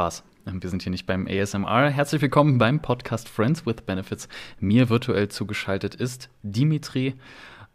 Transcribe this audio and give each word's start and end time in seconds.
Spaß. 0.00 0.22
Wir 0.46 0.70
sind 0.70 0.80
hier 0.80 0.88
nicht 0.88 1.04
beim 1.04 1.28
ASMR. 1.28 1.90
Herzlich 1.90 2.22
willkommen 2.22 2.56
beim 2.56 2.80
Podcast 2.80 3.28
Friends 3.28 3.66
with 3.66 3.82
Benefits. 3.84 4.30
Mir 4.58 4.88
virtuell 4.88 5.28
zugeschaltet 5.28 5.94
ist 5.94 6.30
Dimitri. 6.42 7.16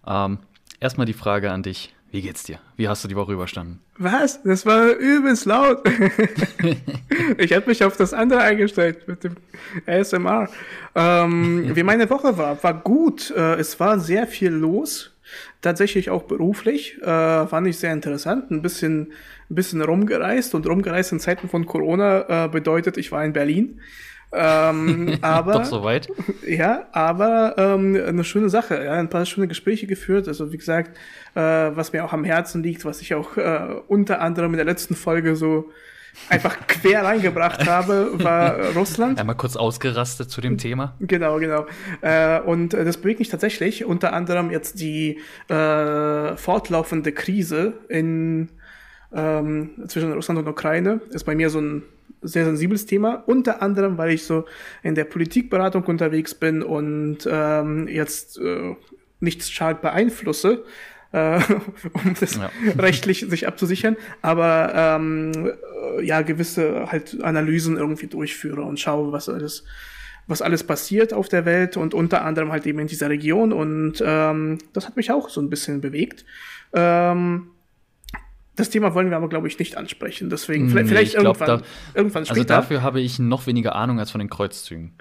Ähm, 0.07 0.39
erstmal 0.79 1.05
die 1.05 1.13
Frage 1.13 1.51
an 1.51 1.61
dich. 1.61 1.93
Wie 2.09 2.23
geht's 2.23 2.41
dir? 2.41 2.57
Wie 2.77 2.87
hast 2.87 3.03
du 3.03 3.07
die 3.07 3.15
Woche 3.15 3.33
überstanden? 3.33 3.79
Was? 3.99 4.41
Das 4.41 4.65
war 4.65 4.87
übelst 4.93 5.45
laut. 5.45 5.87
ich 7.37 7.53
habe 7.53 7.67
mich 7.67 7.83
auf 7.83 7.95
das 7.95 8.11
andere 8.11 8.39
eingestellt 8.39 9.07
mit 9.07 9.23
dem 9.23 9.35
ASMR. 9.85 10.49
Ähm, 10.95 11.75
wie 11.75 11.83
meine 11.83 12.09
Woche 12.09 12.39
war, 12.39 12.63
war 12.63 12.73
gut. 12.73 13.29
Äh, 13.37 13.57
es 13.57 13.79
war 13.79 13.99
sehr 13.99 14.25
viel 14.25 14.49
los. 14.49 15.14
Tatsächlich 15.61 16.09
auch 16.09 16.23
beruflich. 16.23 17.01
Äh, 17.01 17.47
fand 17.47 17.67
ich 17.67 17.77
sehr 17.77 17.93
interessant. 17.93 18.51
Ein 18.51 18.61
bisschen, 18.61 19.13
ein 19.49 19.55
bisschen 19.55 19.81
rumgereist. 19.81 20.55
Und 20.55 20.67
rumgereist 20.67 21.11
in 21.11 21.19
Zeiten 21.19 21.49
von 21.49 21.65
Corona 21.65 22.45
äh, 22.45 22.47
bedeutet, 22.49 22.97
ich 22.97 23.11
war 23.11 23.23
in 23.25 23.33
Berlin. 23.33 23.81
Ähm, 24.31 25.17
aber, 25.21 25.53
Doch 25.53 25.65
soweit. 25.65 26.07
Ja, 26.47 26.87
aber 26.91 27.55
ähm, 27.57 27.95
eine 27.95 28.23
schöne 28.23 28.49
Sache, 28.49 28.83
ja, 28.83 28.93
ein 28.93 29.09
paar 29.09 29.25
schöne 29.25 29.47
Gespräche 29.47 29.87
geführt. 29.87 30.27
Also 30.27 30.51
wie 30.51 30.57
gesagt, 30.57 30.97
äh, 31.33 31.41
was 31.41 31.93
mir 31.93 32.05
auch 32.05 32.13
am 32.13 32.23
Herzen 32.23 32.61
liegt, 32.61 32.85
was 32.85 33.01
ich 33.01 33.15
auch 33.15 33.37
äh, 33.37 33.81
unter 33.87 34.21
anderem 34.21 34.51
in 34.51 34.57
der 34.57 34.65
letzten 34.65 34.95
Folge 34.95 35.35
so 35.35 35.71
einfach 36.29 36.67
quer 36.67 37.03
reingebracht 37.03 37.65
habe, 37.67 38.11
war 38.23 38.73
Russland. 38.75 39.19
Einmal 39.19 39.35
kurz 39.35 39.55
ausgerastet 39.55 40.29
zu 40.29 40.41
dem 40.41 40.57
Thema. 40.57 40.95
Genau, 40.99 41.39
genau. 41.39 41.65
Äh, 42.01 42.39
und 42.41 42.73
das 42.73 42.97
bewegt 42.97 43.19
mich 43.19 43.29
tatsächlich 43.29 43.85
unter 43.85 44.13
anderem 44.13 44.51
jetzt 44.51 44.79
die 44.79 45.19
äh, 45.49 46.35
fortlaufende 46.35 47.11
Krise 47.11 47.73
in 47.89 48.49
ähm, 49.13 49.71
zwischen 49.87 50.11
Russland 50.13 50.39
und 50.39 50.47
Ukraine 50.47 50.99
ist 51.11 51.23
bei 51.23 51.35
mir 51.35 51.49
so 51.49 51.59
ein 51.59 51.83
sehr 52.21 52.45
sensibles 52.45 52.85
Thema, 52.85 53.23
unter 53.27 53.61
anderem, 53.61 53.97
weil 53.97 54.11
ich 54.11 54.23
so 54.23 54.45
in 54.83 54.95
der 54.95 55.05
Politikberatung 55.05 55.83
unterwegs 55.83 56.33
bin 56.35 56.63
und 56.63 57.19
ähm, 57.29 57.87
jetzt 57.87 58.37
äh, 58.39 58.75
nichts 59.19 59.49
stark 59.49 59.81
beeinflusse, 59.81 60.63
äh, 61.15 61.39
um 61.93 62.15
das 62.19 62.35
ja. 62.35 62.51
rechtlich 62.77 63.25
sich 63.29 63.47
abzusichern, 63.47 63.95
aber 64.21 64.73
ähm, 64.75 65.31
äh, 65.97 66.03
ja, 66.03 66.21
gewisse 66.21 66.91
halt 66.91 67.21
Analysen 67.23 67.77
irgendwie 67.77 68.07
durchführe 68.07 68.61
und 68.61 68.79
schaue, 68.79 69.11
was 69.11 69.29
alles 69.29 69.63
was 70.27 70.41
alles 70.41 70.63
passiert 70.63 71.13
auf 71.13 71.29
der 71.29 71.45
Welt 71.45 71.77
und 71.77 71.93
unter 71.93 72.25
anderem 72.25 72.51
halt 72.51 72.65
eben 72.65 72.79
in 72.79 72.87
dieser 72.87 73.09
Region 73.09 73.53
und 73.53 74.03
ähm, 74.03 74.57
das 74.73 74.87
hat 74.87 74.97
mich 74.97 75.11
auch 75.11 75.29
so 75.29 75.39
ein 75.39 75.51
bisschen 75.51 75.81
bewegt. 75.81 76.25
Ähm, 76.73 77.51
das 78.55 78.69
Thema 78.69 78.95
wollen 78.95 79.09
wir 79.09 79.17
aber, 79.17 79.27
glaube 79.27 79.47
ich, 79.47 79.59
nicht 79.59 79.77
ansprechen. 79.77 80.29
Deswegen, 80.29 80.69
vielleicht, 80.69 80.85
nee, 80.85 80.89
vielleicht 80.89 81.13
irgendwann, 81.15 81.45
glaub, 81.45 81.61
da, 81.61 81.65
irgendwann 81.93 82.21
also 82.21 82.33
später. 82.33 82.55
Also 82.55 82.67
dafür 82.67 82.81
habe 82.81 83.01
ich 83.01 83.19
noch 83.19 83.47
weniger 83.47 83.75
Ahnung 83.75 83.99
als 83.99 84.11
von 84.11 84.19
den 84.19 84.29
Kreuzzügen. 84.29 84.93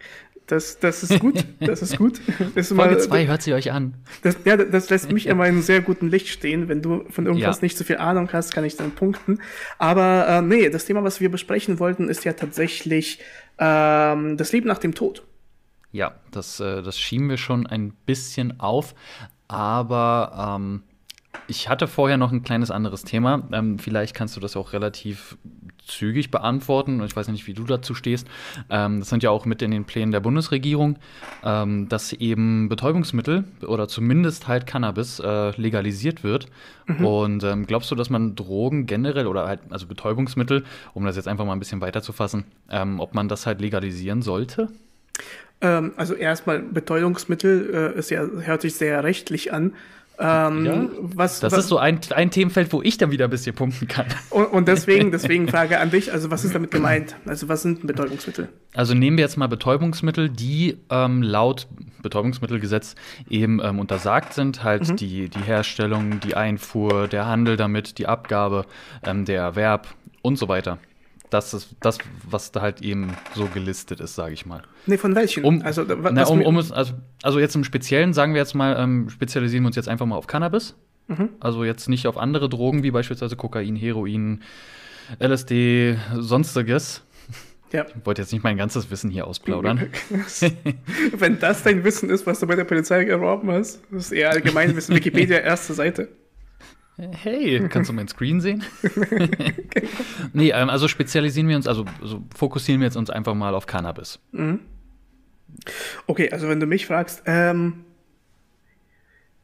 Das, 0.47 0.79
das 0.79 1.03
ist 1.03 1.21
gut, 1.21 1.45
das 1.61 1.81
ist 1.81 1.97
gut. 1.97 2.21
Das 2.55 2.71
ist 2.71 2.77
Folge 2.77 2.99
2, 2.99 3.27
hört 3.27 3.43
sie 3.43 3.55
euch 3.55 3.73
an. 3.73 3.95
Das, 4.23 4.37
ja, 4.45 4.57
das 4.57 4.91
lässt 4.91 5.11
mich 5.11 5.27
immer 5.27 5.45
in 5.45 5.55
einem 5.55 5.63
sehr 5.63 5.81
guten 5.81 6.09
Licht 6.09 6.29
stehen. 6.29 6.69
Wenn 6.69 6.83
du 6.83 7.05
von 7.11 7.27
irgendwas 7.27 7.57
ja. 7.57 7.63
nicht 7.63 7.79
so 7.79 7.85
viel 7.85 7.97
Ahnung 7.97 8.29
hast, 8.33 8.53
kann 8.53 8.65
ich 8.65 8.77
dann 8.77 8.91
punkten. 8.91 9.41
Aber 9.79 10.29
äh, 10.29 10.43
nee, 10.43 10.69
das 10.69 10.85
Thema, 10.85 11.03
was 11.03 11.21
wir 11.21 11.31
besprechen 11.31 11.79
wollten, 11.79 12.09
ist 12.09 12.25
ja 12.25 12.35
tatsächlich 12.35 13.21
ähm, 13.59 14.37
das 14.37 14.53
Leben 14.53 14.69
nach 14.69 14.79
dem 14.79 14.95
Tod. 14.95 15.23
Ja, 15.93 16.15
das, 16.31 16.61
äh, 16.61 16.83
das 16.83 16.99
schieben 16.99 17.31
wir 17.31 17.39
schon 17.39 17.67
ein 17.67 17.93
bisschen 18.05 18.61
auf. 18.61 18.95
Aber 19.49 20.57
ähm, 20.59 20.83
ich 21.47 21.69
hatte 21.69 21.87
vorher 21.87 22.17
noch 22.17 22.33
ein 22.33 22.43
kleines 22.43 22.71
anderes 22.71 23.03
Thema. 23.03 23.49
Ähm, 23.53 23.79
vielleicht 23.79 24.15
kannst 24.15 24.37
du 24.37 24.41
das 24.41 24.57
auch 24.57 24.73
relativ 24.73 25.37
zügig 25.87 26.31
beantworten. 26.31 27.03
Ich 27.05 27.15
weiß 27.15 27.29
nicht, 27.29 27.47
wie 27.47 27.55
du 27.55 27.65
dazu 27.65 27.95
stehst. 27.95 28.27
Ähm, 28.71 29.01
das 29.01 29.09
sind 29.09 29.23
ja 29.23 29.31
auch 29.31 29.45
mit 29.45 29.63
in 29.63 29.71
den 29.71 29.85
Plänen 29.85 30.13
der 30.13 30.21
Bundesregierung, 30.21 30.97
ähm, 31.45 31.89
dass 31.89 32.13
eben 32.13 32.69
Betäubungsmittel 32.69 33.45
oder 33.67 33.89
zumindest 33.89 34.49
halt 34.49 34.67
Cannabis 34.67 35.21
äh, 35.21 35.51
legalisiert 35.61 36.25
wird. 36.25 36.47
Mhm. 36.87 37.05
Und 37.05 37.45
ähm, 37.45 37.67
glaubst 37.67 37.91
du, 37.91 37.95
dass 37.95 38.11
man 38.11 38.35
Drogen 38.35 38.87
generell 38.87 39.27
oder 39.27 39.47
halt, 39.47 39.61
also 39.71 39.87
Betäubungsmittel, 39.87 40.65
um 40.93 41.05
das 41.05 41.17
jetzt 41.17 41.29
einfach 41.29 41.45
mal 41.45 41.53
ein 41.53 41.59
bisschen 41.59 41.81
weiter 41.81 42.03
zu 42.03 42.13
fassen, 42.13 42.45
ähm, 42.71 43.01
ob 43.01 43.15
man 43.15 43.29
das 43.29 43.47
halt 43.47 43.61
legalisieren 43.61 44.23
sollte? 44.23 44.69
Ähm, 45.61 45.93
also 45.97 46.15
erstmal 46.15 46.61
Betäubungsmittel 46.61 47.93
äh, 47.95 47.99
ist 47.99 48.11
ja, 48.11 48.23
hört 48.23 48.63
sich 48.63 48.75
sehr 48.75 49.03
rechtlich 49.05 49.53
an. 49.53 49.73
Ähm, 50.19 50.65
ja, 50.65 50.89
was, 51.01 51.41
das 51.41 51.53
was, 51.53 51.61
ist 51.61 51.69
so 51.69 51.79
ein, 51.79 52.01
ein 52.15 52.31
Themenfeld, 52.31 52.73
wo 52.73 52.83
ich 52.83 52.99
dann 52.99 53.11
wieder 53.11 53.25
ein 53.25 53.31
bisschen 53.31 53.55
pumpen 53.55 53.89
kann. 53.89 54.07
Und, 54.31 54.47
und 54.47 54.69
deswegen, 54.69 55.11
deswegen 55.13 55.49
Frage 55.49 55.81
an 55.81 55.91
dich, 55.91 56.13
also 56.13 56.31
was 56.31 56.45
ist 56.45 56.55
damit 56.55 56.71
gemeint? 56.71 57.17
Also 57.27 57.49
was 57.49 57.63
sind 57.63 57.87
Betäubungsmittel? 57.87 58.49
Also 58.75 58.95
nehmen 58.95 59.17
wir 59.17 59.25
jetzt 59.25 59.37
mal 59.37 59.49
Betäubungsmittel, 59.49 60.29
die 60.29 60.77
ähm, 60.91 61.23
laut 61.23 61.67
Betäubungsmittelgesetz 62.03 62.95
eben 63.29 63.61
ähm, 63.63 63.81
untersagt 63.81 64.35
sind, 64.35 64.63
halt 64.63 64.89
mhm. 64.89 64.97
die, 64.97 65.29
die 65.29 65.41
Herstellung, 65.41 66.21
die 66.21 66.37
Einfuhr, 66.37 67.09
der 67.09 67.27
Handel 67.27 67.57
damit, 67.57 67.99
die 67.99 68.07
Abgabe, 68.07 68.67
ähm, 69.03 69.25
der 69.25 69.41
Erwerb 69.41 69.89
und 70.23 70.39
so 70.39 70.49
weiter 70.49 70.79
das 71.35 71.53
ist 71.53 71.77
das, 71.81 71.99
was 72.29 72.53
da 72.53 72.63
halt 72.63 72.81
eben 72.81 73.13
so 73.35 73.47
gelistet 73.47 74.01
ist, 74.01 74.15
sage 74.15 74.33
ich 74.33 74.47
mal. 74.47 74.63
Nee, 74.87 74.99
von 74.99 75.15
welchen? 75.17 75.45
Um, 75.45 75.63
also, 75.63 75.83
na, 75.83 76.25
um, 76.27 76.41
um 76.43 76.57
also, 76.57 76.95
also 77.23 77.41
jetzt 77.41 77.57
im 77.57 77.65
Speziellen, 77.65 78.15
sagen 78.15 78.35
wir 78.35 78.41
jetzt 78.41 78.55
mal, 78.55 78.77
ähm, 78.79 79.11
spezialisieren 79.11 79.65
wir 79.65 79.67
uns 79.67 79.77
jetzt 79.77 79.89
einfach 79.89 80.07
mal 80.07 80.17
auf 80.17 80.29
Cannabis. 80.29 80.77
Mhm. 81.09 81.31
Also 81.41 81.65
jetzt 81.65 81.89
nicht 81.89 82.07
auf 82.07 82.17
andere 82.17 82.49
Drogen, 82.49 82.85
wie 82.85 82.93
beispielsweise 82.93 83.35
Kokain, 83.35 83.75
Heroin, 83.75 84.43
LSD, 85.19 85.99
sonstiges. 86.15 87.03
Ja. 87.73 87.85
Ich 87.89 88.07
wollte 88.07 88.23
jetzt 88.23 88.33
nicht 88.33 88.45
mein 88.45 88.57
ganzes 88.57 88.89
Wissen 88.93 89.11
hier 89.11 89.27
ausplaudern. 89.27 89.91
Wenn 91.17 91.41
das 91.41 91.65
dein 91.65 91.83
Wissen 91.83 92.09
ist, 92.09 92.25
was 92.25 92.39
du 92.39 92.47
bei 92.47 92.55
der 92.55 92.63
Polizei 92.63 93.05
erworben 93.05 93.51
hast, 93.51 93.81
das 93.91 94.07
ist 94.07 94.13
eher 94.13 94.31
allgemein 94.31 94.77
Wissen. 94.77 94.95
Wikipedia, 94.97 95.39
erste 95.39 95.75
Seite. 95.75 96.09
Hey, 96.97 97.67
kannst 97.69 97.91
du 97.91 97.93
meinen 97.93 98.09
Screen 98.09 98.41
sehen? 98.41 98.63
nee, 100.33 100.51
ähm, 100.51 100.71
also 100.71 100.87
spezialisieren 100.87 101.49
wir 101.49 101.57
uns, 101.57 101.67
also, 101.67 101.85
also, 102.01 102.23
fokussieren 102.35 102.81
wir 102.81 102.87
jetzt 102.87 102.97
uns 102.97 103.11
einfach 103.11 103.35
mal 103.35 103.55
auf 103.55 103.67
Cannabis. 103.67 104.21
Mhm. 104.31 104.61
Okay, 106.07 106.31
also 106.31 106.49
wenn 106.49 106.61
du 106.61 106.67
mich 106.67 106.87
fragst, 106.87 107.23
ähm, 107.27 107.85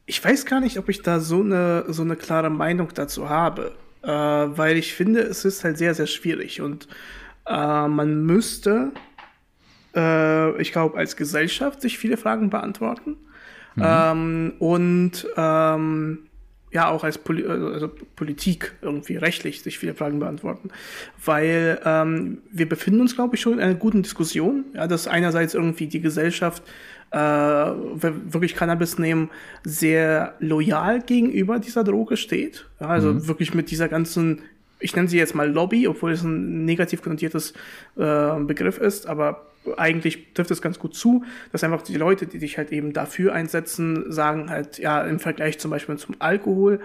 ich 0.05 0.23
weiß 0.23 0.45
gar 0.45 0.61
nicht, 0.61 0.77
ob 0.77 0.87
ich 0.87 1.01
da 1.01 1.19
so 1.19 1.41
eine, 1.41 1.85
so 1.89 2.03
eine 2.03 2.15
klare 2.15 2.49
Meinung 2.49 2.89
dazu 2.93 3.29
habe, 3.29 3.73
äh, 4.01 4.07
weil 4.07 4.77
ich 4.77 4.93
finde, 4.93 5.19
es 5.21 5.43
ist 5.43 5.63
halt 5.63 5.77
sehr, 5.77 5.93
sehr 5.93 6.07
schwierig 6.07 6.61
und 6.61 6.87
äh, 7.47 7.87
man 7.87 8.23
müsste, 8.25 8.91
äh, 9.93 10.61
ich 10.61 10.71
glaube, 10.71 10.97
als 10.97 11.17
Gesellschaft 11.17 11.81
sich 11.81 11.97
viele 11.97 12.15
Fragen 12.15 12.49
beantworten. 12.49 13.17
Mhm. 13.75 13.83
Ähm, 13.85 14.53
und 14.59 15.27
ähm, 15.35 16.19
ja 16.71 16.89
auch 16.89 17.03
als 17.03 17.17
Poli 17.17 17.45
also 17.45 17.89
Politik 18.15 18.73
irgendwie 18.81 19.17
rechtlich 19.17 19.61
sich 19.61 19.77
viele 19.77 19.93
Fragen 19.93 20.19
beantworten. 20.19 20.69
Weil 21.23 21.79
ähm, 21.85 22.39
wir 22.51 22.67
befinden 22.67 23.01
uns, 23.01 23.15
glaube 23.15 23.35
ich, 23.35 23.41
schon 23.41 23.53
in 23.53 23.59
einer 23.59 23.75
guten 23.75 24.03
Diskussion, 24.03 24.65
ja, 24.73 24.87
dass 24.87 25.07
einerseits 25.07 25.53
irgendwie 25.53 25.87
die 25.87 26.01
Gesellschaft 26.01 26.63
äh, 27.11 27.17
wirklich 27.17 28.55
Cannabis 28.55 28.97
nehmen, 28.97 29.29
sehr 29.63 30.35
loyal 30.39 31.01
gegenüber 31.01 31.59
dieser 31.59 31.83
Droge 31.83 32.15
steht. 32.15 32.67
Ja, 32.79 32.87
also 32.87 33.13
mhm. 33.13 33.27
wirklich 33.27 33.53
mit 33.53 33.69
dieser 33.69 33.89
ganzen, 33.89 34.41
ich 34.79 34.95
nenne 34.95 35.09
sie 35.09 35.17
jetzt 35.17 35.35
mal 35.35 35.51
Lobby, 35.51 35.87
obwohl 35.89 36.13
es 36.13 36.23
ein 36.23 36.63
negativ 36.63 37.01
konnotiertes 37.01 37.53
äh, 37.97 38.39
Begriff 38.39 38.77
ist, 38.77 39.07
aber 39.07 39.50
eigentlich 39.77 40.33
trifft 40.33 40.51
es 40.51 40.61
ganz 40.61 40.79
gut 40.79 40.95
zu, 40.95 41.23
dass 41.51 41.63
einfach 41.63 41.81
die 41.81 41.97
Leute, 41.97 42.25
die 42.25 42.39
sich 42.39 42.57
halt 42.57 42.71
eben 42.71 42.93
dafür 42.93 43.33
einsetzen, 43.33 44.11
sagen 44.11 44.49
halt, 44.49 44.79
ja, 44.79 45.01
im 45.01 45.19
Vergleich 45.19 45.59
zum 45.59 45.71
Beispiel 45.71 45.97
zum 45.97 46.15
Alkohol, 46.19 46.79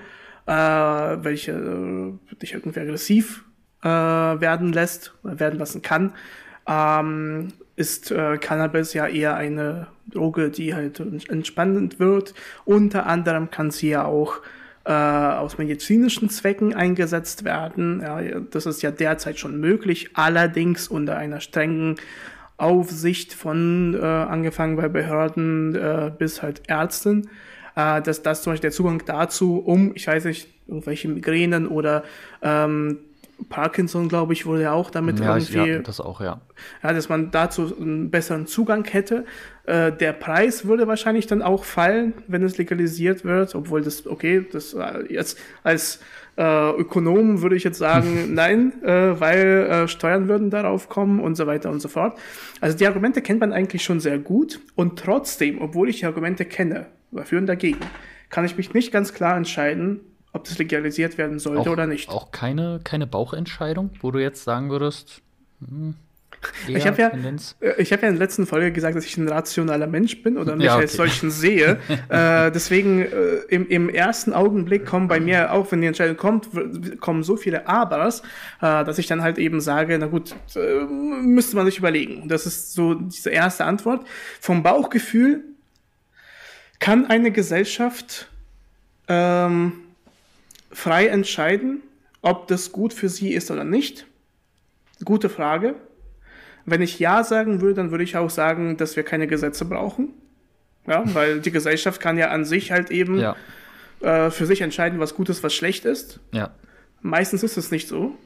äh, 0.46 0.52
welche 0.52 1.52
äh, 1.52 2.36
dich 2.36 2.54
irgendwie 2.54 2.80
aggressiv 2.80 3.44
äh, 3.82 3.88
werden 3.88 4.72
lässt, 4.72 5.14
werden 5.22 5.58
lassen 5.58 5.82
kann, 5.82 6.12
ähm, 6.66 7.48
ist 7.76 8.10
äh, 8.10 8.38
Cannabis 8.38 8.94
ja 8.94 9.06
eher 9.06 9.36
eine 9.36 9.88
Droge, 10.08 10.50
die 10.50 10.74
halt 10.74 11.00
entspannend 11.28 11.98
wird. 11.98 12.34
Unter 12.64 13.06
anderem 13.06 13.50
kann 13.50 13.70
sie 13.70 13.90
ja 13.90 14.04
auch 14.04 14.40
äh, 14.84 14.92
aus 14.92 15.58
medizinischen 15.58 16.30
Zwecken 16.30 16.74
eingesetzt 16.74 17.44
werden. 17.44 18.00
Ja, 18.02 18.20
das 18.40 18.66
ist 18.66 18.82
ja 18.82 18.90
derzeit 18.90 19.38
schon 19.38 19.60
möglich, 19.60 20.10
allerdings 20.14 20.88
unter 20.88 21.16
einer 21.16 21.40
strengen 21.40 21.96
Aufsicht 22.58 23.34
von 23.34 23.94
äh, 23.94 24.04
angefangen 24.04 24.76
bei 24.76 24.88
Behörden 24.88 25.74
äh, 25.74 26.10
bis 26.16 26.42
halt 26.42 26.62
Ärzten, 26.68 27.28
äh, 27.74 28.00
dass 28.00 28.22
das 28.22 28.42
zum 28.42 28.52
Beispiel 28.52 28.70
der 28.70 28.76
Zugang 28.76 29.02
dazu, 29.04 29.58
um, 29.58 29.92
ich 29.94 30.06
weiß 30.06 30.24
nicht, 30.24 30.48
irgendwelche 30.66 31.08
Migränen 31.08 31.68
oder 31.68 32.02
ähm, 32.42 32.98
Parkinson, 33.50 34.08
glaube 34.08 34.32
ich, 34.32 34.46
wurde 34.46 34.62
ja 34.62 34.72
auch 34.72 34.90
damit 34.90 35.20
ja, 35.20 35.36
irgendwie. 35.36 35.72
Ja, 35.72 35.78
das 35.80 36.00
auch, 36.00 36.20
ja. 36.20 36.40
Ja, 36.82 36.92
dass 36.92 37.08
man 37.08 37.30
dazu 37.30 37.74
einen 37.78 38.10
besseren 38.10 38.46
Zugang 38.46 38.84
hätte. 38.84 39.26
Äh, 39.64 39.92
der 39.92 40.14
Preis 40.14 40.64
würde 40.66 40.86
wahrscheinlich 40.86 41.26
dann 41.26 41.42
auch 41.42 41.64
fallen, 41.64 42.14
wenn 42.28 42.42
es 42.42 42.56
legalisiert 42.56 43.24
wird, 43.24 43.54
obwohl 43.54 43.82
das, 43.82 44.06
okay, 44.06 44.46
das 44.50 44.72
äh, 44.72 45.12
jetzt 45.12 45.38
als 45.62 46.00
äh, 46.36 46.70
Ökonom 46.70 47.42
würde 47.42 47.56
ich 47.56 47.64
jetzt 47.64 47.78
sagen, 47.78 48.34
nein, 48.34 48.82
äh, 48.82 49.18
weil 49.20 49.66
äh, 49.70 49.88
Steuern 49.88 50.28
würden 50.28 50.50
darauf 50.50 50.88
kommen 50.88 51.20
und 51.20 51.34
so 51.34 51.46
weiter 51.46 51.70
und 51.70 51.80
so 51.80 51.88
fort. 51.88 52.18
Also 52.60 52.76
die 52.76 52.86
Argumente 52.86 53.22
kennt 53.22 53.40
man 53.40 53.52
eigentlich 53.52 53.84
schon 53.84 54.00
sehr 54.00 54.18
gut 54.18 54.60
und 54.74 54.98
trotzdem, 54.98 55.60
obwohl 55.60 55.88
ich 55.88 56.00
die 56.00 56.06
Argumente 56.06 56.44
kenne, 56.44 56.86
dafür 57.10 57.38
und 57.38 57.46
dagegen, 57.46 57.80
kann 58.28 58.44
ich 58.44 58.56
mich 58.56 58.74
nicht 58.74 58.92
ganz 58.92 59.14
klar 59.14 59.36
entscheiden, 59.36 60.00
ob 60.32 60.44
das 60.44 60.58
legalisiert 60.58 61.16
werden 61.16 61.38
sollte 61.38 61.62
auch, 61.62 61.72
oder 61.72 61.86
nicht. 61.86 62.08
Auch 62.08 62.30
keine, 62.30 62.80
keine 62.84 63.06
Bauchentscheidung, 63.06 63.90
wo 64.00 64.10
du 64.10 64.18
jetzt 64.18 64.44
sagen 64.44 64.70
würdest, 64.70 65.22
hm, 65.60 65.94
ich 66.68 66.86
habe 66.86 67.00
ja, 67.00 67.10
äh, 67.60 67.84
hab 67.84 68.02
ja 68.02 68.08
in 68.08 68.14
der 68.14 68.26
letzten 68.26 68.46
Folge 68.46 68.72
gesagt, 68.72 68.96
dass 68.96 69.04
ich 69.04 69.16
ein 69.16 69.28
rationaler 69.28 69.86
Mensch 69.86 70.22
bin 70.22 70.38
oder 70.38 70.56
mich 70.56 70.66
ja, 70.66 70.74
okay. 70.74 70.82
als 70.82 70.94
solchen 70.94 71.30
sehe. 71.30 71.78
äh, 72.08 72.50
deswegen 72.50 73.02
äh, 73.02 73.08
im, 73.48 73.68
im, 73.68 73.88
ersten 73.88 74.32
Augenblick 74.32 74.86
kommen 74.86 75.08
bei 75.08 75.20
mir, 75.20 75.52
auch 75.52 75.70
wenn 75.72 75.80
die 75.80 75.86
Entscheidung 75.86 76.16
kommt, 76.16 76.48
kommen 77.00 77.22
so 77.22 77.36
viele 77.36 77.66
Abers, 77.66 78.20
äh, 78.60 78.84
dass 78.84 78.98
ich 78.98 79.06
dann 79.06 79.22
halt 79.22 79.38
eben 79.38 79.60
sage, 79.60 79.98
na 79.98 80.06
gut, 80.06 80.34
äh, 80.54 80.84
müsste 80.84 81.56
man 81.56 81.66
sich 81.66 81.78
überlegen. 81.78 82.28
Das 82.28 82.46
ist 82.46 82.74
so 82.74 82.94
diese 82.94 83.30
erste 83.30 83.64
Antwort. 83.64 84.06
Vom 84.40 84.62
Bauchgefühl 84.62 85.44
kann 86.78 87.06
eine 87.06 87.30
Gesellschaft 87.30 88.28
ähm, 89.08 89.72
frei 90.70 91.06
entscheiden, 91.06 91.82
ob 92.22 92.48
das 92.48 92.72
gut 92.72 92.92
für 92.92 93.08
sie 93.08 93.32
ist 93.32 93.50
oder 93.50 93.64
nicht. 93.64 94.06
Gute 95.04 95.28
Frage. 95.28 95.74
Wenn 96.66 96.82
ich 96.82 96.98
Ja 96.98 97.24
sagen 97.24 97.60
würde, 97.60 97.74
dann 97.74 97.90
würde 97.92 98.04
ich 98.04 98.16
auch 98.16 98.30
sagen, 98.30 98.76
dass 98.76 98.96
wir 98.96 99.04
keine 99.04 99.26
Gesetze 99.26 99.64
brauchen. 99.64 100.10
Ja, 100.86 101.02
weil 101.14 101.40
die 101.40 101.50
Gesellschaft 101.50 102.00
kann 102.00 102.16
ja 102.18 102.30
an 102.30 102.44
sich 102.44 102.70
halt 102.70 102.90
eben 102.90 103.18
ja. 103.18 103.36
äh, 104.00 104.30
für 104.30 104.46
sich 104.46 104.60
entscheiden, 104.60 105.00
was 105.00 105.14
gut 105.14 105.28
ist, 105.28 105.42
was 105.42 105.54
schlecht 105.54 105.84
ist. 105.84 106.20
Ja. 106.32 106.50
Meistens 107.02 107.42
ist 107.42 107.56
es 107.56 107.70
nicht 107.70 107.88
so. 107.88 108.16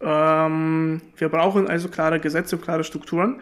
Ähm, 0.00 1.00
wir 1.16 1.28
brauchen 1.28 1.68
also 1.68 1.88
klare 1.88 2.20
Gesetze, 2.20 2.56
klare 2.56 2.84
Strukturen. 2.84 3.40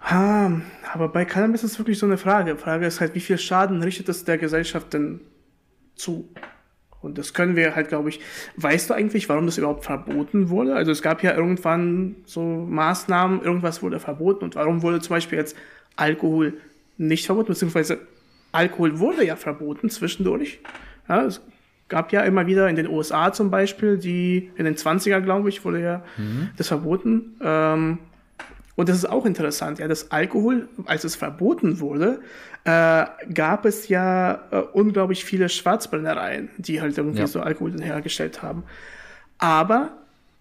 Ah, 0.00 0.50
aber 0.92 1.08
bei 1.08 1.24
Cannabis 1.24 1.64
ist 1.64 1.72
es 1.72 1.78
wirklich 1.78 1.98
so 1.98 2.06
eine 2.06 2.18
Frage. 2.18 2.54
Die 2.54 2.60
Frage 2.60 2.86
ist 2.86 3.00
halt, 3.00 3.14
wie 3.14 3.20
viel 3.20 3.38
Schaden 3.38 3.82
richtet 3.82 4.08
es 4.08 4.24
der 4.24 4.38
Gesellschaft 4.38 4.92
denn 4.92 5.20
zu? 5.96 6.28
Und 7.04 7.18
das 7.18 7.34
können 7.34 7.56
wir 7.56 7.76
halt, 7.76 7.88
glaube 7.88 8.08
ich, 8.08 8.20
weißt 8.56 8.90
du 8.90 8.94
eigentlich, 8.94 9.28
warum 9.28 9.46
das 9.46 9.58
überhaupt 9.58 9.84
verboten 9.84 10.48
wurde? 10.48 10.74
Also 10.74 10.90
es 10.90 11.02
gab 11.02 11.22
ja 11.22 11.34
irgendwann 11.34 12.16
so 12.24 12.42
Maßnahmen, 12.42 13.42
irgendwas 13.42 13.82
wurde 13.82 14.00
verboten 14.00 14.44
und 14.44 14.54
warum 14.54 14.82
wurde 14.82 15.00
zum 15.00 15.16
Beispiel 15.16 15.38
jetzt 15.38 15.56
Alkohol 15.96 16.54
nicht 16.96 17.26
verboten, 17.26 17.48
beziehungsweise 17.48 17.98
Alkohol 18.52 18.98
wurde 18.98 19.24
ja 19.24 19.36
verboten 19.36 19.90
zwischendurch. 19.90 20.60
Ja, 21.08 21.24
es 21.24 21.40
gab 21.88 22.12
ja 22.12 22.22
immer 22.22 22.46
wieder 22.46 22.68
in 22.68 22.76
den 22.76 22.88
USA 22.88 23.32
zum 23.32 23.50
Beispiel, 23.50 23.98
die 23.98 24.50
in 24.56 24.64
den 24.64 24.76
20er, 24.76 25.20
glaube 25.20 25.48
ich, 25.48 25.64
wurde 25.64 25.80
ja 25.82 26.02
mhm. 26.16 26.50
das 26.56 26.68
verboten. 26.68 27.36
Ähm, 27.42 27.98
und 28.76 28.88
das 28.88 28.96
ist 28.96 29.08
auch 29.08 29.24
interessant, 29.24 29.78
ja, 29.78 29.88
das 29.88 30.10
Alkohol, 30.10 30.68
als 30.86 31.04
es 31.04 31.14
verboten 31.14 31.80
wurde, 31.80 32.20
äh, 32.64 33.04
gab 33.32 33.66
es 33.66 33.88
ja 33.88 34.40
äh, 34.50 34.56
unglaublich 34.72 35.24
viele 35.24 35.48
Schwarzbrennereien, 35.48 36.48
die 36.58 36.80
halt 36.80 36.98
irgendwie 36.98 37.20
ja. 37.20 37.26
so 37.26 37.40
Alkohol 37.40 37.80
hergestellt 37.80 38.42
haben. 38.42 38.64
Aber 39.38 39.92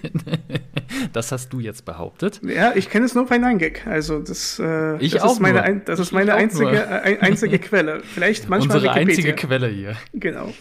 das 1.12 1.32
hast 1.32 1.52
du 1.52 1.60
jetzt 1.60 1.84
behauptet. 1.86 2.40
Ja, 2.42 2.72
ich 2.74 2.90
kenne 2.90 3.06
es 3.06 3.14
nur 3.14 3.26
bei 3.26 3.38
Nein-Gag. 3.38 3.86
Also 3.86 4.18
das, 4.18 4.58
äh, 4.58 4.98
ich 4.98 5.12
das 5.12 5.22
auch 5.22 5.32
ist 5.32 5.40
meine, 5.40 5.62
ein, 5.62 5.82
das 5.86 5.98
ist 5.98 6.12
meine 6.12 6.34
einzige, 6.34 6.76
äh, 6.76 7.18
einzige 7.20 7.58
Quelle. 7.58 8.02
Vielleicht 8.02 8.48
manchmal 8.48 8.76
Unsere 8.76 8.94
Wikipedia. 8.94 9.16
einzige 9.16 9.32
Quelle 9.34 9.68
hier. 9.68 9.96
Genau. 10.12 10.52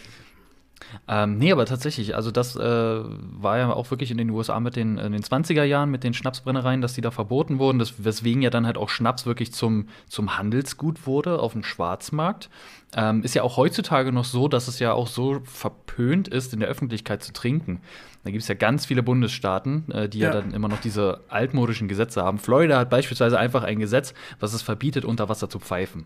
Ähm, 1.09 1.37
nee, 1.37 1.53
aber 1.53 1.65
tatsächlich, 1.65 2.15
also 2.15 2.31
das 2.31 2.57
äh, 2.57 2.59
war 2.59 3.57
ja 3.57 3.71
auch 3.71 3.91
wirklich 3.91 4.11
in 4.11 4.17
den 4.17 4.29
USA 4.29 4.59
mit 4.59 4.75
den, 4.75 4.97
in 4.97 5.13
den 5.13 5.21
20er 5.21 5.63
Jahren 5.63 5.89
mit 5.89 6.03
den 6.03 6.13
Schnapsbrennereien, 6.13 6.81
dass 6.81 6.93
die 6.93 7.01
da 7.01 7.11
verboten 7.11 7.59
wurden, 7.59 7.79
das, 7.79 8.03
weswegen 8.03 8.41
ja 8.41 8.49
dann 8.49 8.65
halt 8.65 8.77
auch 8.77 8.89
Schnaps 8.89 9.25
wirklich 9.25 9.53
zum, 9.53 9.87
zum 10.09 10.37
Handelsgut 10.37 11.07
wurde 11.07 11.39
auf 11.39 11.53
dem 11.53 11.63
Schwarzmarkt. 11.63 12.49
Ähm, 12.93 13.23
ist 13.23 13.35
ja 13.35 13.43
auch 13.43 13.55
heutzutage 13.55 14.11
noch 14.11 14.25
so, 14.25 14.49
dass 14.49 14.67
es 14.67 14.79
ja 14.79 14.91
auch 14.91 15.07
so 15.07 15.39
verpönt 15.45 16.27
ist, 16.27 16.53
in 16.53 16.59
der 16.59 16.67
Öffentlichkeit 16.67 17.23
zu 17.23 17.31
trinken. 17.31 17.79
Da 18.25 18.31
gibt 18.31 18.41
es 18.41 18.49
ja 18.49 18.55
ganz 18.55 18.85
viele 18.85 19.01
Bundesstaaten, 19.01 19.89
äh, 19.91 20.09
die 20.09 20.19
ja. 20.19 20.33
ja. 20.33 20.41
dann 20.41 20.53
immer 20.53 20.67
noch 20.67 20.81
diese 20.81 21.21
altmodischen 21.29 21.87
Gesetze 21.87 22.21
haben. 22.21 22.37
Florida 22.37 22.79
hat 22.79 22.89
beispielsweise 22.89 23.39
einfach 23.39 23.63
ein 23.63 23.79
Gesetz, 23.79 24.13
was 24.41 24.53
es 24.53 24.61
verbietet, 24.61 25.05
unter 25.05 25.29
Wasser 25.29 25.49
zu 25.49 25.59
pfeifen. 25.59 26.05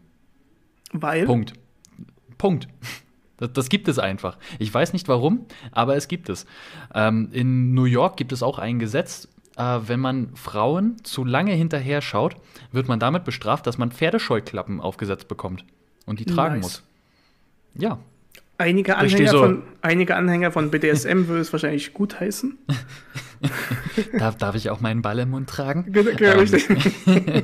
Weil? 0.94 1.26
Punkt. 1.26 1.54
Punkt. 2.38 2.68
Das, 3.42 3.54
das, 3.54 3.70
gibt 3.70 3.88
es 3.88 4.00
einfach. 4.00 4.38
Ich 4.60 4.72
weiß 4.74 4.94
nicht 4.94 5.08
warum, 5.08 5.48
aber 5.72 5.96
es 5.96 6.08
gibt 6.08 6.30
es. 6.30 6.46
Ähm, 6.94 7.30
in 7.32 7.74
New 7.74 7.86
York 7.86 8.16
gibt 8.16 8.32
es 8.32 8.44
auch 8.44 8.60
ein 8.60 8.78
Gesetz, 8.78 9.28
äh, 9.58 9.80
wenn 9.88 10.00
man 10.00 10.36
Frauen 10.36 11.04
zu 11.04 11.26
lange 11.26 11.54
hinterher 11.54 12.02
schaut, 12.02 12.36
wird 12.72 12.88
man 12.88 13.00
damit 13.00 13.26
bestraft, 13.26 13.68
dass 13.68 13.78
man 13.78 13.92
Pferdescheuklappen 13.92 14.80
aufgesetzt 14.80 15.28
bekommt 15.28 15.66
und 16.06 16.20
die 16.20 16.26
tragen 16.26 16.56
nice. 16.56 16.64
muss. 16.64 16.84
Ja. 17.76 18.00
Einige 18.58 18.96
Anhänger, 18.96 19.32
so 19.32 19.40
von, 19.40 19.64
einige 19.82 20.16
Anhänger 20.16 20.52
von 20.52 20.70
BDSM 20.70 21.08
würde 21.28 21.42
es 21.42 21.52
wahrscheinlich 21.52 21.94
gut 21.94 22.20
heißen. 22.20 22.60
darf, 24.20 24.38
darf 24.38 24.56
ich 24.56 24.70
auch 24.70 24.82
meinen 24.82 25.02
Ball 25.02 25.18
im 25.18 25.32
Mund 25.32 25.50
tragen? 25.50 25.92
Genau, 25.92 26.40
richtig. 26.40 26.68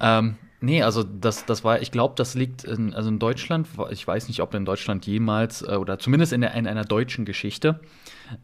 ähm, 0.00 0.36
Nee, 0.64 0.82
also 0.82 1.02
das, 1.02 1.44
das 1.44 1.62
war, 1.62 1.82
ich 1.82 1.90
glaube, 1.90 2.14
das 2.16 2.34
liegt 2.34 2.64
in, 2.64 2.94
also 2.94 3.10
in 3.10 3.18
Deutschland, 3.18 3.68
ich 3.90 4.06
weiß 4.06 4.28
nicht, 4.28 4.40
ob 4.40 4.54
in 4.54 4.64
Deutschland 4.64 5.06
jemals, 5.06 5.60
äh, 5.60 5.76
oder 5.76 5.98
zumindest 5.98 6.32
in, 6.32 6.40
der, 6.40 6.54
in 6.54 6.66
einer 6.66 6.84
deutschen 6.84 7.26
Geschichte, 7.26 7.80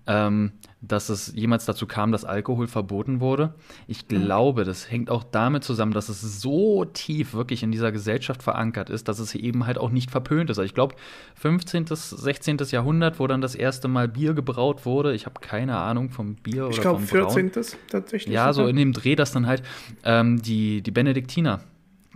ähm, 0.07 0.53
dass 0.83 1.09
es 1.09 1.33
jemals 1.35 1.65
dazu 1.65 1.87
kam, 1.87 2.12
dass 2.12 2.27
Alkohol 2.27 2.67
verboten 2.67 3.21
wurde. 3.21 3.55
Ich 3.87 4.03
mhm. 4.03 4.25
glaube, 4.25 4.65
das 4.65 4.91
hängt 4.91 5.09
auch 5.09 5.25
damit 5.25 5.65
zusammen, 5.65 5.93
dass 5.93 6.11
es 6.11 6.43
so 6.43 6.85
tief 6.85 7.33
wirklich 7.33 7.62
in 7.62 7.73
dieser 7.73 7.91
Gesellschaft 7.91 8.43
verankert 8.43 8.91
ist, 8.91 9.09
dass 9.09 9.19
es 9.19 9.35
eben 9.35 9.65
halt 9.65 9.79
auch 9.79 9.91
nicht 9.91 10.11
verpönt 10.11 10.50
ist. 10.50 10.59
Also 10.59 10.67
ich 10.67 10.75
glaube, 10.75 10.97
15., 11.37 11.87
16. 11.87 12.59
Jahrhundert, 12.71 13.19
wo 13.19 13.29
dann 13.29 13.41
das 13.41 13.55
erste 13.55 13.89
Mal 13.89 14.09
Bier 14.09 14.35
gebraut 14.35 14.85
wurde. 14.85 15.15
Ich 15.15 15.25
habe 15.25 15.41
keine 15.41 15.79
Ahnung 15.79 16.11
vom 16.11 16.35
Bier 16.35 16.69
ich 16.69 16.75
oder 16.75 16.83
glaub, 16.83 16.97
vom 16.99 17.07
Brauen. 17.07 17.29
Ich 17.29 17.53
glaube, 17.53 17.65
14. 17.65 17.79
tatsächlich. 17.89 18.35
Ja, 18.35 18.53
so 18.53 18.67
in 18.67 18.77
dem 18.77 18.93
Dreh, 18.93 19.17
dass 19.17 19.33
dann 19.33 19.47
halt 19.47 19.62
ähm, 20.05 20.43
die, 20.43 20.83
die 20.83 20.91
Benediktiner 20.91 21.61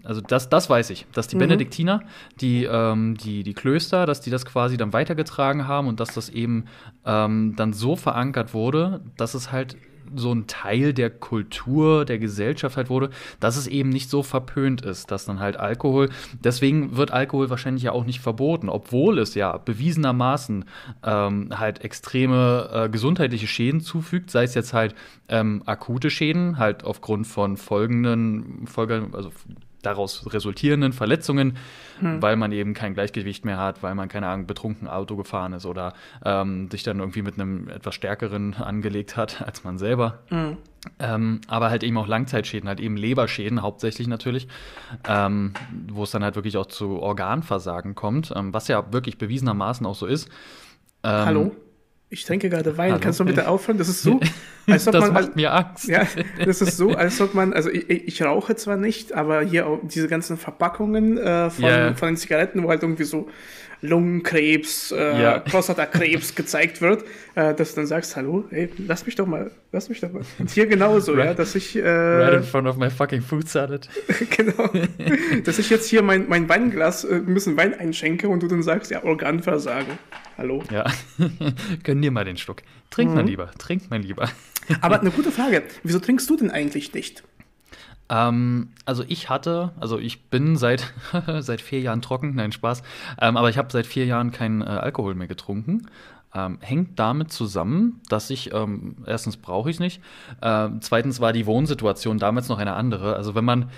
also 0.04 0.20
das, 0.20 0.49
das 0.49 0.70
weiß 0.70 0.90
ich, 0.90 1.06
dass 1.12 1.28
die 1.28 1.37
mhm. 1.37 1.40
Benediktiner, 1.40 2.02
die, 2.40 2.64
ähm, 2.64 3.16
die, 3.16 3.42
die 3.42 3.54
Klöster, 3.54 4.06
dass 4.06 4.20
die 4.20 4.30
das 4.30 4.44
quasi 4.44 4.76
dann 4.76 4.92
weitergetragen 4.92 5.66
haben 5.66 5.88
und 5.88 6.00
dass 6.00 6.14
das 6.14 6.28
eben 6.28 6.66
ähm, 7.04 7.54
dann 7.56 7.73
so 7.73 7.96
verankert 7.96 8.54
wurde, 8.54 9.00
dass 9.16 9.34
es 9.34 9.50
halt 9.50 9.76
so 10.14 10.32
ein 10.32 10.46
Teil 10.46 10.92
der 10.92 11.11
Kultur, 11.11 12.04
der 12.04 12.18
Gesellschaft 12.18 12.76
halt 12.76 12.90
wurde, 12.90 13.11
dass 13.40 13.56
es 13.56 13.66
eben 13.66 13.88
nicht 13.88 14.11
so 14.11 14.23
verpönt 14.23 14.82
ist, 14.82 15.11
dass 15.11 15.25
dann 15.25 15.40
halt 15.40 15.56
Alkohol, 15.56 16.11
deswegen 16.42 16.96
wird 16.96 17.11
Alkohol 17.11 17.50
wahrscheinlich 17.50 17.84
ja 17.84 17.92
auch 17.92 18.04
nicht 18.04 18.20
verboten, 18.20 18.68
obwohl 18.68 19.18
es 19.18 19.34
ja 19.34 19.56
bewiesenermaßen 19.56 20.64
ähm, 21.04 21.49
halt 21.58 21.84
extreme 21.84 22.70
äh, 22.73 22.88
gesundheitliche 22.88 23.46
Schäden 23.46 23.80
zufügt, 23.80 24.30
sei 24.30 24.44
es 24.44 24.54
jetzt 24.54 24.73
halt 24.73 24.94
ähm, 25.28 25.62
akute 25.66 26.11
Schäden, 26.11 26.58
halt 26.58 26.84
aufgrund 26.84 27.26
von 27.26 27.56
folgenden, 27.56 28.66
Folgen, 28.66 29.14
also 29.14 29.32
daraus 29.86 30.32
resultierenden 30.32 30.92
Verletzungen, 30.92 31.56
hm. 32.00 32.20
weil 32.20 32.36
man 32.36 32.52
eben 32.52 32.74
kein 32.74 32.94
Gleichgewicht 32.94 33.44
mehr 33.44 33.58
hat, 33.58 33.82
weil 33.82 33.94
man, 33.94 34.08
keine 34.08 34.28
Ahnung, 34.28 34.46
betrunken 34.46 34.88
Auto 34.88 35.16
gefahren 35.16 35.52
ist 35.52 35.66
oder 35.66 35.94
ähm, 36.24 36.70
sich 36.70 36.82
dann 36.82 37.00
irgendwie 37.00 37.22
mit 37.22 37.34
einem 37.34 37.68
etwas 37.68 37.94
stärkeren 37.94 38.54
angelegt 38.58 39.16
hat 39.16 39.42
als 39.42 39.64
man 39.64 39.78
selber. 39.78 40.20
Hm. 40.28 40.56
Ähm, 40.98 41.40
aber 41.48 41.70
halt 41.70 41.82
eben 41.82 41.96
auch 41.96 42.06
Langzeitschäden, 42.06 42.68
halt 42.68 42.80
eben 42.80 42.96
Leberschäden 42.96 43.62
hauptsächlich 43.62 44.06
natürlich, 44.06 44.48
ähm, 45.08 45.54
wo 45.88 46.02
es 46.02 46.10
dann 46.10 46.22
halt 46.22 46.36
wirklich 46.36 46.56
auch 46.56 46.66
zu 46.66 47.00
Organversagen 47.00 47.94
kommt, 47.94 48.32
ähm, 48.36 48.52
was 48.52 48.68
ja 48.68 48.92
wirklich 48.92 49.16
bewiesenermaßen 49.16 49.86
auch 49.86 49.94
so 49.94 50.06
ist. 50.06 50.28
Ähm, 51.02 51.24
Hallo? 51.24 51.56
Ich 52.14 52.25
trinke 52.25 52.49
gerade 52.49 52.78
Wein. 52.78 52.92
Hallo? 52.92 53.00
Kannst 53.02 53.18
du 53.18 53.25
bitte 53.25 53.49
aufhören? 53.49 53.76
Das 53.76 53.88
ist 53.88 54.02
so, 54.02 54.21
als 54.68 54.87
ob 54.87 54.92
das 54.92 55.06
man, 55.06 55.12
macht 55.14 55.35
mir 55.35 55.52
Angst. 55.52 55.88
Ja, 55.88 56.06
das 56.44 56.62
ist 56.62 56.76
so, 56.76 56.90
als 56.90 57.21
ob 57.21 57.35
man, 57.35 57.52
also 57.52 57.71
ich, 57.71 57.90
ich 57.90 58.23
rauche 58.23 58.54
zwar 58.54 58.76
nicht, 58.76 59.12
aber 59.12 59.42
hier 59.42 59.66
auch 59.66 59.80
diese 59.83 60.06
ganzen 60.06 60.37
Verpackungen 60.37 61.18
äh, 61.18 61.50
von, 61.50 61.64
yeah. 61.64 61.94
von 61.94 62.11
den 62.11 62.16
Zigaretten, 62.16 62.62
wo 62.62 62.68
halt 62.68 62.83
irgendwie 62.83 63.02
so 63.02 63.28
Lungenkrebs, 63.84 64.92
äh, 64.92 65.22
ja. 65.22 65.38
Prostatakrebs 65.44 66.34
gezeigt 66.34 66.80
wird, 66.80 67.04
äh, 67.34 67.54
dass 67.54 67.70
du 67.70 67.76
dann 67.76 67.86
sagst, 67.86 68.16
hallo, 68.16 68.44
ey, 68.50 68.70
lass 68.78 69.04
mich 69.04 69.14
doch 69.14 69.26
mal, 69.26 69.50
lass 69.72 69.88
mich 69.88 70.00
doch 70.00 70.10
mal. 70.10 70.22
Und 70.38 70.50
hier 70.50 70.66
genauso, 70.66 71.12
right. 71.12 71.26
ja, 71.26 71.34
dass 71.34 71.54
ich. 71.54 71.76
Äh, 71.76 71.86
right 71.86 72.34
in 72.34 72.42
front 72.42 72.66
of 72.66 72.76
my 72.76 72.90
fucking 72.90 73.20
food 73.20 73.48
salad. 73.48 73.88
genau. 74.36 74.70
dass 75.44 75.58
ich 75.58 75.68
jetzt 75.70 75.88
hier 75.88 76.02
mein, 76.02 76.28
mein 76.28 76.48
Weinglas, 76.48 77.04
äh, 77.04 77.16
ein 77.16 77.34
bisschen 77.34 77.56
Wein 77.56 77.74
einschenke 77.74 78.28
und 78.28 78.42
du 78.42 78.48
dann 78.48 78.62
sagst, 78.62 78.90
ja, 78.90 79.04
Organversagen. 79.04 79.98
Hallo. 80.38 80.64
Ja. 80.70 80.86
Gönn 81.82 82.02
dir 82.02 82.10
mal 82.10 82.24
den 82.24 82.36
Schluck. 82.36 82.62
Trink 82.90 83.10
mhm. 83.10 83.16
mal 83.16 83.24
lieber, 83.24 83.50
trink 83.58 83.90
mal 83.90 84.00
lieber. 84.00 84.28
Aber 84.80 85.00
eine 85.00 85.10
gute 85.10 85.30
Frage. 85.30 85.62
Wieso 85.82 85.98
trinkst 85.98 86.28
du 86.30 86.36
denn 86.36 86.50
eigentlich 86.50 86.94
nicht? 86.94 87.22
Ähm, 88.08 88.68
also 88.84 89.04
ich 89.06 89.30
hatte, 89.30 89.73
also 89.80 89.99
ich 89.99 90.25
bin 90.25 90.56
seit, 90.56 90.92
seit 91.40 91.61
vier 91.61 91.80
Jahren 91.80 92.02
trocken, 92.02 92.34
nein, 92.34 92.52
Spaß, 92.52 92.82
ähm, 93.20 93.37
aber 93.37 93.49
ich 93.49 93.58
habe 93.58 93.70
seit 93.70 93.87
vier 93.87 94.06
Jahren 94.06 94.30
keinen 94.30 94.62
äh, 94.62 94.66
Alkohol 94.66 95.14
mehr 95.14 95.28
getrunken. 95.28 95.88
Ähm, 96.37 96.58
hängt 96.61 96.99
damit 96.99 97.30
zusammen, 97.30 98.00
dass 98.08 98.28
ich, 98.28 98.52
ähm, 98.52 98.96
erstens 99.06 99.37
brauche 99.37 99.70
ich 99.70 99.76
es 99.76 99.80
nicht, 99.80 100.02
äh, 100.40 100.68
zweitens 100.80 101.20
war 101.20 101.32
die 101.32 101.46
Wohnsituation 101.46 102.18
damals 102.18 102.49
noch 102.49 102.58
eine 102.58 102.75
andere. 102.75 103.14
Also 103.14 103.37
wenn 103.37 103.44
man 103.44 103.70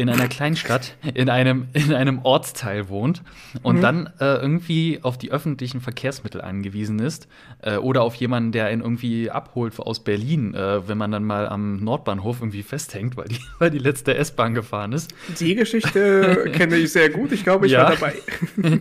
in 0.00 0.08
einer 0.08 0.28
Kleinstadt 0.28 0.94
in 1.14 1.28
einem, 1.28 1.68
in 1.74 1.92
einem 1.92 2.20
Ortsteil 2.22 2.88
wohnt 2.88 3.22
und 3.62 3.76
mhm. 3.76 3.80
dann 3.82 4.06
äh, 4.18 4.36
irgendwie 4.36 5.00
auf 5.02 5.18
die 5.18 5.30
öffentlichen 5.30 5.80
Verkehrsmittel 5.80 6.40
angewiesen 6.40 6.98
ist 6.98 7.28
äh, 7.60 7.76
oder 7.76 8.02
auf 8.02 8.14
jemanden, 8.14 8.52
der 8.52 8.72
ihn 8.72 8.80
irgendwie 8.80 9.30
abholt 9.30 9.78
aus 9.78 10.00
Berlin, 10.00 10.54
äh, 10.54 10.88
wenn 10.88 10.96
man 10.96 11.10
dann 11.10 11.24
mal 11.24 11.48
am 11.48 11.84
Nordbahnhof 11.84 12.40
irgendwie 12.40 12.62
festhängt, 12.62 13.16
weil 13.16 13.28
die, 13.28 13.40
weil 13.58 13.70
die 13.70 13.78
letzte 13.78 14.14
S-Bahn 14.14 14.54
gefahren 14.54 14.92
ist. 14.92 15.12
Die 15.38 15.54
Geschichte 15.54 16.50
kenne 16.54 16.76
ich 16.76 16.92
sehr 16.92 17.10
gut. 17.10 17.32
Ich 17.32 17.44
glaube, 17.44 17.66
ich 17.66 17.72
ja. 17.72 17.82
war 17.82 17.90
dabei. 17.90 18.14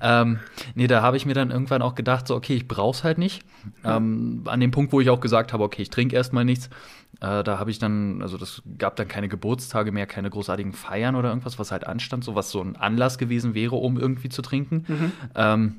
ähm, 0.00 0.38
nee, 0.76 0.86
da 0.86 1.02
habe 1.02 1.16
ich 1.16 1.26
mir 1.26 1.34
dann 1.34 1.50
irgendwann 1.50 1.82
auch 1.82 1.96
gedacht, 1.96 2.28
so, 2.28 2.36
okay, 2.36 2.54
ich 2.54 2.68
brauche 2.68 2.96
es 2.96 3.04
halt 3.04 3.18
nicht. 3.18 3.42
Ähm, 3.84 4.42
an 4.44 4.60
dem 4.60 4.70
Punkt, 4.70 4.92
wo 4.92 5.00
ich 5.00 5.10
auch 5.10 5.20
gesagt 5.20 5.52
habe, 5.52 5.64
okay, 5.64 5.82
ich 5.82 5.90
trinke 5.90 6.14
erstmal 6.14 6.44
nichts. 6.44 6.70
Äh, 7.20 7.42
da 7.44 7.58
habe 7.58 7.70
ich 7.70 7.78
dann, 7.78 8.20
also 8.22 8.36
das 8.36 8.62
gab 8.78 8.96
dann 8.96 9.08
keine 9.08 9.28
Geburtstage 9.28 9.92
mehr, 9.92 10.06
keine 10.06 10.30
großartigen 10.30 10.72
Feiern 10.72 11.16
oder 11.16 11.28
irgendwas, 11.30 11.58
was 11.58 11.72
halt 11.72 11.86
anstand, 11.86 12.24
so 12.24 12.34
was 12.34 12.50
so 12.50 12.60
ein 12.60 12.76
Anlass 12.76 13.18
gewesen 13.18 13.54
wäre, 13.54 13.76
um 13.76 13.98
irgendwie 13.98 14.28
zu 14.28 14.42
trinken. 14.42 14.84
Mhm. 14.86 15.12
Ähm, 15.34 15.76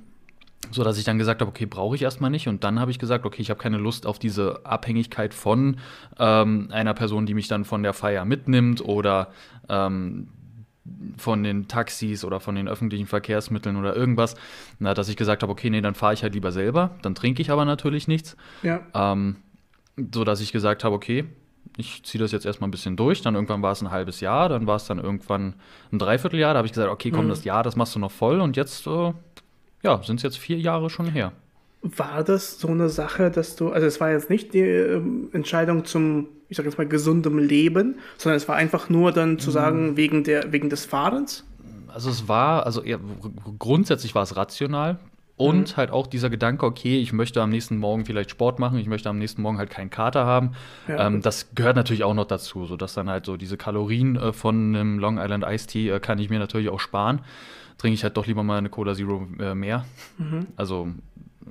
so 0.72 0.84
dass 0.84 0.98
ich 0.98 1.06
dann 1.06 1.17
gesagt 1.17 1.41
habe, 1.41 1.50
okay, 1.50 1.65
brauche 1.65 1.96
ich 1.96 2.01
erstmal 2.01 2.29
nicht. 2.29 2.48
Und 2.48 2.63
dann 2.63 2.79
habe 2.79 2.91
ich 2.91 3.00
gesagt, 3.00 3.25
okay, 3.25 3.41
ich 3.41 3.50
habe 3.50 3.60
keine 3.60 3.77
Lust 3.77 4.06
auf 4.06 4.20
diese 4.20 4.65
Abhängigkeit 4.65 5.34
von 5.34 5.77
ähm, 6.20 6.70
einer 6.72 6.94
Person, 6.94 7.25
die 7.25 7.34
mich 7.34 7.48
dann 7.48 7.63
von 7.63 7.84
der 7.84 7.94
Feier 7.94 8.25
mitnimmt 8.25 8.82
oder 8.82 9.32
ähm, 9.70 10.27
von 11.17 11.44
den 11.44 11.67
Taxis 11.67 12.24
oder 12.24 12.39
von 12.39 12.56
den 12.56 12.67
öffentlichen 12.67 13.08
Verkehrsmitteln 13.08 13.75
oder 13.75 13.96
irgendwas, 13.96 14.36
na, 14.79 14.94
dass 14.94 15.10
ich 15.10 15.17
gesagt 15.17 15.44
habe, 15.44 15.51
okay, 15.51 15.70
nee, 15.70 15.82
dann 15.82 15.96
fahre 15.96 16.13
ich 16.13 16.24
halt 16.24 16.34
lieber 16.34 16.51
selber, 16.51 16.91
dann 17.01 17.15
trinke 17.15 17.41
ich 17.41 17.51
aber 17.51 17.65
natürlich 17.65 18.08
nichts. 18.08 18.38
Ja. 18.63 18.82
Ähm, 18.94 19.38
so 20.13 20.24
dass 20.24 20.42
ich 20.42 20.51
gesagt 20.51 20.84
habe, 20.84 20.96
okay, 20.96 21.25
ich 21.77 22.04
ziehe 22.04 22.22
das 22.22 22.32
jetzt 22.32 22.46
erstmal 22.46 22.68
ein 22.68 22.72
bisschen 22.72 22.96
durch. 22.96 23.22
Dann 23.22 23.36
irgendwann 23.36 23.62
war 23.62 23.72
es 23.72 23.82
ein 23.82 23.92
halbes 23.92 24.20
Jahr, 24.20 24.50
dann 24.50 24.68
war 24.68 24.77
es 24.77 24.86
dann 24.86 25.00
irgendwann 25.00 25.56
ein 25.92 26.00
Dreivierteljahr. 26.00 26.54
Da 26.54 26.60
habe 26.60 26.66
ich 26.66 26.74
gesagt, 26.74 26.92
okay, 26.92 27.12
komm, 27.12 27.25
mhm. 27.25 27.30
das 27.30 27.44
Jahr, 27.44 27.63
das 27.63 27.75
machst 27.75 27.96
du 27.96 28.00
noch 28.00 28.12
voll. 28.12 28.39
Und 28.39 28.58
jetzt, 28.58 28.88
äh, 28.88 29.13
ja, 29.84 30.01
sind 30.04 30.18
es 30.18 30.24
jetzt 30.24 30.38
vier 30.38 30.58
Jahre 30.58 30.89
schon 30.89 31.08
her. 31.08 31.34
War 31.82 32.24
das 32.24 32.60
so 32.60 32.70
eine 32.70 32.89
Sache, 32.89 33.30
dass 33.30 33.56
du, 33.56 33.70
also 33.70 33.86
es 33.86 34.00
war 34.00 34.12
jetzt 34.12 34.30
nicht 34.30 34.54
die 34.54 34.62
äh, 34.62 35.01
Entscheidung 35.32 35.86
zum, 35.86 36.27
ich 36.50 36.58
sage 36.58 36.70
jetzt 36.70 36.77
mal, 36.77 36.88
gesundem 36.88 37.38
Leben, 37.38 37.96
sondern 38.18 38.38
es 38.38 38.48
war 38.48 38.56
einfach 38.56 38.89
nur 38.89 39.12
dann 39.12 39.38
zu 39.39 39.50
mhm. 39.50 39.54
sagen, 39.54 39.98
wegen, 39.98 40.24
der, 40.24 40.51
wegen 40.51 40.70
des 40.70 40.86
Fahrens? 40.86 41.46
Also 41.88 42.10
es 42.10 42.27
war, 42.27 42.66
also 42.66 42.82
eher, 42.82 43.00
grundsätzlich 43.60 44.16
war 44.16 44.24
es 44.24 44.36
rational. 44.36 45.00
Und 45.38 45.72
mhm. 45.72 45.77
halt 45.77 45.91
auch 45.91 46.08
dieser 46.08 46.32
Gedanke, 46.32 46.65
okay, 46.65 47.00
ich 47.00 47.13
möchte 47.13 47.44
am 47.44 47.51
nächsten 47.51 47.77
Morgen 47.77 48.06
vielleicht 48.06 48.32
Sport 48.32 48.58
machen, 48.58 48.79
ich 48.79 48.88
möchte 48.88 49.08
am 49.08 49.20
nächsten 49.20 49.44
Morgen 49.44 49.60
halt 49.60 49.70
keinen 49.70 49.91
Kater 49.91 50.25
haben. 50.25 50.53
Ja. 50.88 51.06
Ähm, 51.06 51.22
das 51.22 51.53
gehört 51.53 51.75
natürlich 51.75 52.03
auch 52.03 52.15
noch 52.15 52.25
dazu, 52.25 52.65
sodass 52.65 52.96
dann 52.96 53.08
halt 53.08 53.25
so 53.27 53.38
diese 53.38 53.56
Kalorien 53.56 54.15
äh, 54.15 54.34
von 54.34 54.75
einem 54.75 54.98
Long 54.98 55.20
Island 55.20 55.46
Iced 55.48 55.70
Tea 55.70 55.89
äh, 55.89 56.00
kann 56.00 56.17
ich 56.17 56.32
mir 56.32 56.39
natürlich 56.39 56.70
auch 56.70 56.79
sparen. 56.79 57.22
Trinke 57.77 57.94
ich 57.94 58.03
halt 58.03 58.17
doch 58.17 58.25
lieber 58.25 58.41
mal 58.41 58.58
eine 58.58 58.70
Cola 58.70 58.96
Zero 58.96 59.27
äh, 59.39 59.53
mehr. 59.53 59.86
Mhm. 60.17 60.48
Also 60.56 60.88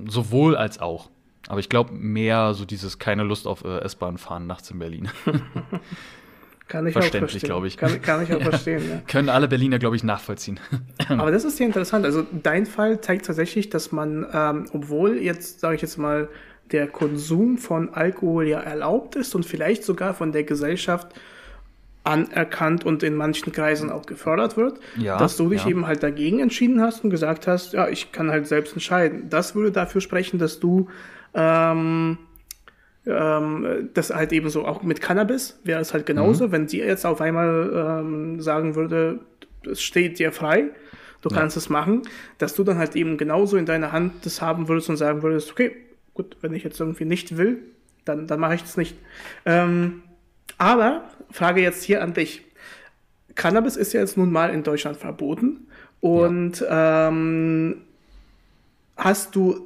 sowohl 0.08 0.56
als 0.56 0.80
auch. 0.80 1.08
Aber 1.46 1.60
ich 1.60 1.68
glaube 1.68 1.92
mehr 1.92 2.54
so 2.54 2.64
dieses 2.64 2.98
keine 2.98 3.22
Lust 3.22 3.46
auf 3.46 3.64
äh, 3.64 3.78
S-Bahn 3.82 4.18
fahren 4.18 4.48
nachts 4.48 4.68
in 4.72 4.80
Berlin. 4.80 5.08
Kann 6.68 6.84
ich 6.86 6.94
Verständlich, 6.94 7.42
glaube 7.42 7.68
ich. 7.68 7.76
Kann, 7.76 8.02
kann 8.02 8.24
ich 8.24 8.32
auch 8.34 8.40
ja. 8.40 8.50
verstehen. 8.50 8.82
Ja. 8.88 9.00
Können 9.06 9.28
alle 9.28 9.46
Berliner, 9.46 9.78
glaube 9.78 9.96
ich, 9.96 10.02
nachvollziehen. 10.02 10.58
Aber 11.08 11.30
das 11.30 11.44
ist 11.44 11.58
sehr 11.58 11.66
interessant. 11.66 12.04
Also 12.04 12.26
dein 12.42 12.66
Fall 12.66 13.00
zeigt 13.00 13.26
tatsächlich, 13.26 13.70
dass 13.70 13.92
man, 13.92 14.26
ähm, 14.32 14.66
obwohl 14.72 15.18
jetzt, 15.18 15.60
sage 15.60 15.76
ich 15.76 15.82
jetzt 15.82 15.96
mal, 15.96 16.28
der 16.72 16.88
Konsum 16.88 17.58
von 17.58 17.94
Alkohol 17.94 18.48
ja 18.48 18.58
erlaubt 18.58 19.14
ist 19.14 19.36
und 19.36 19.46
vielleicht 19.46 19.84
sogar 19.84 20.14
von 20.14 20.32
der 20.32 20.42
Gesellschaft 20.42 21.14
anerkannt 22.02 22.84
und 22.84 23.02
in 23.02 23.14
manchen 23.14 23.52
Kreisen 23.52 23.90
auch 23.90 24.06
gefördert 24.06 24.56
wird, 24.56 24.80
ja, 24.96 25.18
dass 25.18 25.36
du 25.36 25.48
dich 25.48 25.62
ja. 25.62 25.70
eben 25.70 25.86
halt 25.86 26.02
dagegen 26.02 26.40
entschieden 26.40 26.80
hast 26.80 27.04
und 27.04 27.10
gesagt 27.10 27.46
hast, 27.46 27.72
ja, 27.72 27.88
ich 27.88 28.12
kann 28.12 28.30
halt 28.30 28.46
selbst 28.46 28.72
entscheiden. 28.72 29.28
Das 29.28 29.54
würde 29.54 29.72
dafür 29.72 30.00
sprechen, 30.00 30.38
dass 30.38 30.60
du 30.60 30.88
ähm, 31.34 32.18
ähm, 33.06 33.88
das 33.94 34.10
halt 34.10 34.32
eben 34.32 34.50
so 34.50 34.66
auch 34.66 34.82
mit 34.82 35.00
Cannabis 35.00 35.58
wäre 35.64 35.80
es 35.80 35.94
halt 35.94 36.06
genauso, 36.06 36.48
mhm. 36.48 36.52
wenn 36.52 36.68
sie 36.68 36.80
jetzt 36.80 37.06
auf 37.06 37.20
einmal 37.20 38.00
ähm, 38.02 38.40
sagen 38.40 38.74
würde, 38.74 39.20
es 39.70 39.80
steht 39.80 40.18
dir 40.18 40.32
frei, 40.32 40.70
du 41.22 41.28
ja. 41.28 41.36
kannst 41.36 41.56
es 41.56 41.68
machen, 41.68 42.02
dass 42.38 42.54
du 42.54 42.64
dann 42.64 42.78
halt 42.78 42.96
eben 42.96 43.16
genauso 43.16 43.56
in 43.56 43.66
deiner 43.66 43.92
Hand 43.92 44.24
das 44.24 44.42
haben 44.42 44.68
würdest 44.68 44.90
und 44.90 44.96
sagen 44.96 45.22
würdest, 45.22 45.50
okay, 45.52 45.76
gut, 46.14 46.36
wenn 46.40 46.54
ich 46.54 46.64
jetzt 46.64 46.80
irgendwie 46.80 47.04
nicht 47.04 47.36
will, 47.36 47.58
dann, 48.04 48.26
dann 48.26 48.40
mache 48.40 48.56
ich 48.56 48.62
das 48.62 48.76
nicht. 48.76 48.96
Ähm, 49.44 50.02
aber, 50.58 51.04
Frage 51.30 51.60
jetzt 51.60 51.82
hier 51.82 52.02
an 52.02 52.14
dich. 52.14 52.44
Cannabis 53.34 53.76
ist 53.76 53.92
ja 53.92 54.00
jetzt 54.00 54.16
nun 54.16 54.32
mal 54.32 54.50
in 54.50 54.62
Deutschland 54.62 54.96
verboten 54.96 55.68
und 56.00 56.60
ja. 56.60 57.08
ähm, 57.08 57.82
hast 58.96 59.36
du 59.36 59.65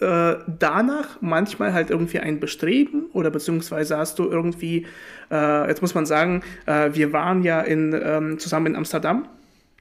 äh, 0.00 0.36
danach 0.46 1.20
manchmal 1.20 1.72
halt 1.72 1.90
irgendwie 1.90 2.20
ein 2.20 2.40
Bestreben 2.40 3.06
oder 3.12 3.30
beziehungsweise 3.30 3.98
hast 3.98 4.18
du 4.18 4.30
irgendwie, 4.30 4.86
äh, 5.30 5.68
jetzt 5.68 5.82
muss 5.82 5.94
man 5.94 6.06
sagen, 6.06 6.42
äh, 6.66 6.90
wir 6.92 7.12
waren 7.12 7.42
ja 7.42 7.60
in, 7.60 7.92
ähm, 7.92 8.38
zusammen 8.38 8.66
in 8.66 8.76
Amsterdam. 8.76 9.26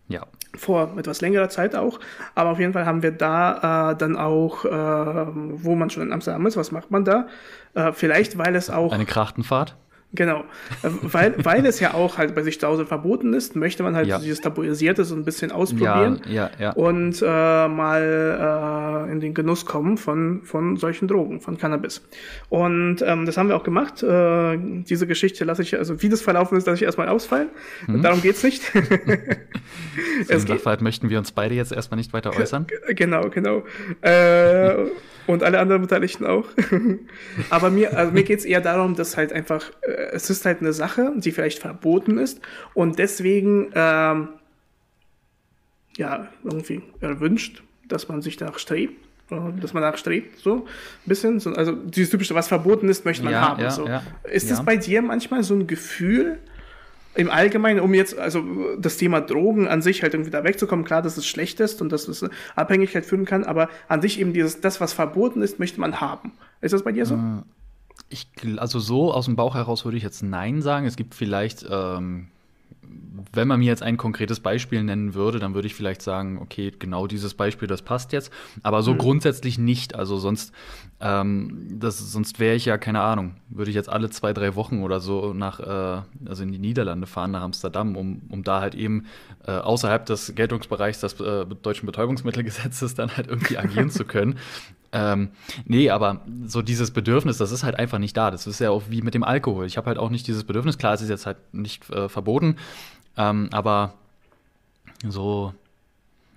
Ja. 0.07 0.23
Vor 0.55 0.95
etwas 0.97 1.21
längerer 1.21 1.49
Zeit 1.49 1.75
auch. 1.75 1.99
Aber 2.35 2.49
auf 2.49 2.59
jeden 2.59 2.73
Fall 2.73 2.85
haben 2.85 3.03
wir 3.03 3.11
da 3.11 3.91
äh, 3.91 3.95
dann 3.95 4.17
auch, 4.17 4.65
äh, 4.65 4.69
wo 4.71 5.75
man 5.75 5.89
schon 5.89 6.03
in 6.03 6.11
Amsterdam 6.11 6.45
ist, 6.47 6.57
was 6.57 6.71
macht 6.71 6.91
man 6.91 7.05
da? 7.05 7.27
Vielleicht, 7.93 8.39
weil 8.39 8.55
es 8.55 8.71
auch. 8.71 8.91
Eine 8.91 9.05
Krachtenfahrt? 9.05 9.75
Genau, 10.11 10.39
äh, 10.81 10.89
weil, 11.03 11.35
weil 11.45 11.65
es 11.67 11.79
ja 11.79 11.93
auch 11.93 12.17
halt 12.17 12.33
bei 12.33 12.41
sich 12.41 12.59
zu 12.59 12.67
Hause 12.67 12.87
verboten 12.87 13.33
ist, 13.33 13.55
möchte 13.55 13.83
man 13.83 13.95
halt 13.95 14.07
ja. 14.07 14.17
dieses 14.17 14.41
Tabuisierte 14.41 15.05
so 15.05 15.15
ein 15.15 15.23
bisschen 15.23 15.51
ausprobieren 15.51 16.21
ja, 16.25 16.49
ja, 16.57 16.59
ja. 16.59 16.71
und 16.71 17.21
äh, 17.21 17.67
mal 17.67 19.07
äh, 19.07 19.11
in 19.11 19.19
den 19.19 19.35
Genuss 19.35 19.67
kommen 19.67 19.97
von, 19.97 20.41
von 20.43 20.77
solchen 20.77 21.07
Drogen, 21.07 21.41
von 21.41 21.59
Cannabis. 21.59 22.01
Und 22.49 23.03
ähm, 23.05 23.27
das 23.27 23.37
haben 23.37 23.49
wir 23.49 23.55
auch 23.55 23.63
gemacht. 23.63 24.01
Äh, 24.01 24.57
diese 24.57 25.05
Geschichte 25.05 25.45
lasse 25.45 25.61
ich, 25.61 25.77
also 25.77 26.01
wie 26.01 26.09
das 26.09 26.21
verlaufen 26.21 26.57
ist, 26.57 26.65
lasse 26.65 26.77
ich 26.77 26.83
erstmal 26.83 27.09
ausfallen. 27.09 27.49
Hm. 27.85 28.01
Darum 28.01 28.23
geht's 28.23 28.43
nicht. 28.43 28.63
Zum 30.27 30.39
Sachverhalt 30.39 30.81
möchten 30.81 31.11
wir 31.11 31.19
uns 31.19 31.31
beide 31.31 31.53
jetzt 31.53 31.71
erstmal 31.71 31.97
nicht 31.97 32.13
weiter 32.13 32.35
äußern. 32.35 32.65
Genau, 32.89 33.29
genau. 33.29 33.63
Äh, 35.27 35.31
und 35.31 35.43
alle 35.43 35.59
anderen 35.59 35.81
Beteiligten 35.81 36.25
auch. 36.25 36.45
Aber 37.49 37.69
mir, 37.69 37.97
also 37.97 38.11
mir 38.11 38.23
geht 38.23 38.39
es 38.39 38.45
eher 38.45 38.61
darum, 38.61 38.95
dass 38.95 39.17
halt 39.17 39.33
einfach, 39.33 39.71
äh, 39.81 40.11
es 40.11 40.29
ist 40.29 40.45
halt 40.45 40.61
eine 40.61 40.73
Sache, 40.73 41.13
die 41.15 41.31
vielleicht 41.31 41.59
verboten 41.59 42.17
ist 42.17 42.41
und 42.73 42.99
deswegen 42.99 43.71
ähm, 43.75 44.29
ja 45.97 46.29
irgendwie 46.43 46.81
erwünscht, 47.01 47.63
dass 47.87 48.07
man 48.07 48.21
sich 48.21 48.37
danach 48.37 48.59
strebt 48.59 48.95
dass 49.61 49.73
man 49.73 49.83
nachstrebt, 49.83 50.39
so 50.39 50.55
ein 50.55 50.63
bisschen. 51.05 51.39
So, 51.39 51.51
also 51.51 51.73
dieses 51.73 52.09
typische, 52.09 52.33
was 52.33 52.47
verboten 52.47 52.89
ist, 52.89 53.05
möchte 53.05 53.23
man 53.23 53.33
ja, 53.33 53.41
haben. 53.41 53.61
Ja, 53.61 53.69
so. 53.69 53.87
Ja, 53.87 54.01
ist 54.23 54.49
es 54.49 54.63
bei 54.63 54.75
dir 54.75 55.01
manchmal 55.01 55.43
so 55.43 55.53
ein 55.53 55.67
Gefühl, 55.67 56.39
im 57.15 57.29
Allgemeinen, 57.29 57.79
um 57.79 57.93
jetzt, 57.93 58.17
also 58.17 58.43
das 58.77 58.97
Thema 58.97 59.21
Drogen 59.21 59.67
an 59.67 59.81
sich 59.81 60.03
halt 60.03 60.13
irgendwie 60.13 60.31
da 60.31 60.43
wegzukommen, 60.43 60.85
klar, 60.85 61.01
dass 61.01 61.17
es 61.17 61.25
schlecht 61.25 61.59
ist 61.59 61.81
und 61.81 61.91
dass 61.91 62.07
es 62.07 62.25
Abhängigkeit 62.55 63.05
führen 63.05 63.25
kann, 63.25 63.43
aber 63.43 63.69
an 63.87 64.01
sich 64.01 64.19
eben 64.19 64.33
dieses, 64.33 64.61
das, 64.61 64.79
was 64.79 64.93
verboten 64.93 65.41
ist, 65.41 65.59
möchte 65.59 65.79
man 65.79 65.99
haben. 65.99 66.33
Ist 66.61 66.73
das 66.73 66.83
bei 66.83 66.91
dir 66.91 67.05
so? 67.05 67.15
Äh, 67.15 67.43
ich, 68.09 68.27
also 68.57 68.79
so 68.79 69.13
aus 69.13 69.25
dem 69.25 69.35
Bauch 69.35 69.55
heraus 69.55 69.85
würde 69.85 69.97
ich 69.97 70.03
jetzt 70.03 70.23
Nein 70.23 70.61
sagen. 70.61 70.85
Es 70.85 70.95
gibt 70.95 71.15
vielleicht 71.15 71.65
ähm, 71.69 72.27
wenn 73.33 73.47
man 73.47 73.59
mir 73.59 73.65
jetzt 73.65 73.83
ein 73.83 73.97
konkretes 73.97 74.39
Beispiel 74.39 74.83
nennen 74.83 75.13
würde, 75.13 75.39
dann 75.39 75.53
würde 75.53 75.67
ich 75.67 75.75
vielleicht 75.75 76.01
sagen, 76.01 76.39
okay, 76.41 76.71
genau 76.77 77.07
dieses 77.07 77.33
Beispiel, 77.33 77.67
das 77.67 77.81
passt 77.81 78.11
jetzt. 78.11 78.31
Aber 78.63 78.81
so 78.81 78.93
mhm. 78.93 78.97
grundsätzlich 78.97 79.57
nicht. 79.57 79.95
Also 79.95 80.17
sonst, 80.17 80.53
ähm, 80.99 81.67
das, 81.79 82.11
sonst 82.11 82.39
wäre 82.39 82.55
ich 82.55 82.65
ja, 82.65 82.77
keine 82.77 83.01
Ahnung, 83.01 83.35
würde 83.49 83.71
ich 83.71 83.75
jetzt 83.75 83.89
alle 83.89 84.09
zwei, 84.09 84.33
drei 84.33 84.55
Wochen 84.55 84.81
oder 84.83 84.99
so 84.99 85.33
nach, 85.33 85.59
äh, 85.59 86.01
also 86.27 86.43
in 86.43 86.51
die 86.51 86.59
Niederlande 86.59 87.07
fahren, 87.07 87.31
nach 87.31 87.41
Amsterdam, 87.41 87.95
um, 87.95 88.21
um 88.29 88.43
da 88.43 88.61
halt 88.61 88.75
eben 88.75 89.05
äh, 89.45 89.51
außerhalb 89.51 90.05
des 90.05 90.35
Geltungsbereichs 90.35 90.99
des 90.99 91.19
äh, 91.19 91.45
deutschen 91.45 91.85
Betäubungsmittelgesetzes 91.85 92.95
dann 92.95 93.15
halt 93.15 93.27
irgendwie 93.27 93.57
agieren 93.57 93.89
zu 93.89 94.05
können. 94.05 94.37
Ähm, 94.91 95.29
nee, 95.65 95.89
aber 95.89 96.21
so 96.45 96.61
dieses 96.61 96.91
Bedürfnis, 96.91 97.37
das 97.37 97.51
ist 97.51 97.63
halt 97.63 97.75
einfach 97.75 97.99
nicht 97.99 98.17
da. 98.17 98.31
Das 98.31 98.47
ist 98.47 98.59
ja 98.59 98.71
auch 98.71 98.83
wie 98.89 99.01
mit 99.01 99.13
dem 99.13 99.23
Alkohol. 99.23 99.65
Ich 99.65 99.77
habe 99.77 99.87
halt 99.87 99.97
auch 99.97 100.09
nicht 100.09 100.27
dieses 100.27 100.43
Bedürfnis. 100.43 100.77
Klar, 100.77 100.93
es 100.93 101.01
ist 101.01 101.09
jetzt 101.09 101.25
halt 101.25 101.37
nicht 101.51 101.89
äh, 101.89 102.09
verboten, 102.09 102.57
ähm, 103.17 103.49
aber 103.51 103.93
so, 105.07 105.53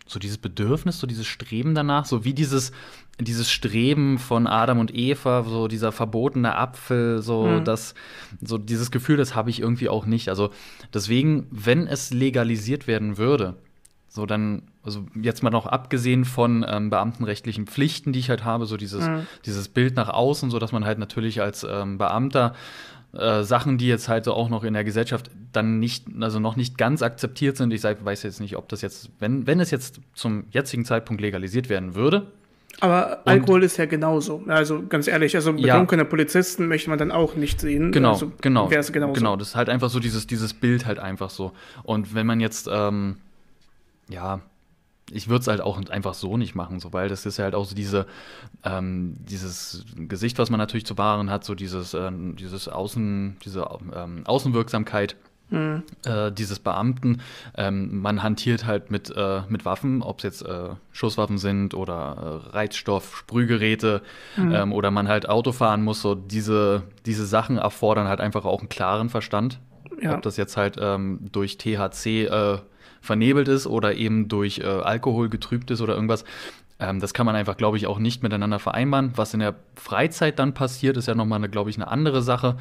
so 0.07 0.19
dieses 0.19 0.39
Bedürfnis, 0.39 1.01
so 1.01 1.07
dieses 1.07 1.27
Streben 1.27 1.75
danach, 1.75 2.05
so 2.05 2.25
wie 2.25 2.35
dieses, 2.35 2.73
dieses 3.19 3.51
Streben 3.51 4.19
von 4.19 4.47
Adam 4.47 4.79
und 4.79 4.95
Eva, 4.95 5.45
so 5.45 5.69
dieser 5.69 5.93
verbotene 5.93 6.57
Apfel, 6.57 7.23
so 7.23 7.47
mhm. 7.47 7.65
das, 7.65 7.95
so 8.41 8.59
dieses 8.59 8.91
Gefühl, 8.91 9.17
das 9.17 9.35
habe 9.35 9.51
ich 9.51 9.61
irgendwie 9.61 9.89
auch 9.89 10.07
nicht. 10.07 10.29
Also 10.29 10.51
deswegen, 10.93 11.47
wenn 11.51 11.87
es 11.87 12.13
legalisiert 12.13 12.87
werden 12.87 13.17
würde, 13.17 13.55
so 14.13 14.27
dann 14.27 14.63
also 14.85 15.07
jetzt 15.21 15.43
mal 15.43 15.49
noch 15.49 15.65
abgesehen 15.65 16.27
von 16.27 16.67
ähm, 16.69 16.91
beamtenrechtlichen 16.91 17.67
Pflichten, 17.67 18.13
die 18.13 18.19
ich 18.19 18.29
halt 18.29 18.45
habe, 18.45 18.67
so 18.67 18.77
dieses, 18.77 19.09
mhm. 19.09 19.27
dieses 19.47 19.69
Bild 19.69 19.97
nach 19.97 20.11
außen, 20.11 20.51
so 20.51 20.59
dass 20.59 20.71
man 20.71 20.85
halt 20.85 20.99
natürlich 20.99 21.41
als 21.41 21.65
ähm, 21.69 21.97
Beamter 21.97 22.55
äh, 23.15 23.43
Sachen, 23.43 23.79
die 23.79 23.87
jetzt 23.87 24.11
halt 24.11 24.29
auch 24.29 24.51
noch 24.51 24.65
in 24.65 24.75
der 24.75 24.85
Gesellschaft 24.85 25.31
dann 25.53 25.79
nicht, 25.79 26.05
also 26.21 26.41
noch 26.41 26.57
nicht 26.57 26.77
ganz 26.77 27.01
akzeptiert 27.01 27.57
sind. 27.57 27.73
Ich 27.73 27.81
sag, 27.81 28.05
weiß 28.05 28.23
jetzt 28.23 28.41
nicht, 28.41 28.57
ob 28.57 28.69
das 28.69 28.83
jetzt, 28.83 29.11
wenn, 29.19 29.47
wenn 29.47 29.61
es 29.61 29.71
jetzt 29.71 30.01
zum 30.15 30.45
jetzigen 30.51 30.85
Zeitpunkt 30.85 31.23
legalisiert 31.23 31.71
werden 31.71 31.95
würde. 31.95 32.27
Aber 32.81 33.21
Alkohol 33.27 33.63
ist 33.63 33.77
ja 33.79 33.87
genauso. 33.87 34.43
Also 34.47 34.83
ganz 34.89 35.09
ehrlich, 35.09 35.37
also 35.37 35.53
betrunkene 35.53 36.03
ja. 36.03 36.09
Polizisten 36.09 36.69
möchte 36.69 36.91
man 36.91 36.99
dann 36.99 37.13
auch 37.13 37.35
nicht 37.35 37.61
sehen. 37.61 37.93
Genau, 37.93 38.13
also, 38.13 38.33
genau. 38.41 38.69
Genau, 38.69 39.37
das 39.37 39.49
ist 39.49 39.57
halt 39.57 39.69
einfach 39.69 39.91
so 39.91 40.01
dieses, 40.01 40.27
dieses 40.27 40.53
Bild 40.53 40.85
halt 40.85 40.99
einfach 40.99 41.31
so. 41.31 41.53
Und 41.83 42.15
wenn 42.15 42.27
man 42.27 42.41
jetzt, 42.41 42.69
ähm, 42.71 43.17
ja, 44.13 44.41
ich 45.11 45.29
würde 45.29 45.43
es 45.43 45.49
halt 45.49 45.61
auch 45.61 45.79
einfach 45.91 46.15
so 46.15 46.37
nicht 46.37 46.55
machen, 46.55 46.81
so, 46.81 46.93
weil 46.93 47.09
das 47.09 47.27
ist 47.27 47.37
ja 47.37 47.45
halt 47.45 47.55
auch 47.55 47.65
so 47.65 47.75
diese, 47.75 48.07
ähm, 48.65 49.17
dieses 49.19 49.85
Gesicht, 49.97 50.39
was 50.39 50.51
man 50.51 50.59
natürlich 50.59 50.87
zu 50.87 50.97
wahren 50.99 51.31
hat, 51.31 51.45
so 51.45 51.55
dieses, 51.55 51.95
äh, 51.95 52.11
dieses 52.13 52.69
Außen, 52.69 53.37
diese 53.45 53.69
ähm, 53.95 54.23
Außenwirksamkeit. 54.25 55.17
Mhm. 55.51 55.83
Äh, 56.07 56.33
dieses 56.33 56.61
Beamten, 56.61 57.21
ähm, 57.59 58.01
man 58.01 58.23
hantiert 58.23 58.65
halt 58.65 58.91
mit, 58.91 59.15
äh, 59.15 59.43
mit 59.51 59.67
Waffen, 59.67 60.01
ob 60.01 60.19
es 60.19 60.23
jetzt 60.23 60.47
äh, 60.47 60.71
Schusswaffen 60.93 61.37
sind 61.37 61.75
oder 61.75 62.41
äh, 62.47 62.57
Reizstoff, 62.57 63.19
Sprühgeräte 63.19 64.01
mhm. 64.39 64.55
ähm, 64.55 64.73
oder 64.73 64.91
man 64.91 65.09
halt 65.09 65.29
Auto 65.29 65.53
fahren 65.53 65.85
muss, 65.85 66.01
so 66.01 66.15
diese, 66.15 66.85
diese 67.05 67.27
Sachen 67.27 67.59
erfordern 67.59 68.09
halt 68.09 68.23
einfach 68.23 68.47
auch 68.47 68.61
einen 68.61 68.71
klaren 68.71 69.11
Verstand. 69.11 69.61
Ja. 70.01 70.15
Ob 70.15 70.23
das 70.23 70.39
jetzt 70.39 70.57
halt 70.57 70.79
ähm, 70.81 71.29
durch 71.33 71.59
THC 71.59 72.07
äh, 72.07 72.59
vernebelt 73.03 73.49
ist 73.49 73.67
oder 73.67 73.95
eben 73.95 74.29
durch 74.29 74.61
äh, 74.61 74.65
Alkohol 74.65 75.29
getrübt 75.29 75.71
ist 75.71 75.83
oder 75.83 75.95
irgendwas. 75.95 76.25
Ähm, 76.79 77.01
das 77.01 77.13
kann 77.13 77.27
man 77.27 77.37
einfach, 77.37 77.57
glaube 77.57 77.77
ich, 77.77 77.87
auch 77.87 77.99
nicht 77.99 78.23
miteinander 78.23 78.59
vereinbaren. 78.59 79.13
Was 79.17 79.35
in 79.35 79.41
der 79.41 79.57
Freizeit 79.77 80.39
dann 80.39 80.55
passiert, 80.55 80.97
ist 80.97 81.09
ja 81.09 81.15
nochmal, 81.15 81.41
glaube 81.49 81.69
ich, 81.69 81.77
eine 81.77 81.89
andere 81.89 82.23
Sache. 82.23 82.57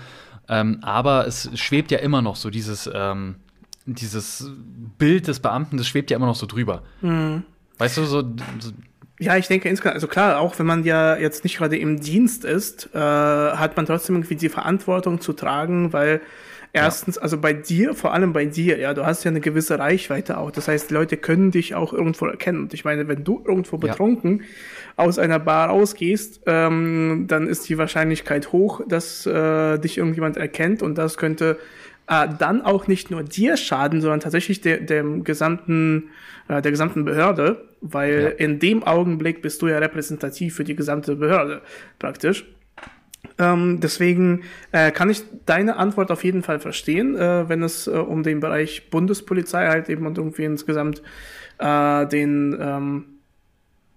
Ähm, 0.49 0.79
aber 0.81 1.27
es 1.27 1.49
schwebt 1.55 1.91
ja 1.91 1.99
immer 1.99 2.21
noch 2.21 2.35
so 2.35 2.49
dieses, 2.49 2.89
ähm, 2.93 3.35
dieses 3.85 4.51
Bild 4.97 5.27
des 5.27 5.39
Beamten, 5.39 5.77
das 5.77 5.87
schwebt 5.87 6.11
ja 6.11 6.17
immer 6.17 6.25
noch 6.25 6.35
so 6.35 6.45
drüber. 6.45 6.81
Mhm. 7.01 7.43
Weißt 7.77 7.97
du, 7.97 8.03
so, 8.03 8.21
so 8.59 8.71
ja, 9.19 9.37
ich 9.37 9.47
denke 9.47 9.69
insgesamt, 9.69 9.93
also 9.93 10.07
klar, 10.07 10.39
auch 10.39 10.57
wenn 10.57 10.65
man 10.65 10.83
ja 10.83 11.15
jetzt 11.15 11.43
nicht 11.43 11.57
gerade 11.57 11.77
im 11.77 11.99
Dienst 11.99 12.43
ist, 12.43 12.89
äh, 12.95 12.99
hat 12.99 13.77
man 13.77 13.85
trotzdem 13.85 14.15
irgendwie 14.15 14.35
die 14.35 14.49
Verantwortung 14.49 15.21
zu 15.21 15.33
tragen, 15.33 15.93
weil 15.93 16.21
Erstens, 16.73 17.17
ja. 17.17 17.21
also 17.21 17.37
bei 17.37 17.53
dir, 17.53 17.93
vor 17.93 18.13
allem 18.13 18.31
bei 18.31 18.45
dir, 18.45 18.77
ja, 18.77 18.93
du 18.93 19.05
hast 19.05 19.25
ja 19.25 19.31
eine 19.31 19.41
gewisse 19.41 19.77
Reichweite 19.77 20.37
auch. 20.37 20.51
Das 20.51 20.67
heißt, 20.67 20.91
Leute 20.91 21.17
können 21.17 21.51
dich 21.51 21.75
auch 21.75 21.91
irgendwo 21.91 22.25
erkennen. 22.25 22.63
Und 22.63 22.73
ich 22.73 22.85
meine, 22.85 23.07
wenn 23.09 23.23
du 23.23 23.43
irgendwo 23.45 23.77
betrunken 23.77 24.39
ja. 24.39 25.03
aus 25.03 25.19
einer 25.19 25.39
Bar 25.39 25.71
ausgehst, 25.71 26.41
ähm, 26.45 27.25
dann 27.27 27.47
ist 27.47 27.67
die 27.67 27.77
Wahrscheinlichkeit 27.77 28.53
hoch, 28.53 28.81
dass 28.87 29.25
äh, 29.25 29.79
dich 29.79 29.97
irgendjemand 29.97 30.37
erkennt 30.37 30.81
und 30.81 30.97
das 30.97 31.17
könnte 31.17 31.59
äh, 32.07 32.27
dann 32.39 32.61
auch 32.61 32.87
nicht 32.87 33.11
nur 33.11 33.23
dir 33.23 33.57
schaden, 33.57 33.99
sondern 33.99 34.21
tatsächlich 34.21 34.61
de 34.61 34.83
dem 34.83 35.23
gesamten, 35.25 36.09
äh, 36.47 36.61
der 36.61 36.71
gesamten 36.71 37.03
Behörde, 37.03 37.67
weil 37.81 38.21
ja. 38.21 38.29
in 38.45 38.59
dem 38.59 38.83
Augenblick 38.83 39.41
bist 39.41 39.61
du 39.61 39.67
ja 39.67 39.77
repräsentativ 39.77 40.55
für 40.55 40.63
die 40.63 40.75
gesamte 40.75 41.17
Behörde 41.17 41.61
praktisch. 41.99 42.45
Ähm, 43.41 43.79
deswegen 43.79 44.43
äh, 44.71 44.91
kann 44.91 45.09
ich 45.09 45.23
deine 45.47 45.77
Antwort 45.77 46.11
auf 46.11 46.23
jeden 46.23 46.43
Fall 46.43 46.59
verstehen, 46.59 47.15
äh, 47.15 47.49
wenn 47.49 47.63
es 47.63 47.87
äh, 47.87 47.91
um 47.91 48.21
den 48.21 48.39
Bereich 48.39 48.91
Bundespolizei 48.91 49.67
halt 49.67 49.89
eben 49.89 50.05
und 50.05 50.19
irgendwie 50.19 50.43
insgesamt 50.43 51.01
äh, 51.57 52.05
den, 52.05 52.55
ähm, 52.61 53.05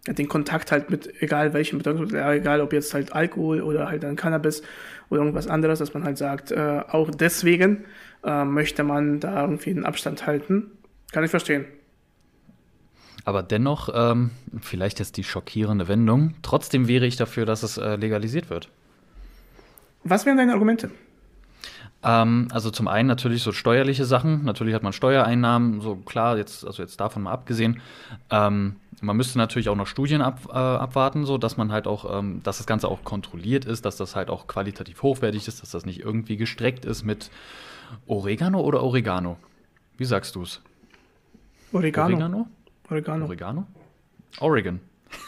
den 0.06 0.28
Kontakt 0.28 0.72
halt 0.72 0.88
mit 0.88 1.22
egal 1.22 1.52
welchem 1.52 1.76
Betäubungsmittel, 1.76 2.26
egal 2.32 2.62
ob 2.62 2.72
jetzt 2.72 2.94
halt 2.94 3.12
Alkohol 3.12 3.60
oder 3.60 3.86
halt 3.86 4.02
dann 4.02 4.16
Cannabis 4.16 4.62
oder 5.10 5.20
irgendwas 5.20 5.46
anderes, 5.46 5.78
dass 5.78 5.92
man 5.92 6.04
halt 6.04 6.16
sagt, 6.16 6.50
äh, 6.50 6.80
auch 6.88 7.10
deswegen 7.10 7.84
äh, 8.24 8.46
möchte 8.46 8.82
man 8.82 9.20
da 9.20 9.42
irgendwie 9.42 9.70
einen 9.70 9.84
Abstand 9.84 10.26
halten. 10.26 10.70
Kann 11.12 11.22
ich 11.22 11.30
verstehen. 11.30 11.66
Aber 13.26 13.42
dennoch, 13.42 13.90
ähm, 13.94 14.30
vielleicht 14.62 15.00
jetzt 15.00 15.18
die 15.18 15.24
schockierende 15.24 15.86
Wendung, 15.86 16.34
trotzdem 16.40 16.88
wäre 16.88 17.04
ich 17.04 17.16
dafür, 17.16 17.44
dass 17.44 17.62
es 17.62 17.76
legalisiert 17.76 18.50
wird. 18.50 18.70
Was 20.04 20.26
wären 20.26 20.36
deine 20.36 20.52
Argumente? 20.52 20.90
Ähm, 22.04 22.48
also 22.52 22.70
zum 22.70 22.86
einen 22.86 23.08
natürlich 23.08 23.42
so 23.42 23.52
steuerliche 23.52 24.04
Sachen. 24.04 24.44
Natürlich 24.44 24.74
hat 24.74 24.82
man 24.82 24.92
Steuereinnahmen, 24.92 25.80
so 25.80 25.96
klar, 25.96 26.36
jetzt, 26.36 26.66
also 26.66 26.82
jetzt 26.82 27.00
davon 27.00 27.22
mal 27.22 27.32
abgesehen. 27.32 27.80
Ähm, 28.30 28.76
man 29.00 29.16
müsste 29.16 29.38
natürlich 29.38 29.68
auch 29.68 29.76
noch 29.76 29.86
Studien 29.86 30.20
ab, 30.20 30.40
äh, 30.48 30.52
abwarten, 30.52 31.24
so 31.24 31.38
dass 31.38 31.56
man 31.56 31.72
halt 31.72 31.86
auch, 31.86 32.18
ähm, 32.18 32.42
dass 32.42 32.58
das 32.58 32.66
Ganze 32.66 32.88
auch 32.88 33.04
kontrolliert 33.04 33.64
ist, 33.64 33.84
dass 33.86 33.96
das 33.96 34.14
halt 34.14 34.28
auch 34.28 34.46
qualitativ 34.46 35.02
hochwertig 35.02 35.48
ist, 35.48 35.62
dass 35.62 35.70
das 35.70 35.86
nicht 35.86 36.00
irgendwie 36.00 36.36
gestreckt 36.36 36.84
ist 36.84 37.04
mit 37.04 37.30
Oregano 38.06 38.60
oder 38.60 38.82
Oregano. 38.82 39.38
Wie 39.96 40.04
sagst 40.04 40.34
du 40.34 40.42
es? 40.42 40.60
Oregano. 41.72 42.14
Oregano? 42.14 42.48
Oregano. 42.90 43.24
Oregano? 43.26 43.66
Oregon. 44.40 44.80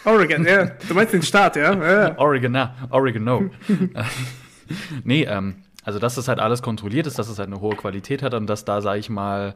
Oregon, 0.05 0.45
ja. 0.45 0.67
Du 0.89 0.95
meinst 0.95 1.12
den 1.12 1.23
Staat, 1.23 1.57
ja? 1.57 1.73
ja. 1.75 2.19
Oregon, 2.19 2.53
na, 2.53 2.75
Oregon, 2.91 3.25
no. 3.25 3.51
nee, 5.05 5.25
ähm, 5.25 5.57
also 5.87 6.01
dass 6.01 6.17
das 6.17 6.27
halt 6.27 6.41
alles 6.41 6.63
kontrolliert 6.63 7.07
ist, 7.07 7.17
dass 7.17 7.29
es 7.29 7.39
halt 7.39 7.47
eine 7.49 7.61
hohe 7.61 7.77
Qualität 7.77 8.21
hat 8.21 8.35
und 8.35 8.49
dass 8.49 8.65
da, 8.65 8.83
sage 8.83 8.99
ich 8.99 9.09
mal. 9.09 9.55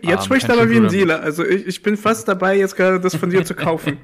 Jetzt 0.00 0.04
ähm, 0.04 0.20
spricht 0.22 0.48
aber 0.48 0.70
wie 0.70 0.76
ein 0.76 0.86
Dealer. 0.86 1.20
Also 1.20 1.44
ich, 1.44 1.66
ich 1.66 1.82
bin 1.82 1.96
fast 1.96 2.28
dabei, 2.28 2.56
jetzt 2.56 2.76
gerade 2.76 3.00
das 3.00 3.16
von 3.16 3.30
dir 3.30 3.44
zu 3.44 3.54
kaufen. 3.54 3.98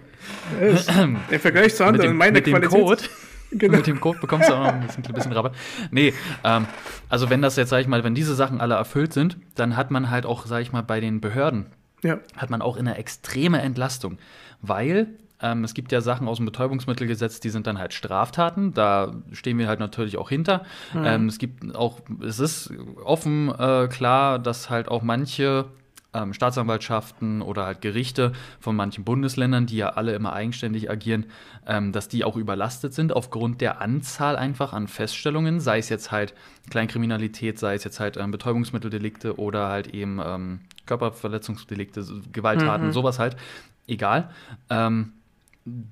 Im 1.30 1.40
Vergleich 1.40 1.76
zu 1.76 1.84
anderen, 1.84 2.08
mit 2.08 2.10
dem, 2.10 2.16
meine 2.16 2.32
mit 2.32 2.44
Qualität. 2.46 2.72
Dem 2.72 2.84
Code, 2.84 3.02
genau. 3.52 3.76
Mit 3.76 3.86
dem 3.86 4.00
Code 4.00 4.18
bekommst 4.18 4.48
du 4.48 4.54
auch 4.54 4.58
noch 4.58 4.72
ein 4.72 4.86
bisschen, 4.86 5.06
ein 5.06 5.14
bisschen 5.14 5.32
Rabatt. 5.32 5.54
Nee, 5.92 6.12
ähm, 6.42 6.66
also 7.08 7.30
wenn 7.30 7.42
das 7.42 7.54
jetzt, 7.54 7.68
sag 7.68 7.80
ich 7.80 7.86
mal, 7.86 8.02
wenn 8.02 8.16
diese 8.16 8.34
Sachen 8.34 8.60
alle 8.60 8.74
erfüllt 8.74 9.12
sind, 9.12 9.36
dann 9.54 9.76
hat 9.76 9.92
man 9.92 10.10
halt 10.10 10.26
auch, 10.26 10.46
sag 10.46 10.62
ich 10.62 10.72
mal, 10.72 10.82
bei 10.82 10.98
den 10.98 11.20
Behörden, 11.20 11.66
ja. 12.02 12.18
hat 12.36 12.50
man 12.50 12.60
auch 12.60 12.76
eine 12.76 12.96
extreme 12.96 13.62
Entlastung. 13.62 14.18
Weil 14.62 15.06
ähm, 15.40 15.64
es 15.64 15.74
gibt 15.74 15.92
ja 15.92 16.00
Sachen 16.00 16.26
aus 16.28 16.38
dem 16.38 16.46
Betäubungsmittelgesetz, 16.46 17.40
die 17.40 17.50
sind 17.50 17.66
dann 17.66 17.78
halt 17.78 17.94
Straftaten. 17.94 18.74
Da 18.74 19.14
stehen 19.32 19.58
wir 19.58 19.68
halt 19.68 19.80
natürlich 19.80 20.16
auch 20.16 20.28
hinter. 20.28 20.64
Mhm. 20.92 21.04
Ähm, 21.04 21.26
es 21.26 21.38
gibt 21.38 21.74
auch, 21.76 22.00
es 22.20 22.40
ist 22.40 22.72
offen 23.04 23.48
äh, 23.56 23.88
klar, 23.88 24.38
dass 24.38 24.68
halt 24.68 24.88
auch 24.88 25.02
manche 25.02 25.66
ähm, 26.14 26.32
Staatsanwaltschaften 26.32 27.42
oder 27.42 27.66
halt 27.66 27.82
Gerichte 27.82 28.32
von 28.60 28.74
manchen 28.74 29.04
Bundesländern, 29.04 29.66
die 29.66 29.76
ja 29.76 29.90
alle 29.90 30.14
immer 30.14 30.32
eigenständig 30.32 30.90
agieren, 30.90 31.26
ähm, 31.66 31.92
dass 31.92 32.08
die 32.08 32.24
auch 32.24 32.36
überlastet 32.36 32.94
sind 32.94 33.12
aufgrund 33.12 33.60
der 33.60 33.80
Anzahl 33.80 34.36
einfach 34.36 34.72
an 34.72 34.88
Feststellungen, 34.88 35.60
sei 35.60 35.78
es 35.78 35.88
jetzt 35.88 36.10
halt 36.10 36.34
Kleinkriminalität, 36.70 37.58
sei 37.58 37.74
es 37.74 37.84
jetzt 37.84 38.00
halt 38.00 38.16
ähm, 38.16 38.30
Betäubungsmitteldelikte 38.30 39.38
oder 39.38 39.68
halt 39.68 39.88
eben 39.88 40.20
ähm, 40.24 40.60
Körperverletzungsdelikte, 40.86 42.04
Gewalttaten, 42.32 42.88
mhm. 42.88 42.92
sowas 42.92 43.18
halt. 43.18 43.36
Egal. 43.86 44.30
Ähm, 44.70 45.12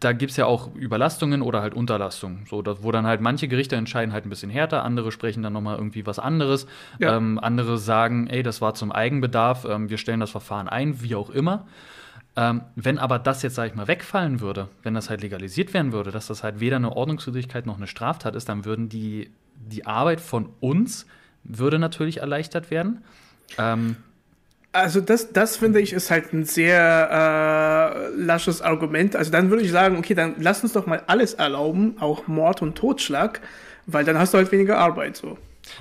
da 0.01 0.12
gibt 0.12 0.31
es 0.31 0.37
ja 0.37 0.47
auch 0.47 0.75
Überlastungen 0.75 1.43
oder 1.43 1.62
halt 1.62 1.75
Unterlastungen. 1.75 2.47
So, 2.49 2.62
wo 2.81 2.93
dann 2.93 3.07
halt 3.07 3.21
manche 3.21 3.49
Gerichte 3.49 3.77
entscheiden 3.77 4.12
halt 4.12 4.27
ein 4.27 4.31
bisschen 4.31 4.51
härter, 4.51 4.85
andere 4.85 5.12
sprechen 5.12 5.43
dann 5.43 5.53
nochmal 5.53 5.77
irgendwie 5.77 6.07
was 6.07 6.19
anderes. 6.19 6.67
Ja. 6.99 7.17
Ähm, 7.17 7.39
andere 7.39 7.79
sagen, 7.79 8.27
ey, 8.29 8.43
das 8.43 8.61
war 8.61 8.75
zum 8.75 8.93
Eigenbedarf, 8.93 9.65
ähm, 9.65 9.91
wir 9.91 9.99
stellen 9.99 10.21
das 10.21 10.31
Verfahren 10.31 10.69
ein, 10.69 11.03
wie 11.03 11.15
auch 11.15 11.31
immer. 11.31 11.67
Ähm, 12.37 12.62
wenn 12.75 12.99
aber 12.99 13.19
das 13.19 13.43
jetzt, 13.43 13.55
sag 13.55 13.69
ich 13.69 13.75
mal, 13.75 13.89
wegfallen 13.89 14.41
würde, 14.41 14.69
wenn 14.83 14.95
das 14.95 15.09
halt 15.09 15.23
legalisiert 15.23 15.73
werden 15.73 15.93
würde, 15.93 16.11
dass 16.11 16.27
das 16.27 16.43
halt 16.43 16.61
weder 16.61 16.77
eine 16.77 16.95
Ordnungswidrigkeit 16.95 17.65
noch 17.65 17.79
eine 17.79 17.87
Straftat 17.87 18.37
ist, 18.37 18.49
dann 18.49 18.65
würden 18.65 18.89
die, 18.89 19.31
die 19.55 19.87
Arbeit 19.87 20.21
von 20.21 20.51
uns 20.61 21.07
würde 21.45 21.79
natürlich 21.79 22.19
erleichtert 22.19 22.71
werden. 22.71 23.05
Ähm, 23.57 23.97
also 24.77 25.01
das, 25.01 25.33
das 25.33 25.57
finde 25.57 25.81
ich 25.81 25.93
ist 25.93 26.11
halt 26.11 26.33
ein 26.33 26.45
sehr 26.45 26.79
äh, 27.11 28.21
lasches 28.21 28.62
Argument. 28.62 29.17
Also 29.17 29.31
dann 29.31 29.51
würde 29.51 29.65
ich 29.65 29.71
sagen, 29.71 29.97
okay, 29.97 30.15
dann 30.15 30.35
lass 30.39 30.62
uns 30.62 30.73
doch 30.73 30.87
mal 30.87 31.03
alles 31.07 31.35
erlauben, 31.35 31.97
auch 32.01 32.27
Mord 32.27 32.62
und 32.62 32.77
Totschlag, 32.77 33.41
weil 33.87 34.05
dann 34.05 34.19
hast 34.19 34.35
du 34.35 34.39
halt 34.39 34.53
weniger 34.53 34.79
Arbeit 34.79 35.17
so. 35.17 35.39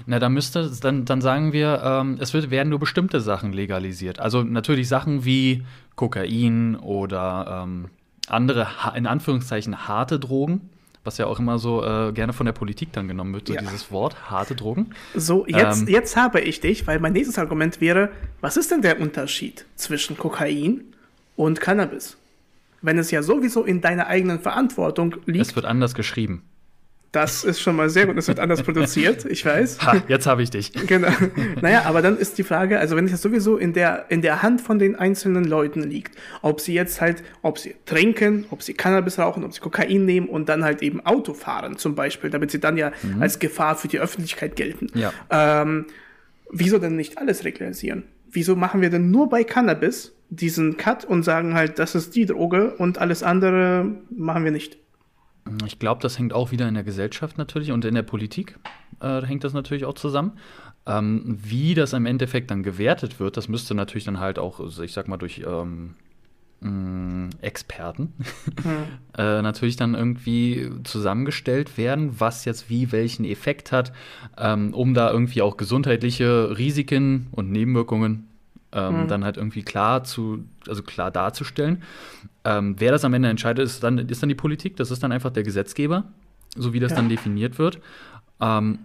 Na, 0.08 0.18
da 0.18 0.30
müsste, 0.30 0.72
dann, 0.82 1.06
dann 1.06 1.22
sagen 1.22 1.54
wir, 1.54 1.82
ähm, 1.84 2.18
es 2.20 2.34
wird, 2.34 2.50
werden 2.50 2.70
nur 2.70 2.80
bestimmte 2.80 3.22
Sachen 3.22 3.54
legalisiert. 3.54 4.20
Also 4.20 4.42
natürlich 4.42 4.88
Sachen 4.88 5.26
wie 5.26 5.64
Kokain 5.96 6.76
oder 6.76 7.64
ähm, 7.64 7.90
andere, 8.28 8.68
in 8.96 9.06
Anführungszeichen, 9.06 9.88
harte 9.88 10.20
Drogen 10.20 10.70
was 11.06 11.18
ja 11.18 11.28
auch 11.28 11.40
immer 11.40 11.60
so 11.60 11.84
äh, 11.84 12.12
gerne 12.12 12.34
von 12.34 12.46
der 12.46 12.54
Politik 12.54 12.92
dann 12.94 13.08
genommen 13.08 13.34
wird, 13.34 13.48
so 13.48 13.54
ja. 13.54 13.62
dieses 13.62 13.92
Wort, 13.92 14.30
harte 14.30 14.56
Drogen. 14.56 14.92
So, 15.14 15.46
jetzt, 15.48 15.82
ähm, 15.82 15.88
jetzt 15.88 16.18
habe 16.18 16.42
ich 16.42 16.60
dich, 16.60 16.88
weil 16.88 17.00
mein 17.00 17.14
nächstes 17.14 17.38
Argument 17.38 17.80
wäre, 17.80 18.10
was 18.42 18.58
ist 18.58 18.72
denn 18.72 18.82
der 18.82 19.00
Unterschied 19.00 19.66
zwischen 19.76 20.18
Kokain 20.18 20.84
und 21.36 21.62
Cannabis? 21.62 22.18
Wenn 22.82 22.98
es 22.98 23.12
ja 23.12 23.24
sowieso 23.24 23.64
in 23.64 23.82
deiner 23.82 24.08
eigenen 24.08 24.40
Verantwortung 24.40 25.16
liegt. 25.26 25.48
Es 25.48 25.56
wird 25.56 25.66
anders 25.66 25.96
geschrieben. 25.96 26.44
Das 27.16 27.46
ist 27.46 27.62
schon 27.62 27.78
mal 27.78 27.90
sehr 27.90 28.08
gut. 28.08 28.18
Es 28.18 28.28
wird 28.28 28.42
anders 28.42 28.62
produziert, 28.62 29.24
ich 29.24 29.46
weiß. 29.46 29.86
Ha, 29.86 30.04
jetzt 30.10 30.28
habe 30.28 30.44
ich 30.44 30.50
dich. 30.50 30.74
Genau. 30.86 31.08
Naja, 31.62 31.84
aber 31.86 32.02
dann 32.02 32.18
ist 32.18 32.38
die 32.38 32.44
Frage, 32.44 32.78
also 32.78 32.98
wenn 32.98 33.06
es 33.06 33.22
sowieso 33.22 33.56
in 33.56 33.72
der, 33.72 34.08
in 34.10 34.22
der 34.22 34.44
Hand 34.44 34.60
von 34.60 34.80
den 34.80 34.98
einzelnen 34.98 35.46
Leuten 35.46 35.82
liegt, 35.82 36.18
ob 36.42 36.60
sie 36.60 36.74
jetzt 36.74 37.00
halt, 37.00 37.24
ob 37.42 37.58
sie 37.58 37.74
trinken, 37.86 38.46
ob 38.52 38.62
sie 38.62 38.74
Cannabis 38.74 39.18
rauchen, 39.18 39.46
ob 39.46 39.54
sie 39.54 39.62
Kokain 39.62 40.04
nehmen 40.04 40.28
und 40.28 40.50
dann 40.50 40.66
halt 40.66 40.82
eben 40.82 41.00
Auto 41.06 41.34
fahren 41.34 41.78
zum 41.78 41.96
Beispiel, 41.96 42.30
damit 42.30 42.52
sie 42.52 42.60
dann 42.60 42.76
ja 42.76 42.92
mhm. 43.02 43.22
als 43.22 43.40
Gefahr 43.40 43.78
für 43.78 43.88
die 43.88 44.00
Öffentlichkeit 44.00 44.58
gelten. 44.58 44.88
Ja. 44.94 45.14
Ähm, 45.30 45.86
wieso 46.52 46.80
denn 46.80 46.98
nicht 46.98 47.18
alles 47.18 47.44
legalisieren? 47.44 48.04
Wieso 48.30 48.58
machen 48.58 48.82
wir 48.82 48.90
denn 48.90 49.10
nur 49.10 49.30
bei 49.30 49.46
Cannabis 49.46 50.14
diesen 50.30 50.76
Cut 50.76 51.06
und 51.06 51.24
sagen 51.24 51.54
halt, 51.54 51.80
das 51.80 51.96
ist 51.96 52.14
die 52.14 52.26
Droge 52.26 52.76
und 52.76 52.98
alles 52.98 53.24
andere 53.24 53.90
machen 54.10 54.44
wir 54.44 54.52
nicht? 54.52 54.78
Ich 55.66 55.80
glaube, 55.80 56.02
das 56.02 56.18
hängt 56.18 56.34
auch 56.34 56.52
wieder 56.52 56.68
in 56.68 56.74
der 56.74 56.84
Gesellschaft 56.84 57.38
natürlich 57.38 57.72
und 57.72 57.86
in 57.86 57.94
der 57.94 58.04
Politik 58.04 58.58
äh, 59.00 59.22
hängt 59.22 59.44
das 59.44 59.54
natürlich 59.54 59.86
auch 59.86 59.94
zusammen. 59.94 60.34
Ähm, 60.88 61.38
wie 61.42 61.74
das 61.74 61.94
im 61.94 62.06
Endeffekt 62.06 62.52
dann 62.52 62.64
gewertet 62.64 63.20
wird, 63.20 63.38
das 63.38 63.48
müsste 63.48 63.74
natürlich 63.76 64.04
dann 64.06 64.20
halt 64.20 64.38
auch, 64.38 64.60
also 64.60 64.84
ich 64.84 64.94
sag 64.94 65.08
mal, 65.08 65.18
durch 65.18 65.44
ähm, 65.46 65.96
mm, 66.62 67.30
Experten 67.42 68.14
mhm. 68.64 68.84
äh, 69.18 69.42
natürlich 69.42 69.76
dann 69.78 69.96
irgendwie 69.96 70.70
zusammengestellt 70.84 71.78
werden, 71.78 72.20
was 72.20 72.46
jetzt 72.46 72.70
wie 72.70 72.92
welchen 72.92 73.26
Effekt 73.26 73.72
hat, 73.72 73.94
ähm, 74.38 74.74
um 74.74 74.94
da 74.94 75.12
irgendwie 75.12 75.42
auch 75.42 75.58
gesundheitliche 75.58 76.56
Risiken 76.58 77.28
und 77.32 77.52
Nebenwirkungen 77.52 78.28
ähm, 78.72 79.04
mhm. 79.04 79.08
dann 79.08 79.24
halt 79.24 79.38
irgendwie 79.38 79.64
klar 79.64 80.04
zu, 80.04 80.44
also 80.68 80.84
klar 80.84 81.10
darzustellen. 81.10 81.82
Ähm, 82.46 82.76
wer 82.78 82.92
das 82.92 83.04
am 83.04 83.14
Ende 83.14 83.28
entscheidet, 83.28 83.66
ist 83.66 83.84
dann, 83.84 83.98
ist 83.98 84.22
dann 84.22 84.30
die 84.30 84.36
Politik, 84.36 84.78
das 84.78 84.92
ist 84.92 85.02
dann 85.02 85.12
einfach 85.12 85.32
der 85.32 85.44
Gesetzgeber, 85.44 86.06
so 86.56 86.74
wie 86.74 86.80
das 86.80 86.92
ja. 86.92 86.98
dann 86.98 87.10
definiert 87.10 87.58
wird. 87.58 87.80
Ähm, 88.40 88.80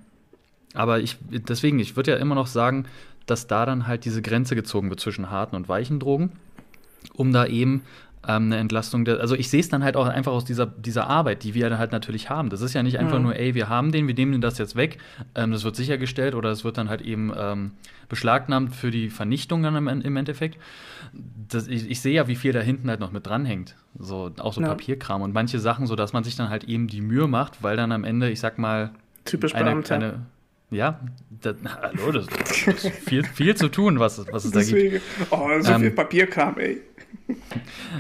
aber 0.73 1.01
ich, 1.01 1.19
deswegen, 1.31 1.79
ich 1.79 1.95
würde 1.95 2.13
ja 2.13 2.17
immer 2.17 2.35
noch 2.35 2.47
sagen, 2.47 2.87
dass 3.27 3.47
da 3.47 3.67
dann 3.67 3.87
halt 3.87 4.05
diese 4.07 4.23
Grenze 4.23 4.55
gezogen 4.55 4.89
wird 4.89 5.01
zwischen 5.01 5.31
harten 5.31 5.57
und 5.57 5.69
weichen 5.69 6.01
Drogen, 6.01 6.33
um 7.15 7.33
da 7.33 7.47
eben 7.47 7.83
ähm, 8.27 8.47
eine 8.47 8.59
Entlastung 8.59 9.05
der, 9.05 9.21
also 9.21 9.35
ich 9.35 9.49
sehe 9.49 9.61
es 9.61 9.69
dann 9.69 9.83
halt 9.83 9.97
auch 9.97 10.07
einfach 10.07 10.33
aus 10.33 10.45
dieser, 10.45 10.67
dieser 10.67 11.09
Arbeit, 11.09 11.43
die 11.43 11.55
wir 11.55 11.79
halt 11.79 11.93
natürlich 11.93 12.29
haben. 12.29 12.51
Das 12.51 12.61
ist 12.61 12.75
ja 12.75 12.83
nicht 12.83 12.99
einfach 12.99 13.17
mhm. 13.17 13.25
nur, 13.25 13.37
ey, 13.37 13.55
wir 13.55 13.69
haben 13.69 13.93
den, 13.93 14.07
wir 14.09 14.15
nehmen 14.15 14.41
das 14.41 14.59
jetzt 14.59 14.77
weg, 14.77 14.99
ähm, 15.35 15.53
das 15.53 15.65
wird 15.65 15.77
sichergestellt 15.77 16.35
oder 16.35 16.51
es 16.51 16.63
wird 16.63 16.77
dann 16.77 16.91
halt 16.91 17.01
eben 17.01 17.33
ähm, 17.37 17.73
beschlagnahmt 18.09 18.75
für 18.75 18.91
die 18.91 19.09
Vernichtung 19.09 19.63
dann 19.63 19.75
im, 19.75 19.89
im 19.89 20.17
Endeffekt. 20.17 20.59
Das, 21.49 21.67
ich, 21.67 21.91
ich 21.91 22.01
sehe 22.01 22.15
ja, 22.15 22.29
wie 22.29 22.37
viel 22.37 22.53
da 22.53 22.61
hinten 22.61 22.91
halt 22.91 23.01
noch 23.01 23.11
mit 23.11 23.27
dranhängt. 23.27 23.77
So, 23.99 24.31
auch 24.39 24.53
so 24.53 24.61
ja. 24.61 24.69
Papierkram 24.69 25.23
und 25.23 25.33
manche 25.33 25.59
Sachen, 25.59 25.87
so 25.87 25.97
dass 25.97 26.13
man 26.13 26.23
sich 26.23 26.37
dann 26.37 26.51
halt 26.51 26.65
eben 26.65 26.89
die 26.89 27.01
Mühe 27.01 27.27
macht, 27.27 27.63
weil 27.63 27.77
dann 27.77 27.91
am 27.91 28.05
Ende, 28.05 28.31
ich 28.31 28.41
sag 28.41 28.59
mal, 28.59 28.91
typisch 29.25 29.55
eine. 29.55 29.83
Eine, 29.89 30.27
ja, 30.73 31.01
das, 31.31 31.57
hallo, 31.65 32.13
das, 32.13 32.27
das 32.27 32.85
ist 32.85 32.87
viel, 32.87 33.25
viel 33.25 33.57
zu 33.57 33.69
tun, 33.69 33.99
was, 33.99 34.25
was 34.31 34.45
es 34.45 34.53
Deswegen. 34.53 34.93
da 34.93 34.99
gibt. 34.99 35.05
Oh, 35.33 35.49
so 35.61 35.75
viel 35.75 35.87
ähm, 35.87 35.95
Papierkram, 35.97 36.59
ey 36.59 36.81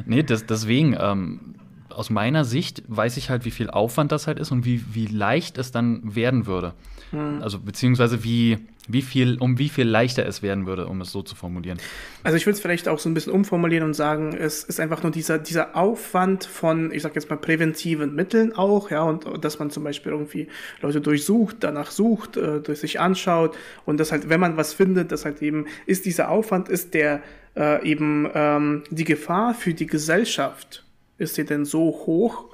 nee, 0.06 0.22
das, 0.22 0.46
deswegen, 0.46 0.96
ähm, 0.98 1.54
aus 1.90 2.10
meiner 2.10 2.44
Sicht 2.44 2.82
weiß 2.86 3.16
ich 3.16 3.30
halt, 3.30 3.44
wie 3.44 3.50
viel 3.50 3.70
Aufwand 3.70 4.12
das 4.12 4.26
halt 4.26 4.38
ist 4.38 4.52
und 4.52 4.64
wie, 4.64 4.94
wie 4.94 5.06
leicht 5.06 5.58
es 5.58 5.72
dann 5.72 6.14
werden 6.14 6.46
würde. 6.46 6.74
Hm. 7.10 7.42
Also 7.42 7.58
beziehungsweise 7.58 8.22
wie, 8.24 8.58
wie 8.88 9.02
viel, 9.02 9.38
um 9.38 9.58
wie 9.58 9.68
viel 9.68 9.86
leichter 9.86 10.26
es 10.26 10.42
werden 10.42 10.66
würde, 10.66 10.86
um 10.86 11.00
es 11.00 11.10
so 11.10 11.22
zu 11.22 11.34
formulieren. 11.34 11.78
Also 12.22 12.36
ich 12.36 12.46
würde 12.46 12.54
es 12.54 12.60
vielleicht 12.60 12.88
auch 12.88 12.98
so 12.98 13.08
ein 13.08 13.14
bisschen 13.14 13.32
umformulieren 13.32 13.84
und 13.84 13.94
sagen, 13.94 14.36
es 14.36 14.64
ist 14.64 14.80
einfach 14.80 15.02
nur 15.02 15.12
dieser, 15.12 15.38
dieser 15.38 15.76
Aufwand 15.76 16.44
von, 16.44 16.92
ich 16.92 17.02
sag 17.02 17.14
jetzt 17.14 17.30
mal, 17.30 17.36
präventiven 17.36 18.14
Mitteln 18.14 18.52
auch, 18.54 18.90
ja, 18.90 19.02
und 19.02 19.44
dass 19.44 19.58
man 19.58 19.70
zum 19.70 19.84
Beispiel 19.84 20.12
irgendwie 20.12 20.48
Leute 20.82 21.00
durchsucht, 21.00 21.56
danach 21.60 21.90
sucht, 21.90 22.36
äh, 22.36 22.60
durch 22.60 22.80
sich 22.80 23.00
anschaut 23.00 23.56
und 23.86 23.98
das 23.98 24.12
halt, 24.12 24.28
wenn 24.28 24.40
man 24.40 24.56
was 24.56 24.74
findet, 24.74 25.12
das 25.12 25.24
halt 25.24 25.42
eben 25.42 25.66
ist 25.86 26.04
dieser 26.06 26.30
Aufwand, 26.30 26.68
ist 26.68 26.94
der 26.94 27.22
äh, 27.56 27.84
eben 27.88 28.28
ähm, 28.34 28.84
die 28.90 29.04
Gefahr 29.04 29.54
für 29.54 29.74
die 29.74 29.86
Gesellschaft 29.86 30.84
ist 31.20 31.34
sie 31.34 31.44
denn 31.44 31.66
so 31.66 31.80
hoch, 32.06 32.46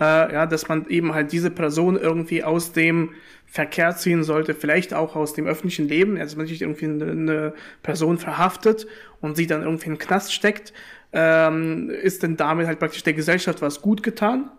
äh, 0.00 0.32
ja, 0.32 0.46
dass 0.46 0.68
man 0.68 0.86
eben 0.88 1.14
halt 1.14 1.32
diese 1.32 1.50
Person 1.50 1.96
irgendwie 1.96 2.44
aus 2.44 2.72
dem 2.72 3.10
Verkehr 3.46 3.96
ziehen 3.96 4.24
sollte, 4.24 4.54
vielleicht 4.54 4.92
auch 4.92 5.16
aus 5.16 5.32
dem 5.32 5.46
öffentlichen 5.46 5.88
Leben, 5.88 6.18
also 6.18 6.36
man 6.36 6.46
sich 6.46 6.62
irgendwie 6.62 6.86
eine, 6.86 7.10
eine, 7.10 7.54
Person 7.82 8.18
verhaftet 8.18 8.86
und 9.20 9.36
sie 9.36 9.46
dann 9.46 9.62
irgendwie 9.62 9.86
in 9.86 9.92
den 9.92 9.98
Knast 9.98 10.32
steckt, 10.32 10.72
ähm, 11.12 11.88
ist 11.90 12.22
denn 12.22 12.36
damit 12.36 12.66
halt 12.66 12.78
praktisch 12.78 13.04
der 13.04 13.14
Gesellschaft 13.14 13.62
was 13.62 13.80
gut 13.80 14.02
getan 14.02 14.50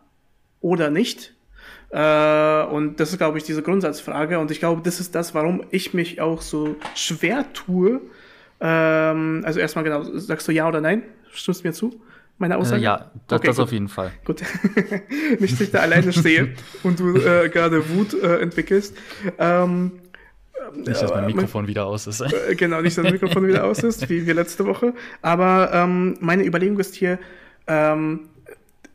oder 0.62 0.90
nicht? 0.90 1.34
Äh, 1.90 2.64
und 2.64 3.00
das 3.00 3.12
ist, 3.12 3.18
glaube 3.18 3.38
ich, 3.38 3.44
diese 3.44 3.62
Grundsatzfrage. 3.62 4.40
Und 4.40 4.52
ich 4.52 4.60
glaube, 4.60 4.82
das 4.84 5.00
ist 5.00 5.16
das, 5.16 5.36
warum 5.36 5.64
ich 5.72 5.94
mich 5.94 6.22
auch 6.22 6.42
so 6.42 6.76
schwer 6.96 7.46
tue, 7.54 8.02
ähm, 8.60 9.44
also 9.46 9.60
erstmal 9.60 9.84
genau, 9.84 10.04
sagst 10.04 10.48
du 10.48 10.52
ja 10.52 10.68
oder 10.68 10.82
nein? 10.82 11.04
Stimmst 11.32 11.64
du 11.64 11.68
mir 11.68 11.74
zu? 11.74 12.02
Meine 12.38 12.56
äh, 12.56 12.58
Aussage? 12.58 12.82
Äh, 12.82 12.86
ja, 12.86 13.12
das, 13.28 13.40
okay, 13.40 13.48
das 13.48 13.60
auf 13.60 13.72
jeden 13.72 13.88
Fall. 13.88 14.12
Gut. 14.26 14.42
nicht, 15.40 15.54
dass 15.54 15.62
ich 15.62 15.72
da 15.72 15.80
alleine 15.80 16.14
stehe 16.14 16.54
und 16.84 17.00
du 17.00 17.18
äh, 17.18 17.50
gerade 17.50 17.90
Wut 17.90 18.14
äh, 18.14 18.40
entwickelst. 18.40 18.96
Ähm, 19.38 19.94
nicht, 20.76 21.02
dass 21.02 21.12
mein 21.12 21.24
äh, 21.24 21.28
Mikrofon 21.28 21.64
mein, 21.64 21.70
wieder 21.70 21.86
aus 21.86 22.08
ist. 22.08 22.22
Äh, 22.22 22.56
genau, 22.56 22.82
nicht, 22.82 22.98
dass 22.98 23.04
das 23.04 23.14
Mikrofon 23.14 23.48
wieder 23.48 23.64
aus 23.64 23.84
ist, 23.84 24.10
wie, 24.10 24.28
wie 24.28 24.32
letzte 24.32 24.66
Woche. 24.66 24.94
Aber 25.22 25.72
ähm, 25.74 26.18
meine 26.20 26.46
Überlegung 26.46 26.80
ist 26.80 26.96
hier, 26.96 27.20
ähm, 27.68 28.30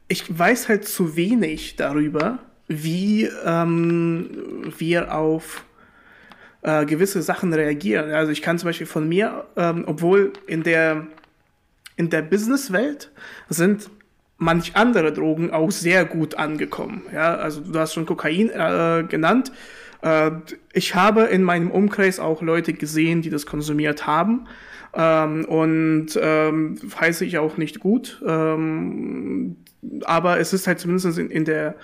ich 0.08 0.38
weiß 0.38 0.68
halt 0.68 0.86
zu 0.86 1.16
wenig 1.16 1.76
darüber, 1.76 2.38
wie 2.68 3.28
ähm, 3.44 4.72
wir 4.78 5.14
auf 5.14 5.64
äh, 6.62 6.84
gewisse 6.86 7.22
Sachen 7.22 7.52
reagieren. 7.52 8.10
Also 8.12 8.32
ich 8.32 8.42
kann 8.42 8.58
zum 8.58 8.68
Beispiel 8.68 8.86
von 8.86 9.08
mir, 9.08 9.46
ähm, 9.56 9.84
obwohl 9.86 10.32
in 10.46 10.62
der, 10.62 11.06
in 11.96 12.10
der 12.10 12.22
Businesswelt 12.22 13.10
sind 13.48 13.90
manch 14.38 14.74
andere 14.74 15.12
Drogen 15.12 15.50
auch 15.50 15.70
sehr 15.70 16.04
gut 16.04 16.34
angekommen. 16.34 17.02
Ja, 17.12 17.36
also 17.36 17.60
du 17.60 17.78
hast 17.78 17.94
schon 17.94 18.06
Kokain 18.06 18.50
äh, 18.50 19.04
genannt. 19.08 19.52
Äh, 20.02 20.32
ich 20.72 20.94
habe 20.94 21.22
in 21.22 21.42
meinem 21.42 21.70
Umkreis 21.70 22.18
auch 22.18 22.42
Leute 22.42 22.72
gesehen, 22.72 23.22
die 23.22 23.30
das 23.30 23.46
konsumiert 23.46 24.06
haben. 24.06 24.48
Ähm, 24.94 25.44
und 25.46 26.18
ähm, 26.20 26.76
heiße 27.00 27.24
ich 27.24 27.38
auch 27.38 27.56
nicht 27.56 27.80
gut. 27.80 28.22
Ähm, 28.26 29.56
aber 30.04 30.38
es 30.38 30.52
ist 30.52 30.66
halt 30.66 30.80
zumindest 30.80 31.18
in, 31.18 31.30
in 31.30 31.44
der 31.44 31.76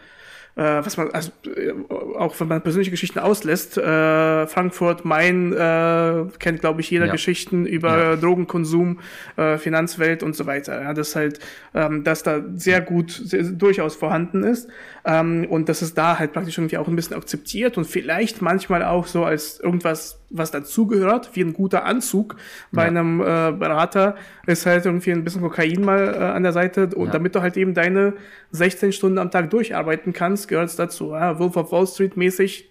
äh, 0.58 0.84
was 0.84 0.96
man, 0.96 1.10
also 1.12 1.30
äh, 1.46 1.72
auch 2.16 2.38
wenn 2.40 2.48
man 2.48 2.60
persönliche 2.60 2.90
Geschichten 2.90 3.20
auslässt, 3.20 3.78
äh, 3.78 4.46
Frankfurt, 4.48 5.04
Main 5.04 5.52
äh, 5.52 6.24
kennt, 6.40 6.60
glaube 6.60 6.80
ich, 6.80 6.90
jeder 6.90 7.06
ja. 7.06 7.12
Geschichten 7.12 7.64
über 7.64 7.96
ja. 7.96 8.16
Drogenkonsum, 8.16 8.98
äh, 9.36 9.56
Finanzwelt 9.58 10.24
und 10.24 10.34
so 10.34 10.46
weiter. 10.46 10.82
Ja, 10.82 10.94
das 10.94 11.14
halt, 11.14 11.38
ähm, 11.74 12.02
dass 12.02 12.24
da 12.24 12.42
sehr 12.56 12.80
gut, 12.80 13.12
sehr, 13.12 13.44
durchaus 13.44 13.94
vorhanden 13.94 14.42
ist 14.42 14.68
ähm, 15.04 15.46
und 15.48 15.68
dass 15.68 15.80
es 15.80 15.94
da 15.94 16.18
halt 16.18 16.32
praktisch 16.32 16.58
irgendwie 16.58 16.78
auch 16.78 16.88
ein 16.88 16.96
bisschen 16.96 17.16
akzeptiert 17.16 17.78
und 17.78 17.84
vielleicht 17.84 18.42
manchmal 18.42 18.82
auch 18.82 19.06
so 19.06 19.24
als 19.24 19.60
irgendwas 19.60 20.17
was 20.30 20.50
dazugehört, 20.50 21.30
wie 21.34 21.42
ein 21.42 21.52
guter 21.52 21.84
Anzug 21.84 22.36
bei 22.70 22.82
ja. 22.82 22.88
einem 22.88 23.20
äh, 23.20 23.52
Berater, 23.52 24.16
ist 24.46 24.66
halt 24.66 24.84
irgendwie 24.84 25.12
ein 25.12 25.24
bisschen 25.24 25.42
Kokain 25.42 25.80
mal 25.80 26.14
äh, 26.14 26.18
an 26.18 26.42
der 26.42 26.52
Seite. 26.52 26.88
Und 26.94 27.06
ja. 27.06 27.12
damit 27.12 27.34
du 27.34 27.42
halt 27.42 27.56
eben 27.56 27.74
deine 27.74 28.14
16 28.52 28.92
Stunden 28.92 29.18
am 29.18 29.30
Tag 29.30 29.50
durcharbeiten 29.50 30.12
kannst, 30.12 30.48
gehört 30.48 30.68
es 30.68 30.76
dazu. 30.76 31.12
Ja, 31.12 31.38
Wolf 31.38 31.56
of 31.56 31.72
Wall 31.72 31.86
Street 31.86 32.16
mäßig. 32.16 32.68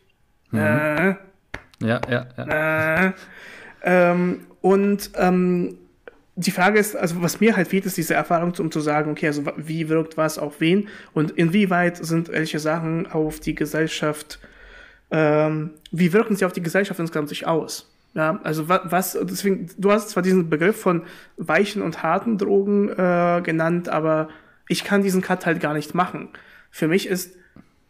Mhm. 0.52 0.60
Äh, 0.60 1.16
ja, 1.80 2.02
ja, 2.10 2.28
ja. 2.38 3.06
Äh, 3.06 3.14
ähm, 3.84 4.42
und 4.62 5.12
ähm, 5.16 5.78
die 6.36 6.52
Frage 6.52 6.78
ist, 6.78 6.96
also 6.96 7.22
was 7.22 7.40
mir 7.40 7.56
halt 7.56 7.68
fehlt, 7.68 7.86
ist 7.86 7.98
diese 7.98 8.14
Erfahrung, 8.14 8.54
um 8.60 8.72
zu 8.72 8.80
sagen, 8.80 9.12
okay, 9.12 9.28
also 9.28 9.44
wie 9.58 9.90
wirkt 9.90 10.18
was 10.18 10.38
auf 10.38 10.62
wen 10.62 10.88
und 11.14 11.32
inwieweit 11.32 11.98
sind 11.98 12.30
welche 12.30 12.60
Sachen 12.60 13.08
auf 13.08 13.40
die 13.40 13.56
Gesellschaft, 13.56 14.40
ähm, 15.12 15.72
wie 15.92 16.14
wirken 16.14 16.36
sie 16.36 16.46
auf 16.46 16.54
die 16.54 16.62
Gesellschaft 16.62 17.00
insgesamt 17.00 17.30
sich 17.30 17.48
aus? 17.48 17.90
Ja, 18.14 18.40
also 18.44 18.68
was, 18.68 18.82
was, 18.86 19.18
deswegen, 19.24 19.70
du 19.78 19.92
hast 19.92 20.10
zwar 20.10 20.24
diesen 20.24 20.50
Begriff 20.50 20.80
von 20.80 21.04
weichen 21.38 21.82
und 21.82 22.02
harten 22.02 22.38
Drogen 22.38 22.90
äh, 22.90 23.42
genannt, 23.44 23.90
aber 23.90 24.30
ich 24.68 24.84
kann 24.84 25.04
diesen 25.04 25.22
Cut 25.22 25.46
halt 25.46 25.60
gar 25.60 25.74
nicht 25.74 25.94
machen. 25.94 26.30
Für 26.72 26.88
mich 26.88 27.08
ist 27.08 27.36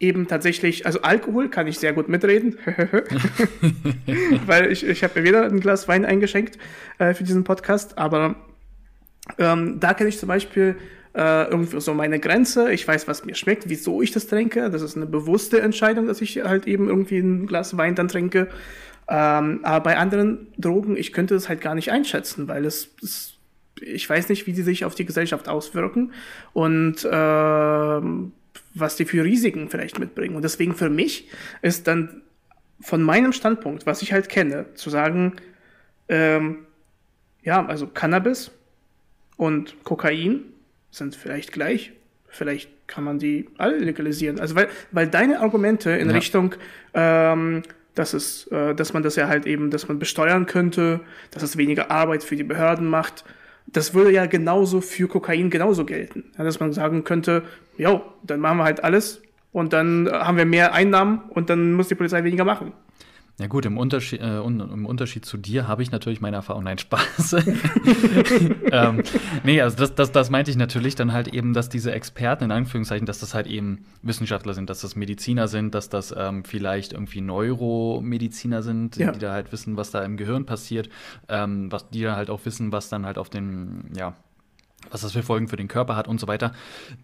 eben 0.00 0.28
tatsächlich, 0.28 0.86
also 0.86 1.02
Alkohol 1.02 1.48
kann 1.48 1.66
ich 1.66 1.78
sehr 1.78 1.92
gut 1.92 2.08
mitreden, 2.08 2.58
weil 4.46 4.70
ich, 4.70 4.86
ich 4.86 5.02
habe 5.02 5.20
mir 5.20 5.26
wieder 5.26 5.44
ein 5.44 5.60
Glas 5.60 5.88
Wein 5.88 6.04
eingeschenkt 6.04 6.58
äh, 6.98 7.14
für 7.14 7.24
diesen 7.24 7.44
Podcast, 7.44 7.98
aber 7.98 8.36
ähm, 9.38 9.80
da 9.80 9.94
kenne 9.94 10.08
ich 10.08 10.18
zum 10.18 10.28
Beispiel 10.28 10.76
äh, 11.18 11.50
irgendwie 11.50 11.80
so 11.80 11.94
meine 11.94 12.20
Grenze. 12.20 12.72
Ich 12.72 12.86
weiß, 12.86 13.08
was 13.08 13.24
mir 13.24 13.34
schmeckt, 13.34 13.68
wieso 13.68 14.00
ich 14.02 14.12
das 14.12 14.28
trinke. 14.28 14.70
Das 14.70 14.82
ist 14.82 14.96
eine 14.96 15.06
bewusste 15.06 15.60
Entscheidung, 15.60 16.06
dass 16.06 16.20
ich 16.20 16.44
halt 16.44 16.68
eben 16.68 16.88
irgendwie 16.88 17.18
ein 17.18 17.48
Glas 17.48 17.76
Wein 17.76 17.96
dann 17.96 18.06
trinke. 18.06 18.46
Ähm, 19.08 19.60
aber 19.64 19.80
bei 19.82 19.96
anderen 19.96 20.46
Drogen, 20.58 20.96
ich 20.96 21.12
könnte 21.12 21.34
es 21.34 21.48
halt 21.48 21.60
gar 21.60 21.74
nicht 21.74 21.90
einschätzen, 21.90 22.46
weil 22.46 22.64
es, 22.64 22.94
es 23.02 23.34
ich 23.80 24.08
weiß 24.08 24.28
nicht, 24.28 24.46
wie 24.46 24.52
die 24.52 24.62
sich 24.62 24.84
auf 24.84 24.94
die 24.94 25.06
Gesellschaft 25.06 25.48
auswirken. 25.48 26.12
Und 26.52 27.06
ähm, 27.10 28.32
was 28.74 28.94
die 28.94 29.04
für 29.04 29.24
Risiken 29.24 29.70
vielleicht 29.70 29.98
mitbringen. 29.98 30.36
Und 30.36 30.42
deswegen 30.42 30.76
für 30.76 30.90
mich 30.90 31.28
ist 31.62 31.88
dann 31.88 32.22
von 32.80 33.02
meinem 33.02 33.32
Standpunkt, 33.32 33.86
was 33.86 34.02
ich 34.02 34.12
halt 34.12 34.28
kenne, 34.28 34.66
zu 34.74 34.88
sagen, 34.88 35.34
ähm, 36.08 36.58
ja, 37.42 37.66
also 37.66 37.88
Cannabis 37.88 38.52
und 39.36 39.82
Kokain 39.82 40.44
sind 40.90 41.14
vielleicht 41.14 41.52
gleich. 41.52 41.92
Vielleicht 42.28 42.70
kann 42.86 43.04
man 43.04 43.18
die 43.18 43.48
alle 43.58 43.78
legalisieren. 43.78 44.38
Also 44.38 44.54
weil, 44.54 44.68
weil 44.92 45.08
deine 45.08 45.40
Argumente 45.40 45.90
in 45.90 46.08
ja. 46.08 46.14
Richtung, 46.14 46.54
ähm, 46.94 47.62
dass 47.94 48.12
es, 48.12 48.46
äh, 48.48 48.74
dass 48.74 48.92
man 48.92 49.02
das 49.02 49.16
ja 49.16 49.28
halt 49.28 49.46
eben, 49.46 49.70
dass 49.70 49.88
man 49.88 49.98
besteuern 49.98 50.46
könnte, 50.46 51.00
dass 51.30 51.42
es 51.42 51.56
weniger 51.56 51.90
Arbeit 51.90 52.22
für 52.22 52.36
die 52.36 52.44
Behörden 52.44 52.86
macht, 52.86 53.24
das 53.66 53.92
würde 53.92 54.12
ja 54.12 54.26
genauso 54.26 54.80
für 54.80 55.08
Kokain 55.08 55.50
genauso 55.50 55.84
gelten. 55.84 56.24
Ja, 56.38 56.44
dass 56.44 56.60
man 56.60 56.72
sagen 56.72 57.04
könnte, 57.04 57.42
jo, 57.76 58.02
dann 58.22 58.40
machen 58.40 58.58
wir 58.58 58.64
halt 58.64 58.82
alles 58.82 59.20
und 59.52 59.72
dann 59.72 60.08
haben 60.10 60.38
wir 60.38 60.46
mehr 60.46 60.72
Einnahmen 60.72 61.22
und 61.28 61.50
dann 61.50 61.72
muss 61.72 61.88
die 61.88 61.94
Polizei 61.94 62.24
weniger 62.24 62.44
machen. 62.44 62.72
Ja 63.38 63.46
gut, 63.46 63.66
im 63.66 63.78
Unterschied, 63.78 64.20
äh, 64.20 64.40
im 64.40 64.84
Unterschied 64.84 65.24
zu 65.24 65.36
dir 65.36 65.68
habe 65.68 65.84
ich 65.84 65.92
natürlich 65.92 66.20
meine 66.20 66.36
Erfahrung. 66.36 66.64
Nein, 66.64 66.78
Spaß. 66.78 67.34
ähm, 68.72 69.02
nee, 69.44 69.62
also 69.62 69.76
das, 69.76 69.94
das, 69.94 70.10
das 70.10 70.28
meinte 70.28 70.50
ich 70.50 70.56
natürlich 70.56 70.96
dann 70.96 71.12
halt 71.12 71.28
eben, 71.28 71.54
dass 71.54 71.68
diese 71.68 71.92
Experten 71.92 72.44
in 72.44 72.50
Anführungszeichen, 72.50 73.06
dass 73.06 73.20
das 73.20 73.34
halt 73.34 73.46
eben 73.46 73.84
Wissenschaftler 74.02 74.54
sind, 74.54 74.68
dass 74.70 74.80
das 74.80 74.96
Mediziner 74.96 75.46
sind, 75.46 75.76
dass 75.76 75.88
das 75.88 76.12
ähm, 76.16 76.42
vielleicht 76.42 76.94
irgendwie 76.94 77.20
Neuromediziner 77.20 78.62
sind, 78.64 78.96
ja. 78.96 79.12
die 79.12 79.20
da 79.20 79.32
halt 79.32 79.52
wissen, 79.52 79.76
was 79.76 79.92
da 79.92 80.02
im 80.02 80.16
Gehirn 80.16 80.44
passiert, 80.44 80.88
ähm, 81.28 81.70
was 81.70 81.88
die 81.90 82.02
da 82.02 82.16
halt 82.16 82.30
auch 82.30 82.44
wissen, 82.44 82.72
was 82.72 82.88
dann 82.88 83.06
halt 83.06 83.18
auf 83.18 83.30
den, 83.30 83.92
ja, 83.96 84.16
was 84.90 85.02
das 85.02 85.12
für 85.12 85.22
Folgen 85.22 85.48
für 85.48 85.56
den 85.56 85.68
Körper 85.68 85.96
hat 85.96 86.08
und 86.08 86.20
so 86.20 86.26
weiter. 86.26 86.52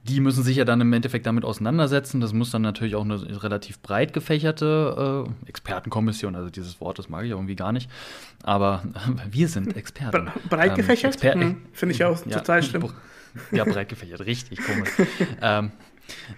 Die 0.05 0.21
müssen 0.21 0.43
sich 0.43 0.57
ja 0.57 0.65
dann 0.65 0.81
im 0.81 0.93
Endeffekt 0.93 1.27
damit 1.27 1.45
auseinandersetzen. 1.45 2.21
Das 2.21 2.33
muss 2.33 2.51
dann 2.51 2.63
natürlich 2.63 2.95
auch 2.95 3.05
eine 3.05 3.43
relativ 3.43 3.81
breit 3.81 4.13
gefächerte 4.13 5.27
äh, 5.27 5.49
Expertenkommission, 5.49 6.35
also 6.37 6.51
dieses 6.51 6.81
Wort, 6.81 6.99
das 6.99 7.09
mag 7.09 7.25
ich 7.25 7.31
irgendwie 7.31 7.57
gar 7.57 7.73
nicht. 7.73 7.91
Aber 8.43 8.83
äh, 8.95 9.33
wir 9.33 9.49
sind 9.49 9.77
Experten. 9.77 10.31
Breit 10.49 10.71
ähm, 10.71 10.77
gefächert? 10.77 11.23
Ähm, 11.23 11.41
hm, 11.41 11.57
Finde 11.73 11.95
ich 11.95 12.05
auch 12.05 12.25
ja, 12.27 12.39
total 12.39 12.63
schlimm. 12.63 12.91
Ja, 13.51 13.65
breit 13.65 13.89
gefächert, 13.89 14.21
richtig 14.21 14.61
komisch. 14.65 14.91
ähm, 15.43 15.73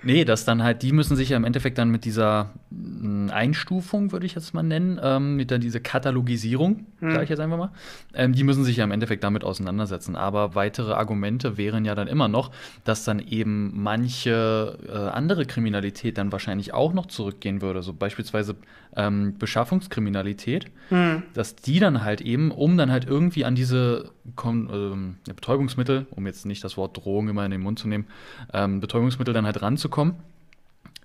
Nee, 0.02 0.24
das 0.24 0.44
dann 0.44 0.62
halt, 0.62 0.82
die 0.82 0.92
müssen 0.92 1.16
sich 1.16 1.30
ja 1.30 1.36
im 1.36 1.44
Endeffekt 1.44 1.78
dann 1.78 1.90
mit 1.90 2.04
dieser 2.04 2.50
hm, 2.70 3.30
Einstufung, 3.32 4.12
würde 4.12 4.26
ich 4.26 4.34
jetzt 4.34 4.54
mal 4.54 4.62
nennen, 4.62 5.00
ähm, 5.02 5.36
mit 5.36 5.50
dann 5.50 5.60
diese 5.60 5.80
Katalogisierung, 5.80 6.86
hm. 7.00 7.10
sage 7.10 7.24
ich 7.24 7.30
jetzt 7.30 7.40
einfach 7.40 7.58
mal, 7.58 7.70
ähm, 8.14 8.32
die 8.32 8.44
müssen 8.44 8.64
sich 8.64 8.76
ja 8.76 8.84
im 8.84 8.92
Endeffekt 8.92 9.24
damit 9.24 9.44
auseinandersetzen. 9.44 10.16
Aber 10.16 10.54
weitere 10.54 10.92
Argumente 10.92 11.56
wären 11.56 11.84
ja 11.84 11.94
dann 11.94 12.08
immer 12.08 12.28
noch, 12.28 12.50
dass 12.84 13.04
dann 13.04 13.18
eben 13.18 13.72
manche 13.82 14.78
äh, 14.88 14.92
andere 14.92 15.46
Kriminalität 15.46 16.18
dann 16.18 16.32
wahrscheinlich 16.32 16.72
auch 16.72 16.92
noch 16.92 17.06
zurückgehen 17.06 17.60
würde. 17.62 17.82
So 17.82 17.92
beispielsweise 17.92 18.56
ähm, 18.96 19.36
Beschaffungskriminalität, 19.38 20.70
hm. 20.88 21.22
dass 21.34 21.54
die 21.54 21.78
dann 21.78 22.02
halt 22.02 22.20
eben, 22.20 22.50
um 22.50 22.76
dann 22.76 22.90
halt 22.90 23.06
irgendwie 23.06 23.44
an 23.44 23.54
diese 23.54 24.10
Kon 24.34 24.68
ähm, 24.72 25.16
Betäubungsmittel, 25.26 26.06
um 26.10 26.26
jetzt 26.26 26.46
nicht 26.46 26.64
das 26.64 26.76
Wort 26.76 26.96
Drohung 26.96 27.28
immer 27.28 27.44
in 27.44 27.50
den 27.50 27.60
Mund 27.60 27.78
zu 27.78 27.88
nehmen, 27.88 28.06
ähm, 28.52 28.80
Betäubungsmittel 28.80 29.34
dann 29.34 29.44
halt 29.44 29.60
ranzukommen, 29.62 30.14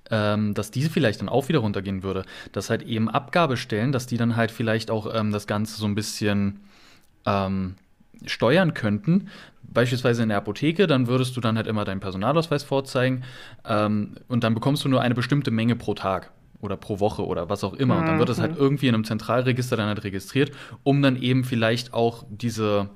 ähm, 0.09 0.53
dass 0.53 0.71
diese 0.71 0.89
vielleicht 0.89 1.21
dann 1.21 1.29
auch 1.29 1.49
wieder 1.49 1.59
runtergehen 1.59 2.01
würde. 2.01 2.23
Dass 2.53 2.69
halt 2.69 2.83
eben 2.83 3.09
Abgabestellen, 3.09 3.91
dass 3.91 4.07
die 4.07 4.17
dann 4.17 4.35
halt 4.35 4.51
vielleicht 4.51 4.89
auch 4.89 5.13
ähm, 5.13 5.31
das 5.31 5.45
Ganze 5.45 5.77
so 5.77 5.85
ein 5.85 5.95
bisschen 5.95 6.61
ähm, 7.25 7.75
steuern 8.25 8.73
könnten. 8.73 9.27
Beispielsweise 9.63 10.23
in 10.23 10.29
der 10.29 10.37
Apotheke, 10.37 10.87
dann 10.87 11.07
würdest 11.07 11.35
du 11.35 11.41
dann 11.41 11.55
halt 11.57 11.67
immer 11.67 11.85
deinen 11.85 12.01
Personalausweis 12.01 12.63
vorzeigen 12.63 13.23
ähm, 13.65 14.15
und 14.27 14.43
dann 14.43 14.53
bekommst 14.53 14.83
du 14.85 14.89
nur 14.89 15.01
eine 15.01 15.15
bestimmte 15.15 15.51
Menge 15.51 15.75
pro 15.75 15.93
Tag 15.93 16.31
oder 16.61 16.77
pro 16.77 16.99
Woche 16.99 17.25
oder 17.25 17.49
was 17.49 17.63
auch 17.63 17.73
immer. 17.73 17.97
Und 17.97 18.07
dann 18.07 18.19
wird 18.19 18.29
das 18.29 18.39
halt 18.39 18.53
mhm. 18.53 18.57
irgendwie 18.57 18.87
in 18.87 18.95
einem 18.95 19.03
Zentralregister 19.03 19.77
dann 19.77 19.87
halt 19.87 20.03
registriert, 20.03 20.51
um 20.83 21.01
dann 21.01 21.21
eben 21.21 21.43
vielleicht 21.43 21.93
auch 21.93 22.25
diese 22.29 22.89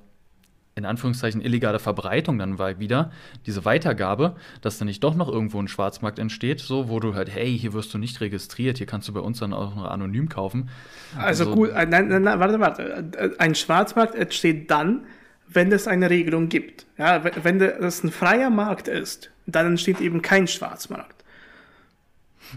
in 0.75 0.86
Anführungszeichen 0.86 1.41
illegale 1.41 1.80
Verbreitung 1.80 2.38
dann 2.38 2.60
wieder, 2.60 3.12
diese 3.45 3.63
Weitergabe, 3.63 4.36
dass 4.62 4.78
dann 4.78 4.88
nicht 4.88 5.04
doch 5.04 5.15
noch 5.15 5.30
irgendwo 5.30 5.60
ein 5.60 5.69
Schwarzmarkt 5.69 6.19
entsteht, 6.19 6.60
so, 6.60 6.89
wo 6.89 6.99
du 6.99 7.15
halt, 7.15 7.34
hey, 7.34 7.58
hier 7.58 7.71
wirst 7.71 7.93
du 7.93 7.97
nicht 7.97 8.19
registriert, 8.19 8.78
hier 8.78 8.86
kannst 8.86 9.08
du 9.08 9.13
bei 9.13 9.21
uns 9.21 9.39
dann 9.39 9.54
auch 9.54 9.73
noch 9.73 9.86
anonym 9.86 10.28
kaufen. 10.28 10.69
Also, 11.17 11.45
also 11.45 11.56
gut, 11.56 11.69
äh, 11.69 11.86
nein, 11.86 12.10
nein, 12.10 12.23
nein, 12.23 12.39
warte, 12.39 12.60
warte. 12.60 13.06
Äh, 13.17 13.30
ein 13.38 13.56
Schwarzmarkt 13.56 14.15
entsteht 14.15 14.69
dann, 14.69 15.06
wenn 15.47 15.71
es 15.71 15.88
eine 15.88 16.10
Regelung 16.10 16.49
gibt. 16.49 16.86
Ja, 16.97 17.23
wenn 17.23 17.62
es 17.62 18.04
ein 18.04 18.12
freier 18.12 18.49
Markt 18.49 18.89
ist, 18.89 19.32
dann 19.45 19.67
entsteht 19.67 20.01
eben 20.01 20.21
kein 20.21 20.47
Schwarzmarkt. 20.47 21.23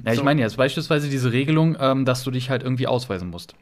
Ja, 0.05 0.13
ich 0.13 0.19
so. 0.19 0.25
meine 0.25 0.41
jetzt 0.41 0.57
beispielsweise 0.57 1.09
diese 1.09 1.33
Regelung, 1.33 1.77
ähm, 1.81 2.05
dass 2.05 2.25
du 2.25 2.31
dich 2.31 2.51
halt 2.51 2.63
irgendwie 2.63 2.87
ausweisen 2.87 3.29
musst. 3.29 3.55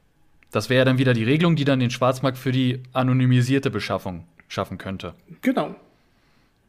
Das 0.53 0.71
wäre 0.71 0.79
ja 0.79 0.85
dann 0.85 0.99
wieder 0.99 1.13
die 1.13 1.25
Regelung, 1.25 1.57
die 1.57 1.65
dann 1.65 1.81
den 1.81 1.91
Schwarzmarkt 1.91 2.39
für 2.39 2.53
die 2.53 2.83
anonymisierte 2.93 3.71
Beschaffung 3.71 4.25
schaffen 4.49 4.79
könnte. 4.79 5.15
Genau. 5.43 5.75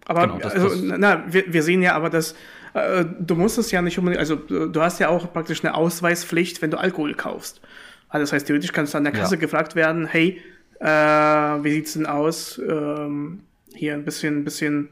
Aber 0.06 0.22
genau, 0.22 0.40
das, 0.40 0.54
also, 0.54 0.70
das 0.70 1.00
na, 1.00 1.24
wir, 1.28 1.52
wir, 1.52 1.64
sehen 1.64 1.82
ja 1.82 1.94
aber, 1.94 2.10
dass 2.10 2.34
äh, 2.74 3.06
du 3.20 3.36
musst 3.36 3.58
es 3.58 3.72
ja 3.72 3.82
nicht 3.82 3.98
unbedingt, 4.00 4.20
also 4.20 4.36
du 4.36 4.82
hast 4.82 5.00
ja 5.00 5.10
auch 5.10 5.32
praktisch 5.34 5.64
eine 5.64 5.76
Ausweispflicht, 5.76 6.62
wenn 6.62 6.72
du 6.72 6.78
Alkohol 6.78 7.14
kaufst. 7.14 7.62
Also 8.10 8.24
das 8.24 8.34
heißt, 8.34 8.48
theoretisch 8.48 8.72
kannst 8.72 8.94
du 8.94 8.98
an 8.98 9.04
der 9.04 9.14
Kasse 9.14 9.36
ja. 9.36 9.42
gefragt 9.42 9.76
werden, 9.76 10.08
hey, 10.08 10.42
äh, 10.80 10.88
wie 10.88 11.72
sieht's 11.72 11.94
denn 11.94 12.06
aus? 12.06 12.60
Ähm, 12.60 13.42
hier 13.74 13.94
ein 13.94 14.06
bisschen, 14.06 14.40
ein 14.40 14.44
bisschen 14.44 14.90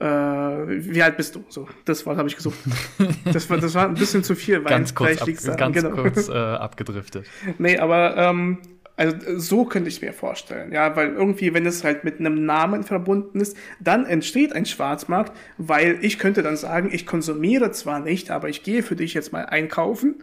äh, 0.00 0.04
wie 0.04 1.02
alt 1.02 1.16
bist 1.16 1.34
du? 1.34 1.44
So, 1.48 1.68
das 1.84 2.04
Wort 2.06 2.18
habe 2.18 2.28
ich 2.28 2.36
gesucht. 2.36 2.58
Das 3.32 3.48
war, 3.48 3.58
das 3.58 3.74
war 3.74 3.88
ein 3.88 3.94
bisschen 3.94 4.24
zu 4.24 4.34
viel, 4.34 4.62
weil 4.64 4.70
ganz 4.70 4.94
kurz, 4.94 5.22
ab, 5.22 5.28
ganz 5.56 5.76
genau. 5.76 5.90
kurz 5.90 6.28
äh, 6.28 6.32
abgedriftet. 6.32 7.26
Nee, 7.58 7.78
aber 7.78 8.16
ähm, 8.16 8.58
also 8.96 9.38
so 9.38 9.64
könnte 9.64 9.88
ich 9.88 10.02
mir 10.02 10.12
vorstellen, 10.12 10.72
ja, 10.72 10.94
weil 10.96 11.12
irgendwie, 11.12 11.54
wenn 11.54 11.64
es 11.66 11.82
halt 11.82 12.04
mit 12.04 12.20
einem 12.20 12.44
Namen 12.44 12.82
verbunden 12.82 13.40
ist, 13.40 13.56
dann 13.80 14.04
entsteht 14.06 14.52
ein 14.52 14.66
Schwarzmarkt, 14.66 15.32
weil 15.56 15.98
ich 16.02 16.18
könnte 16.18 16.42
dann 16.42 16.56
sagen, 16.56 16.90
ich 16.92 17.06
konsumiere 17.06 17.70
zwar 17.70 18.00
nicht, 18.00 18.30
aber 18.30 18.48
ich 18.48 18.62
gehe 18.62 18.82
für 18.82 18.96
dich 18.96 19.14
jetzt 19.14 19.32
mal 19.32 19.46
einkaufen 19.46 20.22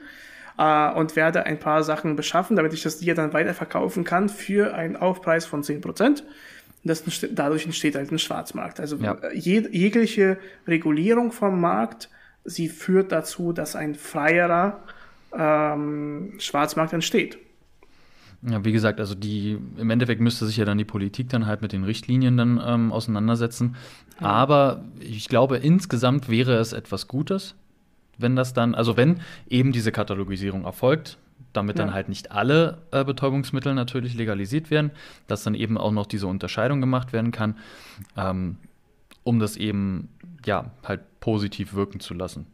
äh, 0.58 0.92
und 0.92 1.16
werde 1.16 1.46
ein 1.46 1.60
paar 1.60 1.84
Sachen 1.84 2.16
beschaffen, 2.16 2.56
damit 2.56 2.74
ich 2.74 2.84
das 2.84 3.00
dir 3.00 3.16
dann 3.16 3.34
weiterverkaufen 3.34 4.04
kann 4.04 4.30
für 4.30 4.74
einen 4.76 4.96
Aufpreis 4.96 5.46
von 5.46 5.64
10%. 5.64 6.24
Das, 6.84 7.04
dadurch 7.32 7.65
entsteht 7.65 7.96
halt 7.96 8.12
ein 8.12 8.20
Schwarzmarkt. 8.20 8.80
Also 8.80 8.98
ja. 8.98 9.18
jeg 9.34 9.70
jegliche 9.72 10.38
Regulierung 10.68 11.32
vom 11.32 11.60
Markt, 11.60 12.10
sie 12.46 12.70
führt 12.70 13.12
dazu, 13.12 13.52
dass 13.52 13.76
ein 13.76 13.96
freierer 13.96 14.80
ähm, 15.38 16.34
Schwarzmarkt 16.39 16.94
entsteht. 16.94 17.38
Ja, 18.42 18.63
wie 18.63 18.72
gesagt, 18.72 19.02
also 19.02 19.15
die 19.15 19.58
im 19.78 19.89
Endeffekt 19.89 20.22
müsste 20.22 20.46
sich 20.46 20.56
ja 20.56 20.63
dann 20.63 20.78
die 20.78 20.86
Politik 20.86 21.28
dann 21.30 21.46
halt 21.46 21.62
mit 21.62 21.74
den 21.74 21.84
Richtlinien 21.84 22.38
dann 22.38 22.62
ähm, 22.65 22.94
auseinandersetzen. 22.94 23.76
Ja. 24.22 24.28
Aber 24.28 24.86
ich 25.00 25.28
glaube, 25.28 25.58
insgesamt 25.58 26.30
wäre 26.30 26.56
es 26.56 26.72
etwas 26.72 27.10
Gutes, 27.10 27.56
wenn 28.18 28.38
das 28.38 28.54
dann, 28.54 28.76
also 28.76 28.96
wenn 28.96 29.20
eben 29.50 29.74
diese 29.74 29.92
Katalogisierung 29.92 30.63
erfolgt, 30.63 31.18
damit 31.54 31.78
ja. 31.78 31.86
dann 31.86 31.94
halt 31.94 32.10
nicht 32.10 32.32
alle 32.32 32.80
äh, 32.92 33.04
Betäubungsmittel 33.04 33.74
natürlich 33.74 34.14
legalisiert 34.14 34.70
werden, 34.72 34.92
dass 35.28 35.44
dann 35.44 35.56
eben 35.56 35.78
auch 35.78 35.92
noch 35.92 36.06
diese 36.06 36.28
Unterscheidung 36.28 36.82
gemacht 36.82 37.14
werden 37.14 37.32
kann, 37.32 37.58
ähm, 38.18 38.58
um 39.24 39.40
das 39.40 39.58
eben 39.58 40.10
ja 40.46 40.72
halt 40.84 41.02
positiv 41.20 41.74
wirken 41.74 42.00
zu 42.00 42.14
lassen. 42.14 42.48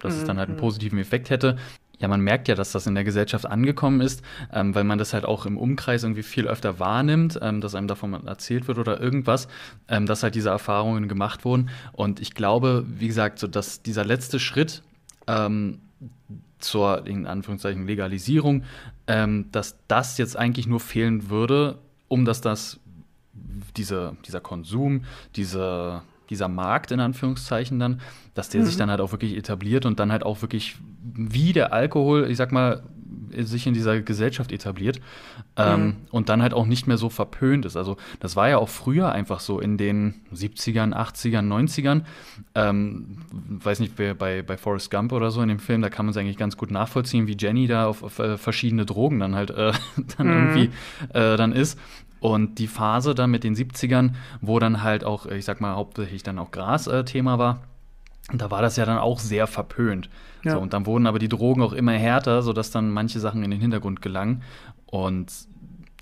Dass 0.00 0.14
mhm. 0.14 0.20
es 0.20 0.26
dann 0.26 0.38
halt 0.38 0.48
einen 0.48 0.56
mhm. 0.56 0.62
positiven 0.62 0.98
Effekt 0.98 1.30
hätte. 1.30 1.56
Ja, 1.98 2.08
man 2.08 2.20
merkt 2.20 2.48
ja, 2.48 2.56
dass 2.56 2.72
das 2.72 2.88
in 2.88 2.96
der 2.96 3.04
Gesellschaft 3.04 3.46
angekommen 3.46 4.00
ist, 4.00 4.24
ähm, 4.52 4.74
weil 4.74 4.82
man 4.82 4.98
das 4.98 5.14
halt 5.14 5.24
auch 5.24 5.46
im 5.46 5.56
Umkreis 5.56 6.02
irgendwie 6.02 6.24
viel 6.24 6.48
öfter 6.48 6.80
wahrnimmt, 6.80 7.38
ähm, 7.40 7.60
dass 7.60 7.76
einem 7.76 7.86
davon 7.86 8.26
erzählt 8.26 8.66
wird 8.66 8.78
oder 8.78 9.00
irgendwas, 9.00 9.46
ähm, 9.86 10.06
dass 10.06 10.24
halt 10.24 10.34
diese 10.34 10.50
Erfahrungen 10.50 11.06
gemacht 11.06 11.44
wurden. 11.44 11.70
Und 11.92 12.20
ich 12.20 12.34
glaube, 12.34 12.84
wie 12.88 13.06
gesagt, 13.06 13.38
so 13.38 13.46
dass 13.46 13.82
dieser 13.82 14.04
letzte 14.04 14.40
Schritt 14.40 14.82
ähm, 15.28 15.78
zur, 16.58 17.06
in 17.06 17.26
Anführungszeichen, 17.26 17.86
Legalisierung, 17.86 18.64
ähm, 19.06 19.46
dass 19.52 19.76
das 19.88 20.18
jetzt 20.18 20.36
eigentlich 20.36 20.66
nur 20.66 20.80
fehlen 20.80 21.28
würde, 21.28 21.78
um 22.08 22.24
dass 22.24 22.40
das, 22.40 22.80
diese, 23.76 24.16
dieser 24.26 24.40
Konsum, 24.40 25.04
diese, 25.34 26.02
dieser 26.30 26.48
Markt 26.48 26.92
in 26.92 27.00
Anführungszeichen 27.00 27.78
dann, 27.78 28.00
dass 28.34 28.48
der 28.48 28.62
mhm. 28.62 28.66
sich 28.66 28.76
dann 28.76 28.90
halt 28.90 29.00
auch 29.00 29.12
wirklich 29.12 29.36
etabliert 29.36 29.86
und 29.86 29.98
dann 29.98 30.12
halt 30.12 30.24
auch 30.24 30.40
wirklich 30.42 30.76
wie 31.02 31.52
der 31.52 31.72
Alkohol, 31.72 32.30
ich 32.30 32.36
sag 32.36 32.52
mal, 32.52 32.82
sich 33.38 33.66
in 33.66 33.74
dieser 33.74 34.00
Gesellschaft 34.00 34.52
etabliert 34.52 35.00
ähm, 35.56 35.84
mhm. 35.84 35.96
und 36.10 36.28
dann 36.28 36.42
halt 36.42 36.54
auch 36.54 36.66
nicht 36.66 36.86
mehr 36.86 36.96
so 36.96 37.08
verpönt 37.08 37.66
ist. 37.66 37.76
Also 37.76 37.96
das 38.20 38.36
war 38.36 38.48
ja 38.48 38.58
auch 38.58 38.68
früher 38.68 39.12
einfach 39.12 39.40
so 39.40 39.60
in 39.60 39.78
den 39.78 40.14
70ern, 40.34 40.94
80ern, 40.94 41.46
90ern. 41.46 42.02
Ähm, 42.54 43.18
weiß 43.30 43.80
nicht, 43.80 43.96
bei, 43.96 44.42
bei 44.42 44.56
Forrest 44.56 44.90
Gump 44.90 45.12
oder 45.12 45.30
so 45.30 45.42
in 45.42 45.48
dem 45.48 45.58
Film, 45.58 45.82
da 45.82 45.88
kann 45.88 46.06
man 46.06 46.10
es 46.10 46.16
eigentlich 46.16 46.36
ganz 46.36 46.56
gut 46.56 46.70
nachvollziehen, 46.70 47.26
wie 47.26 47.36
Jenny 47.38 47.66
da 47.66 47.86
auf, 47.86 48.02
auf 48.02 48.18
äh, 48.18 48.38
verschiedene 48.38 48.86
Drogen 48.86 49.20
dann 49.20 49.34
halt 49.34 49.50
äh, 49.50 49.72
dann 50.16 50.26
mhm. 50.26 50.32
irgendwie 50.32 50.70
äh, 51.14 51.36
dann 51.36 51.52
ist. 51.52 51.78
Und 52.20 52.60
die 52.60 52.68
Phase 52.68 53.16
dann 53.16 53.32
mit 53.32 53.42
den 53.42 53.56
70ern, 53.56 54.12
wo 54.40 54.60
dann 54.60 54.84
halt 54.84 55.02
auch, 55.02 55.26
ich 55.26 55.44
sag 55.44 55.60
mal, 55.60 55.74
hauptsächlich 55.74 56.22
dann 56.22 56.38
auch 56.38 56.52
Gras 56.52 56.86
äh, 56.86 57.04
Thema 57.04 57.38
war, 57.38 57.62
da 58.40 58.50
war 58.50 58.62
das 58.62 58.76
ja 58.76 58.84
dann 58.84 58.98
auch 58.98 59.18
sehr 59.18 59.46
verpönt. 59.46 60.08
Ja. 60.44 60.52
So, 60.52 60.58
und 60.60 60.72
dann 60.72 60.86
wurden 60.86 61.06
aber 61.06 61.18
die 61.18 61.28
Drogen 61.28 61.62
auch 61.62 61.72
immer 61.72 61.92
härter, 61.92 62.42
sodass 62.42 62.70
dann 62.70 62.90
manche 62.90 63.20
Sachen 63.20 63.42
in 63.42 63.50
den 63.50 63.60
Hintergrund 63.60 64.02
gelangen. 64.02 64.42
Und 64.86 65.32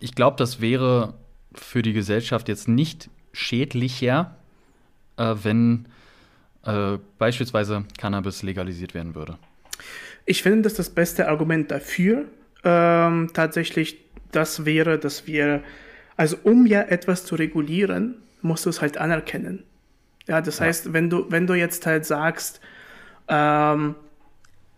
ich 0.01 0.15
glaube, 0.15 0.37
das 0.37 0.61
wäre 0.61 1.15
für 1.55 1.83
die 1.83 1.93
Gesellschaft 1.93 2.49
jetzt 2.49 2.69
nicht 2.69 3.11
schädlicher, 3.33 4.37
äh, 5.17 5.35
wenn 5.43 5.87
äh, 6.65 6.99
beispielsweise 7.19 7.85
Cannabis 7.99 8.43
legalisiert 8.43 8.95
werden 8.95 9.15
würde. 9.15 9.39
Ich 10.27 10.43
finde, 10.43 10.63
dass 10.63 10.75
das 10.75 10.91
beste 10.91 11.29
Argument 11.29 11.71
dafür 11.71 12.27
ähm, 12.65 13.31
tatsächlich 13.33 13.99
das 14.33 14.65
wäre, 14.65 14.99
dass 14.99 15.27
wir, 15.27 15.63
also 16.17 16.37
um 16.45 16.67
ja 16.67 16.83
etwas 16.83 17.25
zu 17.25 17.35
regulieren, 17.35 18.17
musst 18.43 18.67
du 18.67 18.71
es 18.71 18.81
halt 18.81 18.99
anerkennen. 18.99 19.65
Ja, 20.31 20.41
das 20.41 20.61
ja. 20.61 20.67
heißt, 20.67 20.93
wenn 20.93 21.11
du, 21.11 21.27
wenn 21.29 21.49
du 21.49 21.55
jetzt 21.55 21.87
halt 21.87 22.07
sagst, 22.07 22.61
ähm, 23.27 23.97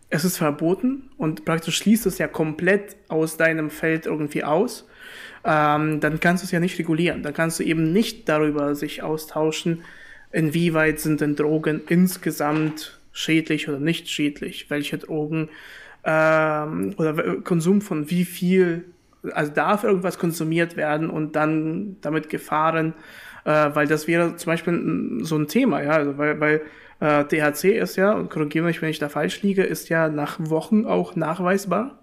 es 0.09 0.25
ist 0.25 0.39
verboten 0.39 1.11
und 1.19 1.45
praktisch 1.45 1.77
schließt 1.77 2.07
es 2.07 2.17
ja 2.17 2.27
komplett 2.27 2.97
aus 3.09 3.37
deinem 3.37 3.69
Feld 3.69 4.07
irgendwie 4.07 4.45
aus, 4.45 4.89
ähm, 5.45 6.01
dann 6.01 6.21
kannst 6.21 6.43
du 6.43 6.47
es 6.47 6.53
ja 6.53 6.61
nicht 6.61 6.79
regulieren. 6.79 7.23
Dann 7.23 7.35
kannst 7.35 7.61
du 7.61 7.65
eben 7.65 7.93
nicht 7.93 8.31
darüber 8.31 8.75
sich 8.75 9.03
austauschen, 9.03 9.85
inwieweit 10.31 11.01
sind 11.01 11.21
denn 11.21 11.37
Drogen 11.37 11.83
insgesamt 11.87 12.99
schädlich 13.13 13.69
oder 13.69 13.79
nicht 13.79 14.09
schädlich, 14.09 14.71
welche 14.71 14.97
Drogen 14.97 15.51
ähm, 16.03 16.95
oder 16.97 17.43
Konsum 17.43 17.83
von 17.83 18.09
wie 18.09 18.25
viel, 18.25 18.85
also 19.35 19.53
darf 19.53 19.85
irgendwas 19.85 20.19
konsumiert 20.19 20.79
werden 20.79 21.11
und 21.11 21.37
dann 21.37 21.99
damit 22.01 22.31
Gefahren, 22.31 22.95
äh, 23.45 23.71
weil 23.75 23.87
das 23.87 24.07
wäre 24.07 24.37
zum 24.37 24.53
Beispiel 24.53 25.21
so 25.23 25.37
ein 25.37 25.49
Thema, 25.49 25.83
ja, 25.83 25.93
also 25.93 26.19
weil, 26.19 26.41
weil 26.41 26.63
äh, 27.01 27.25
THC 27.25 27.79
ist 27.79 27.97
ja, 27.97 28.13
und 28.13 28.31
korrigiere 28.31 28.65
mich, 28.65 28.81
wenn 28.81 28.91
ich 28.91 28.99
da 28.99 29.09
falsch 29.09 29.43
liege, 29.43 29.63
ist 29.65 29.89
ja 29.89 30.09
nach 30.09 30.39
Wochen 30.39 30.87
auch 30.87 31.17
nachweisbar. 31.17 31.99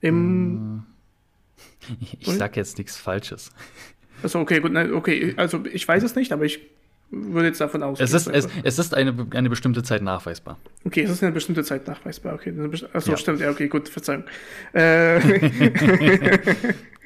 Im. 0.00 0.84
Ich, 2.00 2.20
ich 2.20 2.26
sag 2.34 2.56
jetzt 2.56 2.78
nichts 2.78 2.96
Falsches. 2.96 3.50
Also 4.22 4.40
okay, 4.40 4.60
gut, 4.60 4.76
okay, 4.76 5.34
also 5.36 5.64
ich 5.72 5.86
weiß 5.86 6.02
es 6.02 6.14
nicht, 6.14 6.32
aber 6.32 6.44
ich 6.44 6.60
würde 7.10 7.48
jetzt 7.48 7.60
davon 7.60 7.82
ausgehen. 7.82 8.04
Es 8.04 8.12
ist, 8.12 8.26
es, 8.26 8.48
es 8.62 8.78
ist 8.78 8.94
eine, 8.94 9.14
eine 9.30 9.48
bestimmte 9.48 9.82
Zeit 9.82 10.02
nachweisbar. 10.02 10.58
Okay, 10.84 11.02
es 11.02 11.10
ist 11.10 11.22
eine 11.22 11.32
bestimmte 11.32 11.64
Zeit 11.64 11.86
nachweisbar. 11.86 12.34
Okay, 12.34 12.52
achso, 12.92 13.12
ja. 13.12 13.16
stimmt, 13.16 13.40
ja, 13.40 13.50
okay, 13.50 13.68
gut, 13.68 13.88
Verzeihung. 13.88 14.24
Äh, 14.74 15.20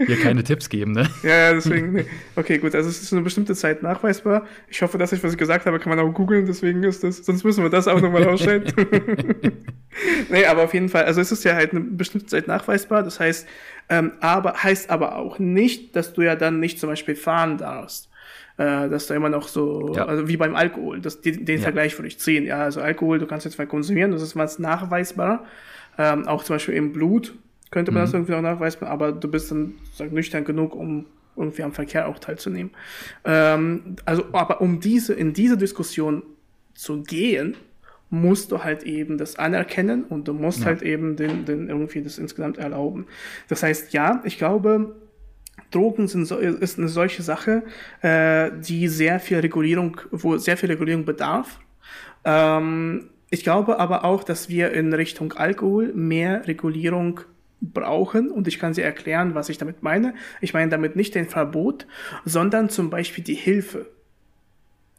Hier 0.06 0.16
keine 0.20 0.42
Tipps 0.42 0.68
geben, 0.68 0.92
ne? 0.92 1.08
Ja, 1.22 1.52
deswegen, 1.52 1.92
nee. 1.92 2.06
okay, 2.34 2.58
gut, 2.58 2.74
also 2.74 2.88
es 2.88 3.00
ist 3.00 3.12
eine 3.12 3.22
bestimmte 3.22 3.54
Zeit 3.54 3.82
nachweisbar. 3.82 4.46
Ich 4.68 4.82
hoffe, 4.82 4.98
dass 4.98 5.12
ich, 5.12 5.22
was 5.22 5.32
ich 5.32 5.38
gesagt 5.38 5.66
habe, 5.66 5.78
kann 5.78 5.94
man 5.94 6.04
auch 6.04 6.12
googeln, 6.12 6.46
deswegen 6.46 6.82
ist 6.82 7.04
das, 7.04 7.18
sonst 7.18 7.44
müssen 7.44 7.62
wir 7.62 7.70
das 7.70 7.86
auch 7.86 8.00
nochmal 8.00 8.26
ausstellen. 8.26 8.64
nee, 10.30 10.44
aber 10.46 10.64
auf 10.64 10.74
jeden 10.74 10.88
Fall, 10.88 11.04
also 11.04 11.20
es 11.20 11.30
ist 11.30 11.44
ja 11.44 11.54
halt 11.54 11.70
eine 11.70 11.80
bestimmte 11.80 12.26
Zeit 12.26 12.48
nachweisbar, 12.48 13.04
das 13.04 13.20
heißt, 13.20 13.46
ähm, 13.88 14.12
aber, 14.20 14.54
heißt 14.62 14.90
aber 14.90 15.16
auch 15.16 15.38
nicht, 15.38 15.94
dass 15.94 16.12
du 16.12 16.22
ja 16.22 16.34
dann 16.34 16.58
nicht 16.58 16.80
zum 16.80 16.88
Beispiel 16.88 17.14
fahren 17.14 17.58
darfst 17.58 18.11
äh, 18.58 18.88
dass 18.88 19.06
da 19.06 19.14
immer 19.14 19.28
noch 19.28 19.48
so, 19.48 19.92
ja. 19.94 20.06
also 20.06 20.28
wie 20.28 20.36
beim 20.36 20.54
Alkohol, 20.54 21.00
das, 21.00 21.20
den, 21.20 21.44
den 21.44 21.58
ja. 21.58 21.62
Vergleich 21.62 21.96
würde 21.98 22.08
ich 22.08 22.18
ziehen. 22.18 22.44
Ja, 22.44 22.62
also 22.62 22.80
Alkohol, 22.80 23.18
du 23.18 23.26
kannst 23.26 23.44
jetzt 23.44 23.58
mal 23.58 23.66
konsumieren, 23.66 24.10
das 24.12 24.22
ist 24.22 24.36
was 24.36 24.58
nachweisbar. 24.58 25.44
Ähm, 25.98 26.26
auch 26.26 26.44
zum 26.44 26.56
Beispiel 26.56 26.74
im 26.74 26.92
Blut 26.92 27.34
könnte 27.70 27.90
man 27.90 28.02
mhm. 28.02 28.06
das 28.06 28.14
irgendwie 28.14 28.34
auch 28.34 28.42
nachweisen, 28.42 28.86
aber 28.86 29.12
du 29.12 29.28
bist 29.28 29.50
dann 29.50 29.74
sag, 29.92 30.12
nüchtern 30.12 30.44
genug, 30.44 30.74
um 30.74 31.06
irgendwie 31.36 31.62
am 31.62 31.72
Verkehr 31.72 32.08
auch 32.08 32.18
teilzunehmen. 32.18 32.72
Ähm, 33.24 33.96
also, 34.04 34.24
aber 34.32 34.60
um 34.60 34.80
diese, 34.80 35.14
in 35.14 35.32
diese 35.32 35.56
Diskussion 35.56 36.22
zu 36.74 37.02
gehen, 37.02 37.56
musst 38.10 38.52
du 38.52 38.62
halt 38.62 38.82
eben 38.82 39.16
das 39.16 39.38
anerkennen 39.38 40.04
und 40.04 40.28
du 40.28 40.34
musst 40.34 40.60
ja. 40.60 40.66
halt 40.66 40.82
eben 40.82 41.16
den, 41.16 41.46
den 41.46 41.68
irgendwie 41.68 42.02
das 42.02 42.18
insgesamt 42.18 42.58
erlauben. 42.58 43.06
Das 43.48 43.62
heißt, 43.62 43.94
ja, 43.94 44.20
ich 44.24 44.36
glaube, 44.36 44.94
Drogen 45.70 46.08
sind 46.08 46.26
so, 46.26 46.36
ist 46.36 46.78
eine 46.78 46.88
solche 46.88 47.22
Sache, 47.22 47.62
äh, 48.02 48.50
die 48.60 48.88
sehr 48.88 49.20
viel 49.20 49.38
Regulierung, 49.38 50.00
wo 50.10 50.36
sehr 50.36 50.56
viel 50.56 50.70
Regulierung 50.70 51.04
bedarf. 51.04 51.60
Ähm, 52.24 53.10
ich 53.30 53.42
glaube 53.42 53.78
aber 53.78 54.04
auch, 54.04 54.24
dass 54.24 54.48
wir 54.48 54.72
in 54.72 54.92
Richtung 54.92 55.32
Alkohol 55.32 55.92
mehr 55.94 56.46
Regulierung 56.46 57.20
brauchen 57.60 58.30
und 58.30 58.48
ich 58.48 58.58
kann 58.58 58.74
sie 58.74 58.82
erklären, 58.82 59.34
was 59.34 59.48
ich 59.48 59.56
damit 59.56 59.82
meine. 59.82 60.14
Ich 60.40 60.52
meine 60.52 60.70
damit 60.70 60.96
nicht 60.96 61.14
den 61.14 61.28
Verbot, 61.28 61.86
sondern 62.24 62.68
zum 62.68 62.90
Beispiel 62.90 63.24
die 63.24 63.34
Hilfe. 63.34 63.86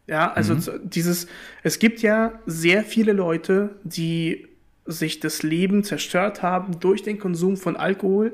Ja, 0.08 0.32
also 0.34 0.56
mhm. 0.56 0.90
dieses, 0.90 1.28
es 1.62 1.80
gibt 1.80 2.02
ja 2.02 2.40
sehr 2.46 2.84
viele 2.84 3.14
Leute, 3.14 3.76
die 3.84 4.48
sich 4.86 5.20
das 5.20 5.44
Leben 5.44 5.84
zerstört 5.84 6.42
haben 6.42 6.80
durch 6.80 7.04
den 7.04 7.20
Konsum 7.20 7.58
von 7.58 7.76
Alkohol. 7.76 8.34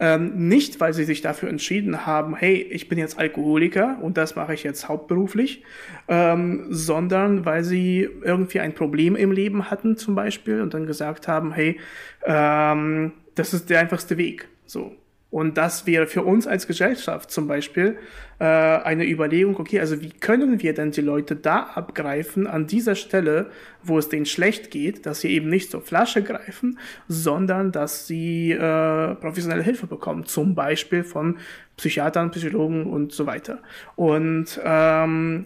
Ähm, 0.00 0.48
nicht, 0.48 0.78
weil 0.78 0.92
sie 0.92 1.02
sich 1.04 1.22
dafür 1.22 1.48
entschieden 1.48 2.06
haben, 2.06 2.36
hey, 2.36 2.54
ich 2.54 2.88
bin 2.88 2.98
jetzt 2.98 3.18
Alkoholiker 3.18 3.98
und 4.00 4.16
das 4.16 4.36
mache 4.36 4.54
ich 4.54 4.62
jetzt 4.62 4.88
hauptberuflich, 4.88 5.64
ähm, 6.06 6.66
sondern 6.70 7.44
weil 7.44 7.64
sie 7.64 8.08
irgendwie 8.22 8.60
ein 8.60 8.74
Problem 8.74 9.16
im 9.16 9.32
Leben 9.32 9.70
hatten 9.70 9.96
zum 9.96 10.14
Beispiel 10.14 10.60
und 10.60 10.72
dann 10.72 10.86
gesagt 10.86 11.26
haben, 11.26 11.52
hey, 11.52 11.80
ähm, 12.24 13.12
das 13.34 13.54
ist 13.54 13.70
der 13.70 13.80
einfachste 13.80 14.16
Weg. 14.16 14.48
So. 14.66 14.94
Und 15.30 15.58
das 15.58 15.86
wäre 15.86 16.06
für 16.06 16.22
uns 16.22 16.46
als 16.46 16.66
Gesellschaft 16.66 17.30
zum 17.30 17.48
Beispiel 17.48 17.98
äh, 18.38 18.44
eine 18.44 19.06
Überlegung, 19.06 19.60
okay, 19.60 19.78
also 19.78 20.00
wie 20.00 20.08
können 20.08 20.62
wir 20.62 20.72
denn 20.72 20.90
die 20.90 21.02
Leute 21.02 21.36
da 21.36 21.64
abgreifen 21.74 22.46
an 22.46 22.66
dieser 22.66 22.94
Stelle, 22.94 23.50
wo 23.82 23.98
es 23.98 24.08
denen 24.08 24.24
schlecht 24.24 24.70
geht, 24.70 25.04
dass 25.04 25.20
sie 25.20 25.28
eben 25.28 25.50
nicht 25.50 25.70
zur 25.70 25.82
Flasche 25.82 26.22
greifen, 26.22 26.78
sondern 27.08 27.72
dass 27.72 28.06
sie 28.06 28.52
äh, 28.52 29.14
professionelle 29.16 29.62
Hilfe 29.62 29.86
bekommen, 29.86 30.24
zum 30.24 30.54
Beispiel 30.54 31.04
von 31.04 31.36
Psychiatern, 31.76 32.30
Psychologen 32.30 32.86
und 32.86 33.12
so 33.12 33.26
weiter. 33.26 33.58
Und 33.96 34.58
ähm, 34.64 35.44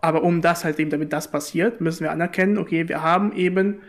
aber 0.00 0.22
um 0.22 0.42
das 0.42 0.64
halt 0.64 0.78
eben, 0.78 0.90
damit 0.90 1.12
das 1.12 1.30
passiert, 1.30 1.80
müssen 1.80 2.04
wir 2.04 2.12
anerkennen, 2.12 2.58
okay, 2.58 2.88
wir 2.88 3.02
haben 3.02 3.32
eben 3.32 3.80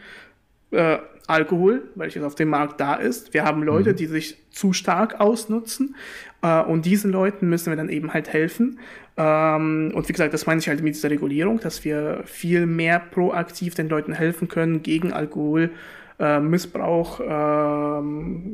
äh, 0.72 0.98
Alkohol, 1.30 1.84
welches 1.96 2.24
auf 2.24 2.36
dem 2.36 2.50
Markt 2.50 2.82
da 2.82 2.96
ist. 2.96 3.34
Wir 3.34 3.44
haben 3.44 3.64
Leute, 3.64 3.92
mhm. 3.92 3.96
die 3.96 4.06
sich 4.08 4.38
zu 4.50 4.74
stark 4.74 5.20
ausnutzen. 5.20 5.96
Äh, 6.42 6.62
und 6.62 6.86
diesen 6.86 7.12
Leuten 7.12 7.50
müssen 7.50 7.72
wir 7.72 7.78
dann 7.78 7.90
eben 7.90 8.14
halt 8.14 8.34
helfen. 8.34 8.80
Ähm, 9.16 9.92
und 9.94 10.08
wie 10.10 10.14
gesagt, 10.14 10.34
das 10.34 10.48
meine 10.48 10.60
ich 10.60 10.68
halt 10.68 10.82
mit 10.82 10.96
dieser 10.96 11.10
Regulierung, 11.10 11.60
dass 11.60 11.86
wir 11.86 12.22
viel 12.26 12.66
mehr 12.66 13.00
proaktiv 13.00 13.76
den 13.76 13.90
Leuten 13.90 14.14
helfen 14.14 14.48
können, 14.48 14.82
gegen 14.82 15.14
Alkohol, 15.14 15.72
äh, 16.20 16.40
Missbrauch, 16.40 17.20
äh, 17.20 18.02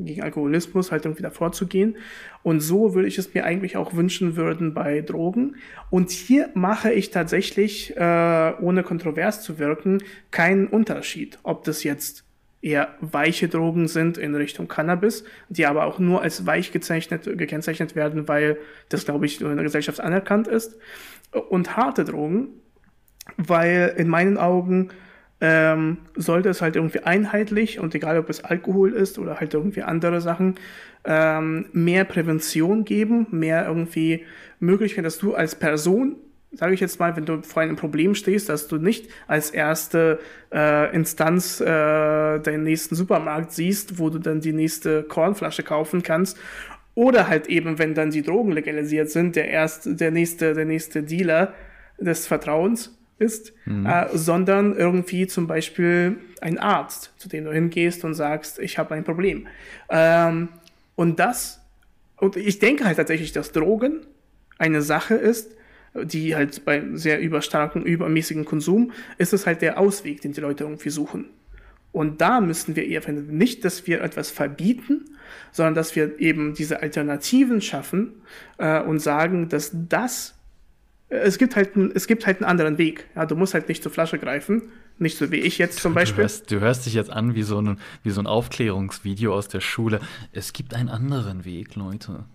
gegen 0.03 0.21
Alkoholismus 0.21 0.91
halt 0.91 1.05
irgendwie 1.05 1.23
davor 1.23 1.51
zu 1.51 1.67
gehen. 1.67 1.97
Und 2.43 2.59
so 2.59 2.93
würde 2.93 3.07
ich 3.07 3.17
es 3.17 3.33
mir 3.33 3.45
eigentlich 3.45 3.77
auch 3.77 3.93
wünschen 3.93 4.35
würden 4.35 4.73
bei 4.73 5.01
Drogen. 5.01 5.55
Und 5.89 6.11
hier 6.11 6.49
mache 6.53 6.91
ich 6.91 7.09
tatsächlich, 7.09 7.95
äh, 7.95 8.53
ohne 8.59 8.83
kontrovers 8.83 9.41
zu 9.41 9.59
wirken, 9.59 10.03
keinen 10.31 10.67
Unterschied, 10.67 11.39
ob 11.43 11.63
das 11.63 11.83
jetzt 11.83 12.24
eher 12.65 12.95
weiche 12.99 13.47
Drogen 13.47 13.87
sind 13.87 14.17
in 14.17 14.33
Richtung 14.33 14.67
Cannabis, 14.67 15.23
die 15.49 15.67
aber 15.67 15.85
auch 15.85 15.99
nur 15.99 16.23
als 16.23 16.47
weich 16.47 16.71
gezeichnet, 16.71 17.37
gekennzeichnet 17.37 17.95
werden, 17.95 18.27
weil 18.27 18.57
das, 18.89 19.05
glaube 19.05 19.27
ich, 19.27 19.39
in 19.39 19.55
der 19.55 19.63
Gesellschaft 19.63 20.01
anerkannt 20.01 20.47
ist. 20.47 20.75
Und 21.49 21.77
harte 21.77 22.05
Drogen, 22.05 22.47
weil 23.37 23.93
in 23.97 24.07
meinen 24.07 24.37
Augen 24.37 24.89
ähm, 25.41 25.97
sollte 26.15 26.49
es 26.49 26.61
halt 26.63 26.75
irgendwie 26.75 27.01
einheitlich 27.01 27.79
und 27.79 27.93
egal 27.93 28.17
ob 28.17 28.29
es 28.29 28.43
Alkohol 28.43 28.93
ist 28.93 29.19
oder 29.19 29.39
halt 29.39 29.53
irgendwie 29.53 29.83
andere 29.83 30.19
Sachen, 30.19 30.55
ähm, 31.03 31.67
mehr 31.71 32.03
Prävention 32.03 32.83
geben, 32.83 33.27
mehr 33.29 33.67
irgendwie 33.67 34.25
Möglichkeit, 34.59 35.05
dass 35.05 35.19
du 35.19 35.35
als 35.35 35.53
Person 35.53 36.15
sage 36.55 36.73
ich 36.73 36.79
jetzt 36.79 36.99
mal, 36.99 37.15
wenn 37.15 37.25
du 37.25 37.41
vor 37.41 37.61
einem 37.61 37.75
Problem 37.75 38.15
stehst, 38.15 38.49
dass 38.49 38.67
du 38.67 38.77
nicht 38.77 39.09
als 39.27 39.51
erste 39.51 40.19
äh, 40.51 40.93
Instanz 40.95 41.59
äh, 41.59 41.65
deinen 41.65 42.63
nächsten 42.63 42.95
Supermarkt 42.95 43.51
siehst, 43.51 43.99
wo 43.99 44.09
du 44.09 44.19
dann 44.19 44.41
die 44.41 44.53
nächste 44.53 45.03
Kornflasche 45.03 45.63
kaufen 45.63 46.03
kannst. 46.03 46.37
Oder 46.95 47.27
halt 47.27 47.47
eben, 47.47 47.77
wenn 47.77 47.93
dann 47.93 48.11
die 48.11 48.21
Drogen 48.21 48.53
legalisiert 48.53 49.09
sind, 49.09 49.35
der 49.35 49.49
erste, 49.49 49.95
der 49.95 50.11
nächste, 50.11 50.53
der 50.53 50.65
nächste 50.65 51.03
Dealer 51.03 51.53
des 51.99 52.25
Vertrauens 52.25 52.97
ist, 53.19 53.53
mhm. 53.65 53.85
äh, 53.85 54.07
sondern 54.13 54.75
irgendwie 54.75 55.27
zum 55.27 55.47
Beispiel 55.47 56.17
ein 56.41 56.57
Arzt, 56.57 57.13
zu 57.17 57.29
dem 57.29 57.45
du 57.45 57.51
hingehst 57.51 58.03
und 58.05 58.13
sagst, 58.13 58.59
ich 58.59 58.77
habe 58.77 58.95
ein 58.95 59.03
Problem. 59.03 59.47
Ähm, 59.89 60.49
und 60.95 61.19
das, 61.19 61.61
und 62.17 62.37
ich 62.37 62.59
denke 62.59 62.85
halt 62.85 62.97
tatsächlich, 62.97 63.33
dass 63.33 63.51
Drogen 63.51 64.05
eine 64.57 64.81
Sache 64.81 65.15
ist, 65.15 65.54
die 66.03 66.35
halt 66.35 66.65
bei 66.65 66.83
sehr 66.93 67.19
überstarken, 67.19 67.83
übermäßigen 67.83 68.45
Konsum, 68.45 68.91
ist 69.17 69.33
es 69.33 69.45
halt 69.45 69.61
der 69.61 69.79
Ausweg, 69.79 70.21
den 70.21 70.33
die 70.33 70.41
Leute 70.41 70.65
irgendwie 70.65 70.89
suchen. 70.89 71.29
Und 71.91 72.19
da 72.19 72.41
müssen 72.41 72.75
wir 72.75 72.85
eher 72.85 73.01
finden, 73.01 73.37
nicht, 73.37 73.63
dass 73.63 73.87
wir 73.87 74.01
etwas 74.01 74.29
verbieten, 74.29 75.05
sondern 75.53 75.75
dass 75.75 75.95
wir 75.95 76.19
eben 76.19 76.53
diese 76.53 76.81
Alternativen 76.81 77.61
schaffen 77.61 78.21
äh, 78.57 78.81
und 78.81 78.99
sagen, 78.99 79.47
dass 79.47 79.71
das, 79.73 80.35
äh, 81.07 81.15
es 81.19 81.37
gibt 81.37 81.55
halt, 81.55 81.77
es 81.93 82.07
gibt 82.07 82.27
halt 82.27 82.39
einen 82.39 82.49
anderen 82.49 82.77
Weg. 82.77 83.07
Ja, 83.15 83.25
du 83.25 83.37
musst 83.37 83.53
halt 83.53 83.69
nicht 83.69 83.81
zur 83.81 83.93
Flasche 83.93 84.19
greifen, 84.19 84.63
nicht 84.97 85.17
so 85.17 85.31
wie 85.31 85.37
ich 85.37 85.57
jetzt 85.57 85.79
zum 85.79 85.93
Beispiel. 85.93 86.17
Du 86.17 86.21
hörst, 86.23 86.51
du 86.51 86.59
hörst 86.59 86.85
dich 86.85 86.95
jetzt 86.95 87.11
an 87.11 87.33
wie 87.33 87.43
so, 87.43 87.61
ein, 87.61 87.79
wie 88.03 88.09
so 88.09 88.19
ein 88.19 88.27
Aufklärungsvideo 88.27 89.33
aus 89.33 89.47
der 89.47 89.61
Schule. 89.61 90.01
Es 90.33 90.51
gibt 90.51 90.73
einen 90.73 90.89
anderen 90.89 91.45
Weg, 91.45 91.75
Leute. 91.75 92.25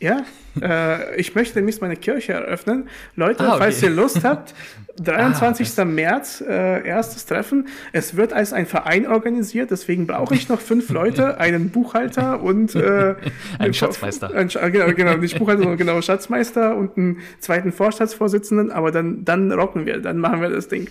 Ja, 0.00 0.22
äh, 0.62 1.16
ich 1.20 1.34
möchte 1.34 1.54
demnächst 1.54 1.80
meine 1.82 1.96
Kirche 1.96 2.32
eröffnen. 2.32 2.88
Leute, 3.16 3.42
ah, 3.42 3.48
okay. 3.48 3.58
falls 3.58 3.82
ihr 3.82 3.90
Lust 3.90 4.22
habt, 4.22 4.54
23. 5.02 5.76
ah, 5.76 5.84
März, 5.84 6.40
äh, 6.40 6.86
erstes 6.86 7.26
Treffen. 7.26 7.66
Es 7.92 8.14
wird 8.14 8.32
als 8.32 8.52
ein 8.52 8.66
Verein 8.66 9.08
organisiert, 9.08 9.72
deswegen 9.72 10.06
brauche 10.06 10.36
ich 10.36 10.48
noch 10.48 10.60
fünf 10.60 10.90
Leute, 10.90 11.40
einen 11.40 11.70
Buchhalter 11.70 12.40
und 12.40 12.76
äh, 12.76 13.16
einen 13.58 13.74
Schatzmeister. 13.74 14.32
Ein, 14.32 14.48
genau, 14.48 14.92
genau, 14.92 15.16
nicht 15.16 15.36
Buchhalter, 15.36 15.62
sondern 15.62 15.78
genau 15.78 16.00
Schatzmeister 16.00 16.76
und 16.76 16.96
einen 16.96 17.18
zweiten 17.40 17.72
Vorstandsvorsitzenden, 17.72 18.70
aber 18.70 18.92
dann, 18.92 19.24
dann 19.24 19.50
rocken 19.50 19.84
wir, 19.84 20.00
dann 20.00 20.18
machen 20.18 20.40
wir 20.40 20.50
das 20.50 20.68
Ding. 20.68 20.88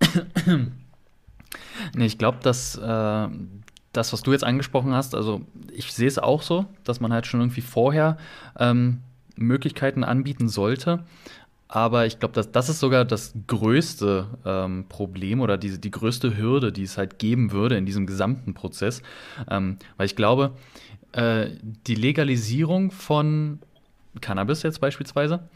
nee, 1.96 2.06
ich 2.06 2.18
glaube, 2.18 2.38
dass 2.40 2.76
äh, 2.76 3.28
das, 3.96 4.12
was 4.12 4.22
du 4.22 4.32
jetzt 4.32 4.44
angesprochen 4.44 4.92
hast, 4.92 5.14
also 5.14 5.42
ich 5.72 5.92
sehe 5.92 6.08
es 6.08 6.18
auch 6.18 6.42
so, 6.42 6.66
dass 6.84 7.00
man 7.00 7.12
halt 7.12 7.26
schon 7.26 7.40
irgendwie 7.40 7.60
vorher 7.60 8.18
ähm, 8.58 9.00
Möglichkeiten 9.36 10.04
anbieten 10.04 10.48
sollte. 10.48 11.04
Aber 11.66 12.06
ich 12.06 12.18
glaube, 12.18 12.34
das, 12.34 12.52
das 12.52 12.68
ist 12.68 12.78
sogar 12.78 13.04
das 13.04 13.34
größte 13.46 14.26
ähm, 14.44 14.84
Problem 14.88 15.40
oder 15.40 15.56
die, 15.56 15.80
die 15.80 15.90
größte 15.90 16.36
Hürde, 16.36 16.70
die 16.70 16.84
es 16.84 16.98
halt 16.98 17.18
geben 17.18 17.52
würde 17.52 17.76
in 17.76 17.86
diesem 17.86 18.06
gesamten 18.06 18.54
Prozess. 18.54 19.02
Ähm, 19.50 19.78
weil 19.96 20.06
ich 20.06 20.14
glaube, 20.14 20.52
äh, 21.12 21.48
die 21.86 21.94
Legalisierung 21.94 22.90
von 22.90 23.58
Cannabis 24.20 24.62
jetzt 24.62 24.80
beispielsweise 24.80 25.48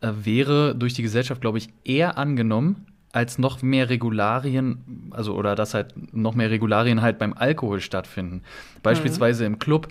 äh, 0.00 0.10
wäre 0.22 0.74
durch 0.74 0.94
die 0.94 1.02
Gesellschaft, 1.02 1.40
glaube 1.40 1.58
ich, 1.58 1.68
eher 1.84 2.18
angenommen, 2.18 2.86
als 3.12 3.38
noch 3.38 3.62
mehr 3.62 3.88
Regularien, 3.88 5.10
also 5.10 5.34
oder 5.34 5.54
dass 5.54 5.74
halt 5.74 5.94
noch 6.14 6.34
mehr 6.34 6.50
Regularien 6.50 7.02
halt 7.02 7.18
beim 7.18 7.32
Alkohol 7.32 7.80
stattfinden. 7.80 8.42
Beispielsweise 8.82 9.44
mhm. 9.44 9.54
im 9.54 9.58
Club, 9.58 9.88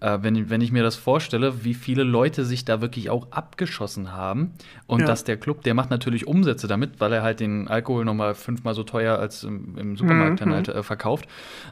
äh, 0.00 0.18
wenn, 0.22 0.48
wenn 0.50 0.60
ich 0.60 0.72
mir 0.72 0.82
das 0.82 0.96
vorstelle, 0.96 1.64
wie 1.64 1.74
viele 1.74 2.02
Leute 2.02 2.44
sich 2.44 2.64
da 2.64 2.80
wirklich 2.80 3.10
auch 3.10 3.30
abgeschossen 3.30 4.12
haben 4.12 4.52
und 4.86 5.00
ja. 5.00 5.06
dass 5.06 5.24
der 5.24 5.36
Club, 5.36 5.62
der 5.62 5.74
macht 5.74 5.90
natürlich 5.90 6.26
Umsätze 6.26 6.66
damit, 6.66 6.98
weil 6.98 7.12
er 7.12 7.22
halt 7.22 7.40
den 7.40 7.68
Alkohol 7.68 8.04
nochmal 8.04 8.34
fünfmal 8.34 8.74
so 8.74 8.84
teuer 8.84 9.18
als 9.18 9.44
im, 9.44 9.76
im 9.76 9.96
Supermarkt 9.96 10.40
mhm. 10.40 10.44
dann 10.44 10.54
halt 10.54 10.68
äh, 10.68 10.82
verkauft. 10.82 11.28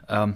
Ähm, 0.07 0.35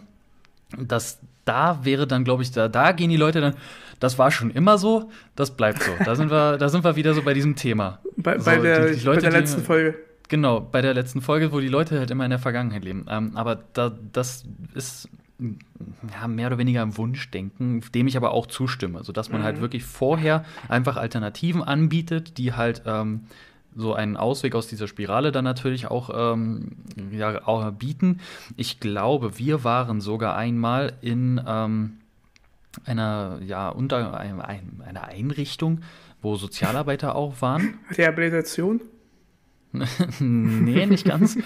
dass 0.77 1.19
da 1.45 1.79
wäre 1.83 2.07
dann, 2.07 2.23
glaube 2.23 2.41
ich, 2.41 2.51
da, 2.51 2.67
da 2.67 2.91
gehen 2.91 3.11
die 3.11 3.17
Leute 3.17 3.39
dann, 3.39 3.53
das 3.99 4.17
war 4.17 4.31
schon 4.31 4.49
immer 4.49 4.77
so, 4.77 5.11
das 5.35 5.55
bleibt 5.55 5.83
so. 5.83 5.91
Da 6.03 6.15
sind 6.15 6.31
wir, 6.31 6.57
da 6.57 6.69
sind 6.69 6.83
wir 6.83 6.95
wieder 6.95 7.13
so 7.13 7.21
bei 7.21 7.33
diesem 7.33 7.55
Thema. 7.55 7.99
Bei, 8.17 8.39
so, 8.39 8.45
bei 8.45 8.57
der, 8.57 8.87
die, 8.87 8.97
die 8.97 9.05
Leute, 9.05 9.21
bei 9.21 9.29
der 9.29 9.39
letzten 9.39 9.61
die, 9.61 9.65
Folge. 9.65 9.95
Genau, 10.27 10.59
bei 10.59 10.81
der 10.81 10.93
letzten 10.93 11.21
Folge, 11.21 11.51
wo 11.51 11.59
die 11.59 11.67
Leute 11.67 11.99
halt 11.99 12.11
immer 12.11 12.23
in 12.23 12.31
der 12.31 12.39
Vergangenheit 12.39 12.83
leben. 12.83 13.05
Ähm, 13.09 13.31
aber 13.35 13.63
da, 13.73 13.91
das 14.11 14.45
ist 14.73 15.09
ja, 15.39 16.27
mehr 16.27 16.47
oder 16.47 16.57
weniger 16.57 16.81
ein 16.81 16.97
Wunschdenken, 16.97 17.83
dem 17.93 18.07
ich 18.07 18.17
aber 18.17 18.31
auch 18.31 18.47
zustimme. 18.47 19.03
Sodass 19.03 19.29
man 19.29 19.43
halt 19.43 19.55
mhm. 19.55 19.59
halt 19.59 19.61
wirklich 19.61 19.83
vorher 19.83 20.45
einfach 20.69 20.97
Alternativen 20.97 21.61
anbietet, 21.61 22.37
die 22.37 22.53
halt 22.53 22.83
ähm, 22.85 23.25
so 23.75 23.93
einen 23.93 24.15
Ausweg 24.15 24.55
aus 24.55 24.67
dieser 24.67 24.87
Spirale 24.87 25.31
dann 25.31 25.43
natürlich 25.43 25.87
auch, 25.87 26.09
ähm, 26.33 26.77
ja, 27.11 27.45
auch 27.45 27.69
bieten. 27.71 28.21
Ich 28.55 28.79
glaube, 28.79 29.37
wir 29.37 29.63
waren 29.63 29.99
sogar 29.99 30.35
einmal 30.35 30.93
in 31.01 31.41
ähm, 31.45 31.97
einer, 32.85 33.39
ja, 33.45 33.69
unter 33.69 34.17
ein, 34.17 34.41
einer 34.41 35.03
Einrichtung, 35.03 35.81
wo 36.21 36.35
Sozialarbeiter 36.35 37.15
auch 37.15 37.41
waren. 37.41 37.79
Rehabilitation? 37.97 38.81
nee, 40.19 40.85
nicht 40.85 41.05
ganz. 41.05 41.37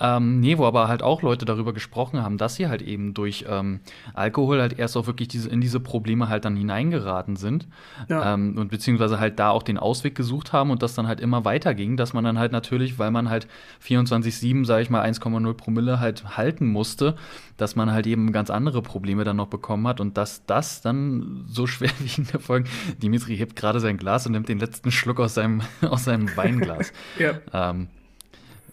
ähm, 0.00 0.40
nee, 0.40 0.58
wo 0.58 0.64
aber 0.64 0.88
halt 0.88 1.02
auch 1.02 1.22
Leute 1.22 1.44
darüber 1.44 1.72
gesprochen 1.72 2.22
haben, 2.22 2.38
dass 2.38 2.56
sie 2.56 2.68
halt 2.68 2.82
eben 2.82 3.14
durch 3.14 3.44
ähm, 3.48 3.80
Alkohol 4.14 4.60
halt 4.60 4.78
erst 4.78 4.96
auch 4.96 5.06
wirklich 5.06 5.28
diese, 5.28 5.48
in 5.48 5.60
diese 5.60 5.80
Probleme 5.80 6.28
halt 6.28 6.44
dann 6.44 6.56
hineingeraten 6.56 7.36
sind. 7.36 7.66
Ja. 8.08 8.34
Ähm, 8.34 8.56
und 8.58 8.70
beziehungsweise 8.70 9.18
halt 9.18 9.38
da 9.38 9.50
auch 9.50 9.62
den 9.62 9.78
Ausweg 9.78 10.14
gesucht 10.14 10.52
haben 10.52 10.70
und 10.70 10.82
das 10.82 10.94
dann 10.94 11.06
halt 11.06 11.20
immer 11.20 11.44
weiterging, 11.44 11.96
dass 11.96 12.12
man 12.12 12.24
dann 12.24 12.38
halt 12.38 12.52
natürlich, 12.52 12.98
weil 12.98 13.10
man 13.10 13.28
halt 13.28 13.46
24-7, 13.84 14.64
sage 14.64 14.82
ich 14.82 14.90
mal, 14.90 15.04
1,0 15.04 15.54
Promille 15.54 16.00
halt 16.00 16.36
halten 16.36 16.66
musste, 16.66 17.16
dass 17.62 17.76
man 17.76 17.92
halt 17.92 18.08
eben 18.08 18.32
ganz 18.32 18.50
andere 18.50 18.82
Probleme 18.82 19.22
dann 19.22 19.36
noch 19.36 19.46
bekommen 19.46 19.86
hat 19.86 20.00
und 20.00 20.18
dass 20.18 20.44
das 20.46 20.82
dann 20.82 21.44
so 21.46 21.66
schwerwiegende 21.68 22.40
Folgen. 22.40 22.68
Dimitri 23.00 23.36
hebt 23.36 23.54
gerade 23.54 23.78
sein 23.78 23.96
Glas 23.96 24.26
und 24.26 24.32
nimmt 24.32 24.48
den 24.48 24.58
letzten 24.58 24.90
Schluck 24.90 25.20
aus 25.20 25.34
seinem, 25.34 25.62
aus 25.80 26.04
seinem 26.04 26.36
Weinglas. 26.36 26.92
ja. 27.18 27.40
Ähm, 27.52 27.86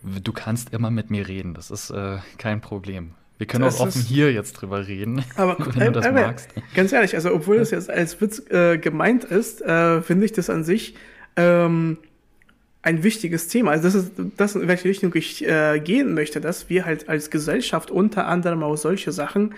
du 0.04 0.34
kannst 0.34 0.74
immer 0.74 0.90
mit 0.90 1.12
mir 1.12 1.28
reden, 1.28 1.54
das 1.54 1.70
ist 1.70 1.92
äh, 1.92 2.18
kein 2.40 2.62
Problem. 2.62 3.12
Wir 3.38 3.46
können 3.48 3.64
das 3.64 3.80
auch 3.80 3.88
offen 3.88 4.02
hier 4.02 4.34
jetzt 4.34 4.54
drüber 4.54 4.88
reden, 4.88 5.24
aber, 5.36 5.56
wenn 5.76 5.94
du 5.94 6.00
das 6.00 6.08
äh, 6.08 6.12
magst. 6.12 6.50
Ganz 6.74 6.92
ehrlich, 6.92 7.16
also 7.16 7.32
obwohl 7.32 7.58
das 7.58 7.72
jetzt 7.72 7.90
als 7.90 8.20
Witz 8.20 8.40
äh, 8.50 8.80
gemeint 8.80 9.24
ist, 9.24 9.62
äh, 9.62 10.02
finde 10.02 10.26
ich 10.26 10.34
das 10.34 10.50
an 10.50 10.66
sich 10.66 10.96
ähm, 11.38 12.00
ein 12.82 13.04
wichtiges 13.04 13.48
Thema. 13.48 13.72
Also 13.72 13.84
das 13.84 13.96
ist 13.96 14.12
das, 14.38 14.56
in 14.56 14.68
welche 14.68 14.88
Richtung 14.88 15.14
ich 15.16 15.46
äh, 15.46 15.80
gehen 15.80 16.14
möchte, 16.14 16.40
dass 16.40 16.70
wir 16.70 16.86
halt 16.86 17.10
als 17.10 17.30
Gesellschaft 17.30 17.92
unter 17.92 18.28
anderem 18.28 18.64
auch 18.64 18.78
solche 18.78 19.12
Sachen 19.12 19.54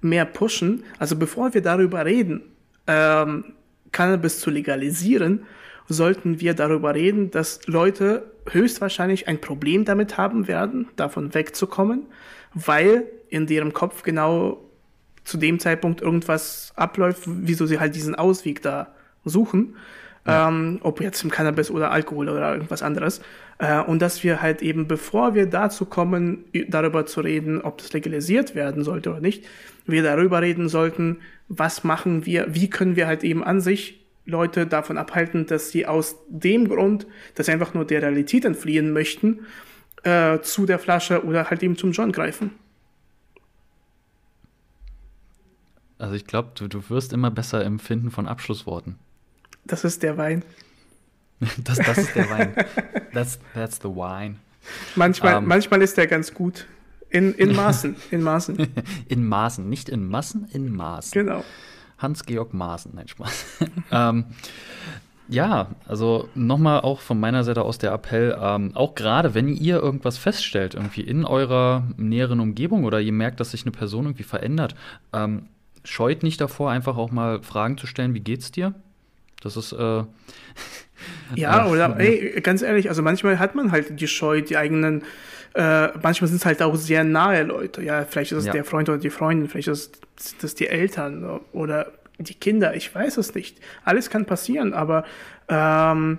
mehr 0.00 0.24
pushen. 0.24 0.84
Also 0.98 1.16
bevor 1.16 1.54
wir 1.54 1.62
darüber 1.62 2.04
reden, 2.04 2.42
ähm, 2.86 3.44
Cannabis 3.92 4.40
zu 4.40 4.50
legalisieren, 4.50 5.44
sollten 5.88 6.40
wir 6.40 6.54
darüber 6.54 6.94
reden, 6.94 7.30
dass 7.30 7.60
Leute 7.66 8.32
höchstwahrscheinlich 8.48 9.28
ein 9.28 9.40
Problem 9.40 9.84
damit 9.84 10.16
haben 10.16 10.48
werden, 10.48 10.88
davon 10.96 11.34
wegzukommen, 11.34 12.06
weil 12.54 13.04
in 13.28 13.46
deren 13.46 13.72
Kopf 13.72 14.02
genau 14.02 14.62
zu 15.24 15.36
dem 15.36 15.58
Zeitpunkt 15.58 16.00
irgendwas 16.00 16.72
abläuft, 16.74 17.22
wieso 17.26 17.66
sie 17.66 17.78
halt 17.78 17.94
diesen 17.94 18.14
Ausweg 18.14 18.62
da 18.62 18.94
suchen. 19.24 19.76
Ja. 20.26 20.48
Ähm, 20.48 20.78
ob 20.82 21.00
jetzt 21.00 21.24
im 21.24 21.30
Cannabis 21.30 21.70
oder 21.70 21.90
Alkohol 21.90 22.28
oder 22.28 22.52
irgendwas 22.52 22.82
anderes. 22.82 23.20
Äh, 23.58 23.80
und 23.80 24.00
dass 24.00 24.22
wir 24.22 24.40
halt 24.40 24.62
eben, 24.62 24.86
bevor 24.86 25.34
wir 25.34 25.46
dazu 25.46 25.84
kommen, 25.84 26.44
darüber 26.68 27.06
zu 27.06 27.20
reden, 27.20 27.60
ob 27.60 27.78
das 27.78 27.92
legalisiert 27.92 28.54
werden 28.54 28.84
sollte 28.84 29.10
oder 29.10 29.20
nicht, 29.20 29.44
wir 29.84 30.02
darüber 30.02 30.40
reden 30.40 30.68
sollten, 30.68 31.18
was 31.48 31.82
machen 31.82 32.24
wir, 32.24 32.54
wie 32.54 32.70
können 32.70 32.94
wir 32.96 33.06
halt 33.06 33.24
eben 33.24 33.42
an 33.42 33.60
sich 33.60 34.00
Leute 34.24 34.66
davon 34.66 34.98
abhalten, 34.98 35.46
dass 35.46 35.70
sie 35.70 35.86
aus 35.86 36.16
dem 36.28 36.68
Grund, 36.68 37.06
dass 37.34 37.46
sie 37.46 37.52
einfach 37.52 37.74
nur 37.74 37.84
der 37.84 38.02
Realität 38.02 38.44
entfliehen 38.44 38.92
möchten, 38.92 39.40
äh, 40.04 40.38
zu 40.40 40.66
der 40.66 40.78
Flasche 40.78 41.24
oder 41.24 41.50
halt 41.50 41.62
eben 41.62 41.76
zum 41.76 41.92
John 41.92 42.12
greifen. 42.12 42.52
Also 45.98 46.14
ich 46.14 46.26
glaube, 46.26 46.50
du, 46.54 46.68
du 46.68 46.88
wirst 46.90 47.12
immer 47.12 47.30
besser 47.30 47.64
im 47.64 47.78
Finden 47.78 48.10
von 48.10 48.26
Abschlussworten. 48.26 48.96
Das 49.64 49.84
ist 49.84 50.02
der 50.02 50.16
Wein. 50.16 50.44
das, 51.64 51.78
das 51.78 51.98
ist 51.98 52.14
der 52.14 52.30
Wein. 52.30 52.54
That's, 53.12 53.38
that's 53.54 53.76
the 53.76 53.88
wine. 53.88 54.36
Manchmal, 54.94 55.36
um, 55.36 55.44
ähm. 55.44 55.48
manchmal 55.48 55.82
ist 55.82 55.96
der 55.96 56.06
ganz 56.06 56.32
gut. 56.32 56.66
In, 57.10 57.34
in 57.34 57.54
Maßen, 57.54 57.94
in 58.10 58.22
Maßen. 58.22 58.56
in 59.08 59.26
Maßen, 59.28 59.68
nicht 59.68 59.90
in 59.90 60.08
Massen, 60.08 60.48
in 60.50 60.74
Maßen. 60.74 61.12
Genau. 61.12 61.44
Hans-Georg 61.98 62.54
Maaßen, 62.54 62.92
nein, 62.94 63.06
Spaß. 63.06 63.46
ähm, 63.90 64.24
ja, 65.28 65.68
also 65.86 66.28
nochmal 66.34 66.80
auch 66.80 67.00
von 67.00 67.20
meiner 67.20 67.44
Seite 67.44 67.62
aus 67.62 67.78
der 67.78 67.92
Appell, 67.92 68.36
ähm, 68.40 68.72
auch 68.74 68.94
gerade 68.94 69.34
wenn 69.34 69.48
ihr 69.48 69.76
irgendwas 69.76 70.18
feststellt, 70.18 70.74
irgendwie 70.74 71.02
in 71.02 71.24
eurer 71.24 71.86
näheren 71.96 72.40
Umgebung 72.40 72.84
oder 72.84 73.00
ihr 73.00 73.12
merkt, 73.12 73.40
dass 73.40 73.52
sich 73.52 73.62
eine 73.62 73.72
Person 73.72 74.06
irgendwie 74.06 74.24
verändert, 74.24 74.74
ähm, 75.12 75.48
scheut 75.84 76.22
nicht 76.22 76.40
davor, 76.40 76.70
einfach 76.70 76.96
auch 76.96 77.10
mal 77.10 77.42
Fragen 77.42 77.76
zu 77.76 77.86
stellen, 77.86 78.14
wie 78.14 78.20
geht's 78.20 78.52
dir? 78.52 78.74
Das 79.42 79.56
ist 79.56 79.72
äh, 79.72 80.04
Ja, 81.34 81.66
oder 81.66 81.98
ey, 81.98 82.40
ganz 82.42 82.62
ehrlich, 82.62 82.88
also 82.88 83.02
manchmal 83.02 83.38
hat 83.38 83.54
man 83.54 83.72
halt 83.72 84.00
die 84.00 84.06
Scheu, 84.06 84.42
die 84.42 84.56
eigenen, 84.56 85.02
äh, 85.54 85.88
manchmal 86.02 86.28
sind 86.28 86.36
es 86.36 86.46
halt 86.46 86.62
auch 86.62 86.76
sehr 86.76 87.04
nahe 87.04 87.42
Leute. 87.42 87.82
Ja, 87.82 88.04
vielleicht 88.04 88.32
ist 88.32 88.38
es 88.38 88.46
ja. 88.46 88.52
der 88.52 88.64
Freund 88.64 88.88
oder 88.88 88.98
die 88.98 89.10
Freundin, 89.10 89.48
vielleicht 89.48 89.68
ist 89.68 90.00
es 90.42 90.54
die 90.54 90.68
Eltern 90.68 91.40
oder 91.52 91.92
die 92.18 92.34
Kinder, 92.34 92.74
ich 92.74 92.94
weiß 92.94 93.16
es 93.16 93.34
nicht. 93.34 93.58
Alles 93.84 94.10
kann 94.10 94.26
passieren, 94.26 94.74
aber 94.74 95.04
ähm, 95.48 96.18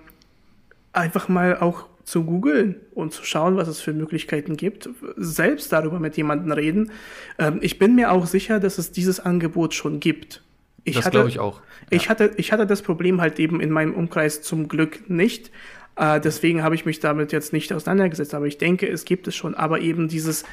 einfach 0.92 1.30
mal 1.30 1.58
auch 1.58 1.86
zu 2.04 2.26
googeln 2.26 2.76
und 2.94 3.14
zu 3.14 3.24
schauen, 3.24 3.56
was 3.56 3.70
es 3.70 3.80
für 3.80 3.94
Möglichkeiten 3.94 4.58
gibt, 4.58 4.90
selbst 5.16 5.72
darüber 5.72 6.00
mit 6.00 6.18
jemandem 6.18 6.52
reden. 6.52 6.92
Ähm, 7.40 7.60
ich 7.62 7.80
bin 7.80 7.96
mir 7.96 8.12
auch 8.12 8.26
sicher, 8.26 8.60
dass 8.60 8.78
es 8.78 8.92
dieses 8.92 9.20
Angebot 9.22 9.74
schon 9.74 10.00
gibt. 10.02 10.43
Ich 10.84 10.96
das 10.96 11.10
glaube 11.10 11.30
ich 11.30 11.40
auch. 11.40 11.60
Ja. 11.60 11.98
Ich, 11.98 12.10
hatte, 12.10 12.32
ich 12.38 12.52
hatte 12.52 12.68
das 12.68 12.82
Problem 12.82 13.22
halt 13.22 13.40
eben 13.40 13.62
in 13.62 13.72
meinem 13.72 13.94
Umkreis 13.94 14.42
zum 14.42 14.68
Glück 14.68 15.10
nicht. 15.10 15.52
Äh, 15.96 16.20
deswegen 16.20 16.64
habe 16.64 16.76
ich 16.76 16.86
mich 16.86 17.00
damit 17.00 17.32
jetzt 17.32 17.54
nicht 17.54 17.72
auseinandergesetzt. 17.72 18.34
Aber 18.34 18.48
ich 18.48 18.58
denke, 18.58 18.88
es 18.88 19.06
gibt 19.06 19.28
es 19.28 19.36
schon. 19.36 19.56
Aber 19.56 19.80
eben 19.80 20.08
dieses, 20.08 20.44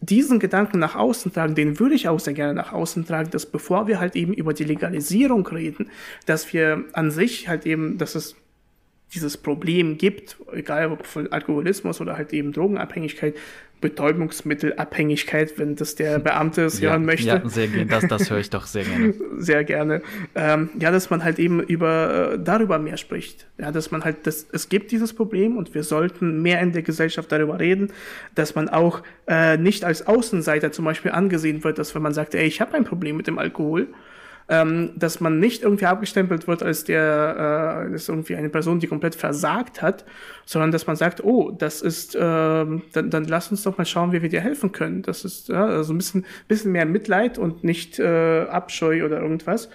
diesen 0.00 0.38
Gedanken 0.38 0.78
nach 0.78 0.96
außen 0.96 1.32
tragen, 1.32 1.54
den 1.54 1.78
würde 1.78 1.94
ich 1.94 2.08
auch 2.08 2.20
sehr 2.20 2.34
gerne 2.34 2.54
nach 2.54 2.72
außen 2.72 3.06
tragen, 3.06 3.30
dass 3.30 3.46
bevor 3.46 3.86
wir 3.86 4.00
halt 4.00 4.16
eben 4.16 4.32
über 4.32 4.52
die 4.52 4.64
Legalisierung 4.64 5.46
reden, 5.46 5.90
dass 6.26 6.52
wir 6.52 6.84
an 6.92 7.10
sich 7.10 7.48
halt 7.48 7.66
eben, 7.66 7.98
dass 7.98 8.14
es 8.14 8.36
dieses 9.14 9.36
Problem 9.36 9.96
gibt, 9.96 10.36
egal 10.52 10.92
ob 10.92 11.06
von 11.06 11.32
Alkoholismus 11.32 12.00
oder 12.00 12.16
halt 12.16 12.32
eben 12.32 12.52
Drogenabhängigkeit, 12.52 13.34
Betäubungsmittelabhängigkeit, 13.80 15.58
wenn 15.58 15.76
das 15.76 15.94
der 15.94 16.18
Beamte 16.18 16.62
es 16.64 16.80
ja, 16.80 16.90
hören 16.90 17.04
möchte. 17.04 17.26
Ja, 17.26 17.48
sehr 17.48 17.68
gerne. 17.68 17.86
Das, 17.86 18.06
das 18.06 18.30
höre 18.30 18.38
ich 18.38 18.50
doch 18.50 18.66
sehr 18.66 18.84
gerne. 18.84 19.14
sehr 19.38 19.64
gerne. 19.64 20.02
Ähm, 20.34 20.70
ja, 20.78 20.90
dass 20.90 21.10
man 21.10 21.24
halt 21.24 21.38
eben 21.38 21.62
über 21.62 22.32
äh, 22.34 22.38
darüber 22.38 22.78
mehr 22.78 22.96
spricht. 22.96 23.46
Ja, 23.58 23.70
dass 23.70 23.90
man 23.90 24.04
halt, 24.04 24.26
das, 24.26 24.46
es 24.52 24.68
gibt 24.68 24.90
dieses 24.92 25.12
Problem 25.12 25.56
und 25.56 25.74
wir 25.74 25.82
sollten 25.82 26.42
mehr 26.42 26.60
in 26.60 26.72
der 26.72 26.82
Gesellschaft 26.82 27.30
darüber 27.30 27.58
reden, 27.60 27.92
dass 28.34 28.54
man 28.54 28.68
auch 28.68 29.02
äh, 29.26 29.56
nicht 29.56 29.84
als 29.84 30.06
Außenseiter 30.06 30.72
zum 30.72 30.84
Beispiel 30.84 31.12
angesehen 31.12 31.64
wird, 31.64 31.78
dass 31.78 31.94
wenn 31.94 32.02
man 32.02 32.14
sagt, 32.14 32.34
ey, 32.34 32.46
ich 32.46 32.60
habe 32.60 32.74
ein 32.74 32.84
Problem 32.84 33.16
mit 33.16 33.26
dem 33.26 33.38
Alkohol, 33.38 33.88
ähm, 34.48 34.92
dass 34.96 35.20
man 35.20 35.38
nicht 35.38 35.62
irgendwie 35.62 35.86
abgestempelt 35.86 36.48
wird 36.48 36.62
als 36.62 36.84
der, 36.84 37.86
äh, 37.90 37.94
ist 37.94 38.08
irgendwie 38.08 38.34
eine 38.34 38.48
Person, 38.48 38.80
die 38.80 38.86
komplett 38.86 39.14
versagt 39.14 39.82
hat, 39.82 40.04
sondern 40.46 40.72
dass 40.72 40.86
man 40.86 40.96
sagt, 40.96 41.22
oh, 41.22 41.50
das 41.50 41.82
ist, 41.82 42.14
äh, 42.14 42.18
dann, 42.18 42.80
dann 42.92 43.24
lass 43.24 43.50
uns 43.50 43.62
doch 43.62 43.76
mal 43.76 43.84
schauen, 43.84 44.12
wie 44.12 44.22
wir 44.22 44.30
dir 44.30 44.40
helfen 44.40 44.72
können. 44.72 45.02
Das 45.02 45.24
ist 45.24 45.48
ja, 45.48 45.66
also 45.66 45.92
ein 45.92 45.98
bisschen, 45.98 46.24
bisschen 46.48 46.72
mehr 46.72 46.86
Mitleid 46.86 47.36
und 47.36 47.62
nicht 47.62 47.98
äh, 47.98 48.46
Abscheu 48.48 49.04
oder 49.04 49.20
irgendwas. 49.20 49.68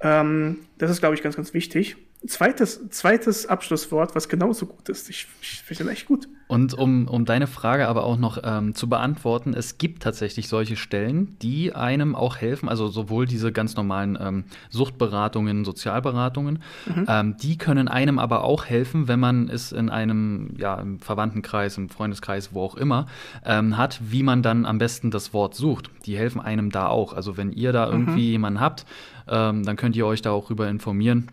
Ähm, 0.00 0.58
das 0.76 0.90
ist, 0.90 1.00
glaube 1.00 1.14
ich, 1.14 1.22
ganz, 1.22 1.36
ganz 1.36 1.54
wichtig. 1.54 1.96
Zweites, 2.26 2.88
zweites 2.90 3.46
Abschlusswort, 3.46 4.14
was 4.14 4.28
genauso 4.28 4.66
gut 4.66 4.88
ist. 4.88 5.10
Ich, 5.10 5.26
ich 5.40 5.62
finde 5.62 5.84
das 5.84 5.92
echt 5.92 6.06
gut. 6.06 6.28
Und 6.46 6.72
um, 6.72 7.08
um 7.08 7.24
deine 7.24 7.48
Frage 7.48 7.88
aber 7.88 8.04
auch 8.04 8.16
noch 8.16 8.38
ähm, 8.44 8.76
zu 8.76 8.88
beantworten, 8.88 9.54
es 9.54 9.76
gibt 9.76 10.04
tatsächlich 10.04 10.48
solche 10.48 10.76
Stellen, 10.76 11.36
die 11.42 11.74
einem 11.74 12.14
auch 12.14 12.36
helfen, 12.36 12.68
also 12.68 12.86
sowohl 12.86 13.26
diese 13.26 13.50
ganz 13.50 13.74
normalen 13.74 14.16
ähm, 14.20 14.44
Suchtberatungen, 14.70 15.64
Sozialberatungen, 15.64 16.62
mhm. 16.86 17.06
ähm, 17.08 17.36
die 17.38 17.58
können 17.58 17.88
einem 17.88 18.20
aber 18.20 18.44
auch 18.44 18.66
helfen, 18.66 19.08
wenn 19.08 19.18
man 19.18 19.48
es 19.48 19.72
in 19.72 19.90
einem 19.90 20.54
ja, 20.58 20.76
im 20.76 21.00
Verwandtenkreis, 21.00 21.76
im 21.76 21.88
Freundeskreis, 21.88 22.54
wo 22.54 22.62
auch 22.62 22.76
immer, 22.76 23.06
ähm, 23.44 23.76
hat, 23.76 24.00
wie 24.00 24.22
man 24.22 24.42
dann 24.42 24.64
am 24.64 24.78
besten 24.78 25.10
das 25.10 25.32
Wort 25.32 25.56
sucht. 25.56 25.90
Die 26.06 26.16
helfen 26.16 26.40
einem 26.40 26.70
da 26.70 26.86
auch. 26.86 27.14
Also 27.14 27.36
wenn 27.36 27.50
ihr 27.50 27.72
da 27.72 27.86
irgendwie 27.86 28.26
mhm. 28.26 28.32
jemanden 28.32 28.60
habt, 28.60 28.86
ähm, 29.26 29.64
dann 29.64 29.76
könnt 29.76 29.96
ihr 29.96 30.06
euch 30.06 30.22
da 30.22 30.30
auch 30.30 30.44
darüber 30.44 30.68
informieren 30.68 31.28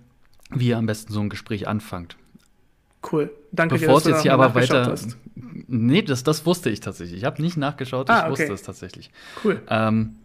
wie 0.50 0.70
ihr 0.70 0.78
am 0.78 0.86
besten 0.86 1.14
so 1.14 1.20
ein 1.22 1.30
Gespräch 1.30 1.68
anfangt. 1.68 2.18
Cool. 3.12 3.32
Danke 3.52 3.76
Bevor 3.76 3.88
dir, 3.88 3.94
dass 3.94 4.06
es 4.06 4.12
jetzt 4.12 4.22
hier 4.24 4.34
aber 4.34 4.56
weiter. 4.56 4.88
Hast. 4.88 5.18
Nee, 5.36 6.02
das, 6.02 6.24
das 6.24 6.46
wusste 6.46 6.70
ich 6.70 6.80
tatsächlich. 6.80 7.20
Ich 7.20 7.26
habe 7.26 7.42
nicht 7.42 7.58
nachgeschaut, 7.58 8.10
ah, 8.10 8.20
ich 8.20 8.24
okay. 8.24 8.42
wusste 8.42 8.54
es 8.54 8.64
tatsächlich. 8.64 9.12
Cool. 9.44 9.62
Ähm, 9.70 10.16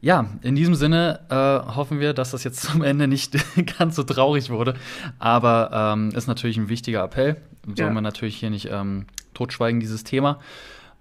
ja, 0.00 0.26
in 0.42 0.56
diesem 0.56 0.74
Sinne 0.74 1.20
äh, 1.30 1.74
hoffen 1.74 2.00
wir, 2.00 2.12
dass 2.12 2.32
das 2.32 2.44
jetzt 2.44 2.60
zum 2.60 2.82
Ende 2.82 3.08
nicht 3.08 3.36
ganz 3.78 3.96
so 3.96 4.02
traurig 4.02 4.50
wurde. 4.50 4.74
Aber 5.18 5.70
ähm, 5.72 6.10
ist 6.10 6.26
natürlich 6.26 6.56
ein 6.56 6.68
wichtiger 6.68 7.02
Appell. 7.02 7.36
Sollen 7.64 7.76
ja. 7.76 7.94
wir 7.94 8.00
natürlich 8.00 8.36
hier 8.36 8.50
nicht 8.50 8.68
ähm, 8.70 9.06
totschweigen, 9.34 9.80
dieses 9.80 10.04
Thema. 10.04 10.40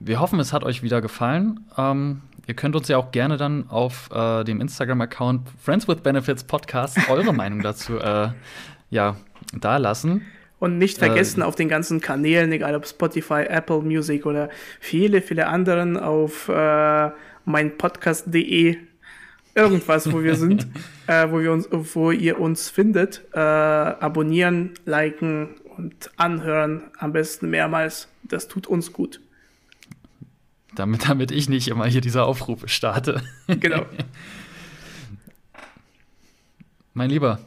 Wir 0.04 0.20
hoffen, 0.20 0.39
es 0.39 0.52
hat 0.52 0.64
euch 0.64 0.82
wieder 0.82 0.99
gefallen. 0.99 1.60
Ähm, 1.78 2.22
Ihr 2.47 2.56
könnt 2.56 2.76
uns 2.76 2.88
ja 2.88 2.97
auch 2.97 3.12
gerne 3.12 3.38
dann 3.38 3.70
auf 3.70 4.10
äh, 4.12 4.43
dem 4.43 4.62
Instagram-Account 4.62 5.47
Friends 5.64 5.88
with 5.88 5.97
Benefits 5.97 6.43
Podcast 6.43 6.97
eure 7.10 7.34
Meinung 7.34 7.62
dazu 7.62 7.99
äh, 7.99 8.30
ja, 8.89 9.16
da 9.54 9.78
lassen. 9.78 10.26
Und 10.60 10.78
nicht 10.78 10.97
vergessen, 10.97 11.41
äh, 11.41 11.45
auf 11.45 11.56
den 11.56 11.70
ganzen 11.70 12.02
Kanälen, 12.02 12.52
egal 12.52 12.76
ob 12.76 12.88
Spotify, 12.88 13.43
Apple 13.47 13.82
Music 13.82 14.26
oder 14.26 14.49
viele, 14.80 15.22
viele 15.22 15.47
anderen, 15.47 15.97
auf 15.97 16.49
äh, 16.49 17.12
meinpodcast.de 17.45 18.78
irgendwas, 19.54 20.12
wo 20.12 20.24
wir 20.24 20.36
sind, 20.36 20.68
äh, 21.08 21.30
wo, 21.30 21.39
wir 21.39 21.52
uns, 21.52 21.70
wo 21.72 22.12
ihr 22.12 22.39
uns 22.39 22.70
findet, 22.70 23.22
äh, 23.34 23.39
abonnieren, 23.39 24.72
liken 24.86 25.49
und 25.78 26.10
anhören, 26.18 26.84
am 26.97 27.14
besten 27.14 27.49
mehrmals. 27.49 28.08
Das 28.24 28.47
tut 28.47 28.68
uns 28.68 28.91
gut. 28.91 29.22
Damit, 30.76 31.09
damit 31.09 31.32
ich 31.32 31.49
nicht 31.49 31.67
immer 31.67 31.86
hier 31.86 32.01
diese 32.01 32.24
Aufrufe 32.24 32.67
starte. 32.67 33.22
Genau. 33.47 33.86
mein 36.93 37.09
Lieber, 37.09 37.39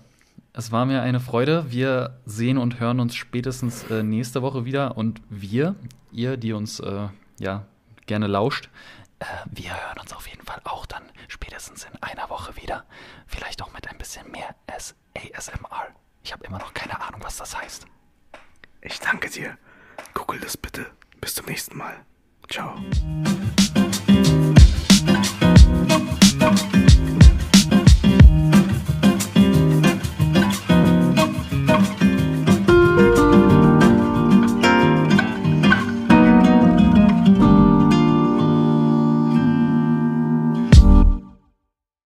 es 0.52 0.70
war 0.70 0.86
mir 0.86 1.02
eine 1.02 1.20
Freude. 1.20 1.66
Wir 1.70 2.20
sehen 2.26 2.58
und 2.58 2.78
hören 2.78 3.00
uns 3.00 3.16
spätestens 3.16 3.84
äh, 3.90 4.02
nächste 4.02 4.42
Woche 4.42 4.64
wieder. 4.64 4.96
Und 4.96 5.20
wir, 5.28 5.74
ihr, 6.12 6.36
die 6.36 6.52
uns 6.52 6.80
äh, 6.80 7.08
ja 7.40 7.66
gerne 8.06 8.26
lauscht, 8.26 8.68
äh, 9.18 9.24
wir 9.50 9.70
hören 9.70 9.98
uns 9.98 10.12
auf 10.12 10.28
jeden 10.28 10.44
Fall 10.44 10.60
auch 10.64 10.86
dann 10.86 11.02
spätestens 11.28 11.84
in 11.84 12.02
einer 12.02 12.30
Woche 12.30 12.56
wieder. 12.56 12.84
Vielleicht 13.26 13.62
auch 13.62 13.72
mit 13.72 13.88
ein 13.88 13.98
bisschen 13.98 14.30
mehr 14.30 14.54
ASMR. 14.66 15.88
Ich 16.22 16.32
habe 16.32 16.44
immer 16.44 16.58
noch 16.58 16.72
keine 16.72 17.00
Ahnung, 17.00 17.20
was 17.24 17.36
das 17.36 17.56
heißt. 17.56 17.86
Ich 18.80 19.00
danke 19.00 19.30
dir. 19.30 19.56
Google 20.14 20.40
das 20.40 20.56
bitte. 20.56 20.86
Bis 21.20 21.34
zum 21.34 21.46
nächsten 21.46 21.76
Mal. 21.76 22.04
Ciao. 22.49 23.63